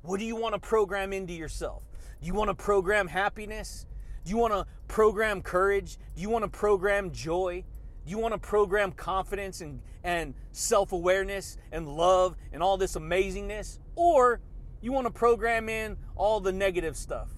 What 0.03 0.21
do 0.21 0.27
you 0.27 0.37
want 0.37 0.55
to 0.55 0.61
program 0.61 1.13
into 1.13 1.33
yourself? 1.33 1.83
Do 2.21 2.27
you 2.27 2.35
want 2.35 2.49
to 2.49 2.55
program 2.55 3.09
happiness? 3.09 3.87
Do 4.25 4.31
you 4.31 4.37
want 4.37 4.53
to 4.53 4.67
program 4.87 5.43
courage? 5.43 5.97
Do 6.15 6.23
you 6.23 6.31
want 6.31 6.45
to 6.45 6.51
program 6.51 7.11
joy? 7.11 7.65
Do 8.05 8.11
you 8.11 8.19
want 8.19 8.33
to 8.35 8.39
program 8.39 8.93
confidence 8.93 9.61
and, 9.61 9.81
and 10.05 10.35
self 10.53 10.93
awareness 10.93 11.59
and 11.73 11.89
love 11.89 12.37
and 12.53 12.63
all 12.63 12.77
this 12.77 12.97
amazingness? 12.97 13.79
Or 14.01 14.41
you 14.81 14.93
want 14.93 15.07
to 15.07 15.13
program 15.13 15.69
in 15.69 15.99
all 16.17 16.41
the 16.41 16.53
negative 16.53 16.97
stuff? 16.97 17.29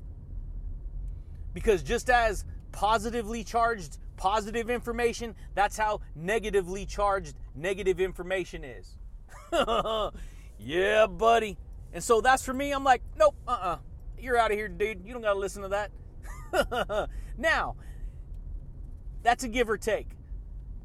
Because 1.52 1.82
just 1.82 2.08
as 2.08 2.44
positively 2.70 3.42
charged 3.42 3.98
positive 4.16 4.70
information, 4.70 5.34
that's 5.56 5.76
how 5.76 6.02
negatively 6.14 6.86
charged 6.86 7.34
negative 7.56 8.00
information 8.00 8.62
is. 8.62 8.96
yeah, 10.60 11.08
buddy. 11.08 11.58
And 11.92 12.02
so 12.02 12.20
that's 12.20 12.44
for 12.44 12.54
me. 12.54 12.70
I'm 12.70 12.84
like, 12.84 13.02
nope, 13.18 13.34
uh 13.48 13.50
uh-uh. 13.50 13.68
uh. 13.72 13.78
you 14.16 14.32
are 14.32 14.38
out 14.38 14.52
of 14.52 14.56
here, 14.56 14.68
dude. 14.68 15.04
You 15.04 15.14
don't 15.14 15.22
got 15.22 15.32
to 15.32 15.40
listen 15.40 15.62
to 15.62 15.88
that. 16.52 17.08
now, 17.36 17.74
that's 19.24 19.42
a 19.42 19.48
give 19.48 19.68
or 19.68 19.78
take 19.78 20.10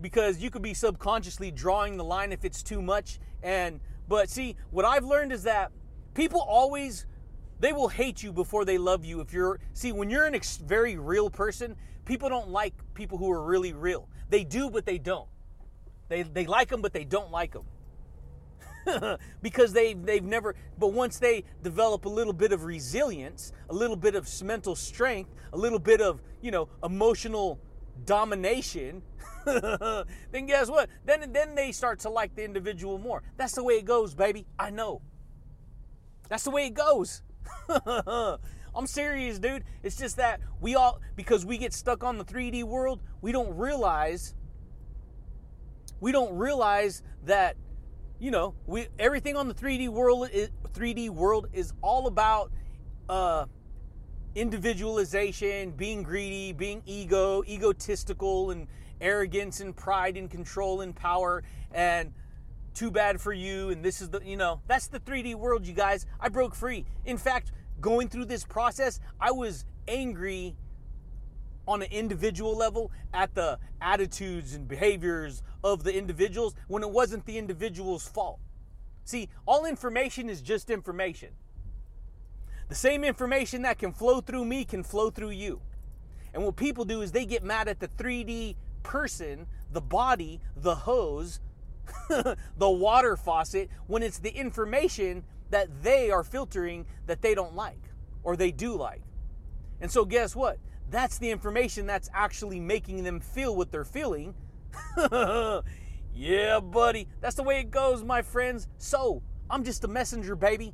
because 0.01 0.41
you 0.41 0.49
could 0.49 0.63
be 0.63 0.73
subconsciously 0.73 1.51
drawing 1.51 1.97
the 1.97 2.03
line 2.03 2.31
if 2.31 2.43
it's 2.43 2.63
too 2.63 2.81
much 2.81 3.19
and 3.43 3.79
but 4.07 4.29
see 4.29 4.55
what 4.71 4.85
i've 4.85 5.03
learned 5.03 5.31
is 5.31 5.43
that 5.43 5.71
people 6.13 6.41
always 6.41 7.05
they 7.59 7.73
will 7.73 7.87
hate 7.87 8.21
you 8.21 8.31
before 8.31 8.65
they 8.65 8.77
love 8.77 9.03
you. 9.03 9.19
If 9.19 9.33
you're 9.33 9.59
see 9.73 9.91
when 9.91 10.09
you're 10.09 10.25
an 10.25 10.35
ex- 10.35 10.57
very 10.57 10.97
real 10.97 11.29
person 11.29 11.75
people 12.05 12.29
don't 12.29 12.49
like 12.49 12.73
people 12.93 13.17
who 13.17 13.31
are 13.31 13.43
really 13.43 13.73
real. 13.73 14.07
They 14.29 14.43
do 14.43 14.69
but 14.69 14.85
they 14.85 14.97
don't. 14.97 15.27
They 16.09 16.23
they 16.23 16.45
like 16.45 16.69
them 16.69 16.81
but 16.81 16.93
they 16.93 17.03
don't 17.03 17.31
like 17.31 17.53
them 17.53 19.17
because 19.41 19.73
they 19.73 19.93
they've 19.93 20.23
never 20.23 20.55
but 20.77 20.93
once 20.93 21.19
they 21.19 21.43
develop 21.63 22.05
a 22.05 22.09
little 22.09 22.33
bit 22.33 22.51
of 22.51 22.63
resilience 22.63 23.51
a 23.69 23.73
little 23.73 23.97
bit 23.97 24.15
of 24.15 24.29
mental 24.43 24.75
strength 24.75 25.29
a 25.51 25.57
little 25.57 25.79
bit 25.79 25.99
of 25.99 26.21
you 26.41 26.51
know 26.51 26.69
emotional 26.83 27.59
domination 28.05 29.01
then 30.31 30.45
guess 30.45 30.69
what? 30.69 30.89
Then 31.05 31.31
then 31.31 31.55
they 31.55 31.71
start 31.71 31.99
to 31.99 32.09
like 32.09 32.35
the 32.35 32.43
individual 32.43 32.97
more. 32.97 33.23
That's 33.37 33.53
the 33.55 33.63
way 33.63 33.75
it 33.75 33.85
goes, 33.85 34.13
baby. 34.13 34.45
I 34.59 34.69
know. 34.69 35.01
That's 36.29 36.43
the 36.43 36.51
way 36.51 36.67
it 36.67 36.73
goes. 36.73 37.23
I'm 38.75 38.85
serious, 38.85 39.39
dude. 39.39 39.63
It's 39.83 39.95
just 39.95 40.17
that 40.17 40.41
we 40.59 40.75
all 40.75 40.99
because 41.15 41.45
we 41.45 41.57
get 41.57 41.73
stuck 41.73 42.03
on 42.03 42.17
the 42.17 42.25
3D 42.25 42.63
world, 42.63 43.01
we 43.21 43.31
don't 43.31 43.55
realize 43.55 44.35
we 45.99 46.11
don't 46.11 46.35
realize 46.35 47.01
that 47.25 47.55
you 48.19 48.31
know, 48.31 48.55
we 48.65 48.87
everything 48.99 49.37
on 49.37 49.47
the 49.47 49.53
3D 49.53 49.89
world 49.89 50.29
is 50.31 50.49
3D 50.73 51.09
world 51.09 51.47
is 51.53 51.73
all 51.81 52.07
about 52.07 52.51
uh 53.07 53.45
individualization, 54.35 55.71
being 55.71 56.03
greedy, 56.03 56.53
being 56.53 56.83
ego, 56.85 57.43
egotistical 57.47 58.51
and 58.51 58.67
arrogance 59.01 59.59
and 59.59 59.75
pride 59.75 60.17
and 60.17 60.29
control 60.29 60.81
and 60.81 60.95
power 60.95 61.43
and 61.71 62.13
too 62.73 62.91
bad 62.91 63.19
for 63.19 63.33
you 63.33 63.69
and 63.69 63.83
this 63.83 64.01
is 64.01 64.09
the 64.09 64.21
you 64.23 64.37
know 64.37 64.61
that's 64.67 64.87
the 64.87 64.99
3d 64.99 65.35
world 65.35 65.65
you 65.65 65.73
guys. 65.73 66.05
I 66.19 66.29
broke 66.29 66.55
free. 66.55 66.85
In 67.05 67.17
fact 67.17 67.51
going 67.79 68.09
through 68.09 68.25
this 68.25 68.43
process 68.43 68.99
i 69.21 69.29
was 69.29 69.63
angry 69.87 70.55
on 71.67 71.81
an 71.81 71.91
individual 71.91 72.55
level 72.55 72.91
at 73.13 73.35
the 73.35 73.59
attitudes 73.81 74.53
and 74.53 74.67
behaviors 74.67 75.43
of 75.63 75.83
the 75.83 75.95
individuals 75.95 76.55
when 76.67 76.81
it 76.81 76.89
wasn't 76.89 77.25
the 77.25 77.37
individual's 77.37 78.07
fault. 78.07 78.39
See 79.03 79.29
all 79.45 79.65
information 79.65 80.29
is 80.29 80.41
just 80.41 80.69
information. 80.69 81.29
The 82.69 82.75
same 82.75 83.03
information 83.03 83.61
that 83.63 83.77
can 83.79 83.91
flow 83.91 84.21
through 84.21 84.45
me 84.45 84.65
can 84.65 84.83
flow 84.83 85.09
through 85.09 85.31
you. 85.31 85.61
And 86.33 86.43
what 86.43 86.55
people 86.55 86.85
do 86.85 87.01
is 87.01 87.11
they 87.11 87.25
get 87.25 87.43
mad 87.43 87.67
at 87.67 87.79
the 87.79 87.87
3d 87.87 88.55
person, 88.87 89.45
the 89.73 89.81
body, 89.81 90.39
the 90.55 90.73
hose, 90.73 91.41
the 92.09 92.37
water 92.69 93.17
faucet, 93.17 93.69
when 93.85 94.01
it's 94.01 94.17
the 94.17 94.31
information 94.31 95.23
that 95.49 95.83
they 95.83 96.09
are 96.09 96.23
filtering 96.23 96.85
that 97.05 97.21
they 97.21 97.35
don't 97.35 97.53
like 97.53 97.91
or 98.23 98.37
they 98.37 98.49
do 98.49 98.75
like. 98.75 99.01
And 99.81 99.91
so, 99.91 100.05
guess 100.05 100.35
what? 100.35 100.57
That's 100.89 101.17
the 101.17 101.29
information 101.29 101.85
that's 101.85 102.09
actually 102.13 102.61
making 102.61 103.03
them 103.03 103.19
feel 103.19 103.55
what 103.55 103.71
they're 103.71 103.83
feeling. 103.83 104.33
yeah, 106.15 106.59
buddy. 106.61 107.09
That's 107.19 107.35
the 107.35 107.43
way 107.43 107.59
it 107.59 107.69
goes, 107.69 108.05
my 108.05 108.21
friends. 108.21 108.67
So, 108.77 109.21
I'm 109.49 109.65
just 109.65 109.83
a 109.83 109.87
messenger, 109.89 110.37
baby. 110.37 110.73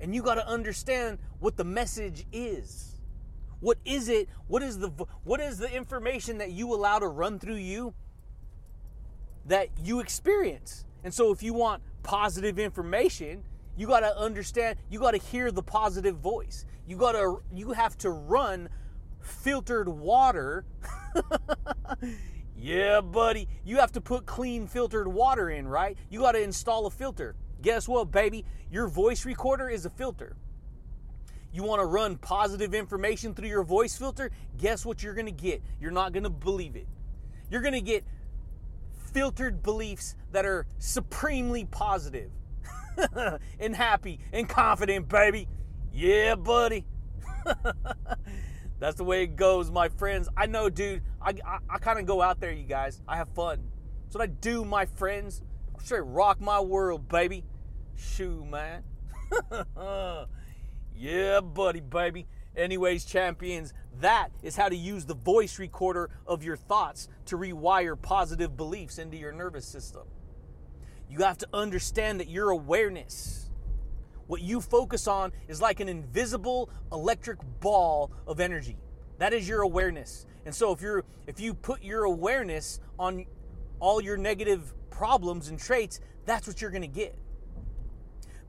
And 0.00 0.14
you 0.14 0.22
got 0.22 0.36
to 0.36 0.46
understand 0.46 1.18
what 1.40 1.56
the 1.56 1.64
message 1.64 2.24
is. 2.32 2.91
What 3.62 3.78
is 3.84 4.08
it? 4.08 4.28
What 4.48 4.62
is 4.64 4.80
the 4.80 4.88
what 5.22 5.40
is 5.40 5.56
the 5.56 5.72
information 5.72 6.38
that 6.38 6.50
you 6.50 6.74
allow 6.74 6.98
to 6.98 7.06
run 7.06 7.38
through 7.38 7.56
you 7.56 7.94
that 9.46 9.68
you 9.82 10.00
experience? 10.00 10.84
And 11.04 11.14
so 11.14 11.30
if 11.30 11.44
you 11.44 11.54
want 11.54 11.80
positive 12.02 12.58
information, 12.58 13.44
you 13.76 13.86
got 13.86 14.00
to 14.00 14.18
understand, 14.18 14.78
you 14.90 14.98
got 14.98 15.12
to 15.12 15.18
hear 15.18 15.52
the 15.52 15.62
positive 15.62 16.16
voice. 16.16 16.66
You 16.88 16.96
got 16.96 17.12
to 17.12 17.40
you 17.54 17.70
have 17.70 17.96
to 17.98 18.10
run 18.10 18.68
filtered 19.20 19.88
water. 19.88 20.64
yeah, 22.56 23.00
buddy. 23.00 23.46
You 23.64 23.76
have 23.76 23.92
to 23.92 24.00
put 24.00 24.26
clean 24.26 24.66
filtered 24.66 25.06
water 25.06 25.50
in, 25.50 25.68
right? 25.68 25.96
You 26.10 26.18
got 26.18 26.32
to 26.32 26.42
install 26.42 26.86
a 26.86 26.90
filter. 26.90 27.36
Guess 27.62 27.86
what, 27.86 28.10
baby? 28.10 28.44
Your 28.72 28.88
voice 28.88 29.24
recorder 29.24 29.68
is 29.68 29.86
a 29.86 29.90
filter. 29.90 30.34
You 31.52 31.62
want 31.62 31.80
to 31.80 31.86
run 31.86 32.16
positive 32.16 32.74
information 32.74 33.34
through 33.34 33.48
your 33.48 33.62
voice 33.62 33.96
filter? 33.96 34.30
Guess 34.56 34.86
what 34.86 35.02
you're 35.02 35.14
going 35.14 35.26
to 35.26 35.32
get? 35.32 35.62
You're 35.80 35.90
not 35.90 36.12
going 36.12 36.24
to 36.24 36.30
believe 36.30 36.76
it. 36.76 36.88
You're 37.50 37.60
going 37.60 37.74
to 37.74 37.82
get 37.82 38.04
filtered 39.12 39.62
beliefs 39.62 40.16
that 40.32 40.46
are 40.46 40.66
supremely 40.78 41.66
positive 41.66 42.30
and 43.60 43.76
happy 43.76 44.20
and 44.32 44.48
confident, 44.48 45.08
baby. 45.08 45.46
Yeah, 45.92 46.36
buddy. 46.36 46.86
That's 48.78 48.96
the 48.96 49.04
way 49.04 49.22
it 49.24 49.36
goes, 49.36 49.70
my 49.70 49.90
friends. 49.90 50.28
I 50.36 50.46
know, 50.46 50.70
dude. 50.70 51.02
I, 51.20 51.34
I, 51.46 51.58
I 51.68 51.78
kind 51.78 51.98
of 51.98 52.06
go 52.06 52.22
out 52.22 52.40
there, 52.40 52.50
you 52.50 52.64
guys. 52.64 53.02
I 53.06 53.16
have 53.16 53.28
fun. 53.28 53.62
That's 54.04 54.14
what 54.16 54.22
I 54.24 54.26
do, 54.26 54.64
my 54.64 54.86
friends. 54.86 55.42
I'm 55.74 55.84
straight 55.84 56.00
rock 56.00 56.40
my 56.40 56.60
world, 56.60 57.08
baby. 57.08 57.44
Shoo, 57.94 58.44
man. 58.44 58.82
yeah, 61.02 61.40
buddy, 61.40 61.80
baby. 61.80 62.28
Anyways, 62.56 63.04
champions, 63.04 63.74
that 64.00 64.28
is 64.40 64.54
how 64.54 64.68
to 64.68 64.76
use 64.76 65.04
the 65.04 65.16
voice 65.16 65.58
recorder 65.58 66.10
of 66.28 66.44
your 66.44 66.56
thoughts 66.56 67.08
to 67.26 67.36
rewire 67.36 68.00
positive 68.00 68.56
beliefs 68.56 68.98
into 68.98 69.16
your 69.16 69.32
nervous 69.32 69.66
system. 69.66 70.02
You 71.10 71.18
have 71.24 71.38
to 71.38 71.48
understand 71.52 72.20
that 72.20 72.28
your 72.28 72.50
awareness, 72.50 73.50
what 74.28 74.42
you 74.42 74.60
focus 74.60 75.08
on, 75.08 75.32
is 75.48 75.60
like 75.60 75.80
an 75.80 75.88
invisible 75.88 76.70
electric 76.92 77.38
ball 77.58 78.12
of 78.28 78.38
energy. 78.38 78.76
That 79.18 79.32
is 79.32 79.48
your 79.48 79.62
awareness. 79.62 80.24
And 80.46 80.54
so 80.54 80.70
if 80.70 80.80
you're 80.80 81.04
if 81.26 81.40
you 81.40 81.52
put 81.52 81.82
your 81.82 82.04
awareness 82.04 82.78
on 82.96 83.26
all 83.80 84.00
your 84.00 84.16
negative 84.16 84.72
problems 84.90 85.48
and 85.48 85.58
traits, 85.58 85.98
that's 86.26 86.46
what 86.46 86.60
you're 86.60 86.70
going 86.70 86.82
to 86.82 86.86
get. 86.86 87.18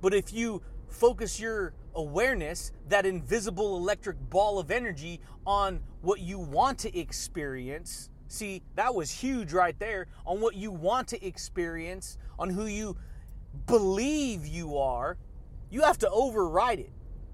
But 0.01 0.13
if 0.13 0.31
you 0.31 0.61
focus 0.87 1.39
your 1.39 1.73
awareness, 1.95 2.71
that 2.89 3.05
invisible 3.05 3.77
electric 3.77 4.17
ball 4.29 4.59
of 4.59 4.71
energy, 4.71 5.19
on 5.45 5.81
what 6.01 6.19
you 6.19 6.39
want 6.39 6.79
to 6.79 6.97
experience. 6.97 8.09
See, 8.27 8.63
that 8.75 8.95
was 8.95 9.11
huge 9.11 9.53
right 9.53 9.77
there 9.77 10.07
on 10.25 10.41
what 10.41 10.55
you 10.55 10.71
want 10.71 11.07
to 11.09 11.25
experience, 11.25 12.17
on 12.39 12.49
who 12.49 12.65
you 12.65 12.97
believe 13.67 14.45
you 14.45 14.77
are. 14.77 15.17
You 15.69 15.81
have 15.81 15.97
to 15.99 16.09
override 16.09 16.79
it. 16.79 16.91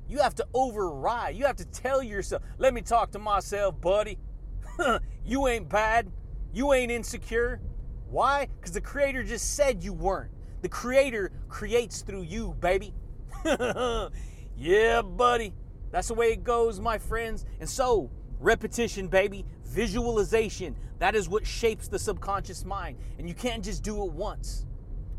You 0.07 0.19
have 0.19 0.35
to 0.35 0.47
override. 0.53 1.35
You 1.35 1.45
have 1.45 1.57
to 1.57 1.65
tell 1.65 2.01
yourself, 2.01 2.41
let 2.57 2.73
me 2.73 2.81
talk 2.81 3.11
to 3.11 3.19
myself, 3.19 3.79
buddy. 3.79 4.17
you 5.25 5.47
ain't 5.47 5.69
bad. 5.69 6.11
You 6.51 6.73
ain't 6.73 6.91
insecure. 6.91 7.61
Why? 8.09 8.47
Because 8.59 8.71
the 8.71 8.81
Creator 8.81 9.23
just 9.23 9.55
said 9.55 9.83
you 9.83 9.93
weren't. 9.93 10.31
The 10.61 10.69
Creator 10.69 11.31
creates 11.47 12.01
through 12.01 12.23
you, 12.23 12.55
baby. 12.59 12.93
yeah, 14.59 15.01
buddy. 15.01 15.53
That's 15.91 16.09
the 16.09 16.13
way 16.13 16.33
it 16.33 16.43
goes, 16.43 16.79
my 16.79 16.97
friends. 16.97 17.45
And 17.59 17.69
so, 17.69 18.11
repetition, 18.39 19.07
baby, 19.07 19.45
visualization, 19.65 20.75
that 20.99 21.15
is 21.15 21.29
what 21.29 21.47
shapes 21.47 21.87
the 21.87 21.97
subconscious 21.97 22.65
mind. 22.65 22.97
And 23.17 23.27
you 23.27 23.33
can't 23.33 23.63
just 23.63 23.83
do 23.83 24.03
it 24.03 24.11
once. 24.11 24.65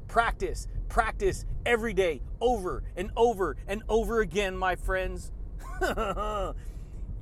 Practice, 0.09 0.69
practice 0.89 1.47
every 1.65 1.95
day, 1.95 2.21
over 2.41 2.83
and 2.97 3.11
over 3.17 3.57
and 3.67 3.83
over 3.89 4.21
again, 4.21 4.57
my 4.57 4.77
friends. 4.77 5.33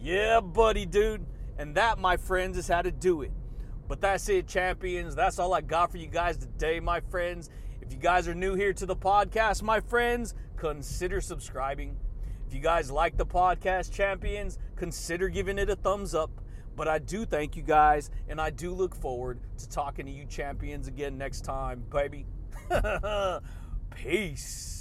yeah, 0.00 0.40
buddy, 0.40 0.86
dude. 0.86 1.24
And 1.56 1.74
that, 1.76 1.98
my 1.98 2.16
friends, 2.16 2.58
is 2.58 2.66
how 2.66 2.82
to 2.82 2.90
do 2.90 3.22
it. 3.22 3.30
But 3.86 4.00
that's 4.00 4.28
it, 4.28 4.48
champions. 4.48 5.14
That's 5.14 5.38
all 5.38 5.54
I 5.54 5.60
got 5.60 5.92
for 5.92 5.98
you 5.98 6.08
guys 6.08 6.36
today, 6.36 6.80
my 6.80 7.00
friends. 7.00 7.48
If 7.80 7.92
you 7.92 7.98
guys 7.98 8.26
are 8.26 8.34
new 8.34 8.54
here 8.54 8.72
to 8.74 8.86
the 8.86 8.96
podcast, 8.96 9.62
my 9.62 9.80
friends, 9.80 10.34
consider 10.56 11.20
subscribing. 11.20 11.96
If 12.48 12.54
you 12.54 12.60
guys 12.60 12.90
like 12.90 13.18
the 13.18 13.26
podcast, 13.26 13.92
champions, 13.92 14.58
consider 14.74 15.28
giving 15.28 15.58
it 15.58 15.68
a 15.68 15.76
thumbs 15.76 16.14
up. 16.14 16.30
But 16.76 16.88
I 16.88 16.98
do 16.98 17.26
thank 17.26 17.56
you 17.56 17.62
guys, 17.62 18.08
and 18.26 18.40
I 18.40 18.48
do 18.48 18.72
look 18.72 18.94
forward 18.94 19.38
to 19.58 19.68
talking 19.68 20.06
to 20.06 20.12
you 20.12 20.24
champions 20.24 20.88
again 20.88 21.18
next 21.18 21.42
time, 21.42 21.84
baby. 21.90 22.24
Peace. 23.94 24.77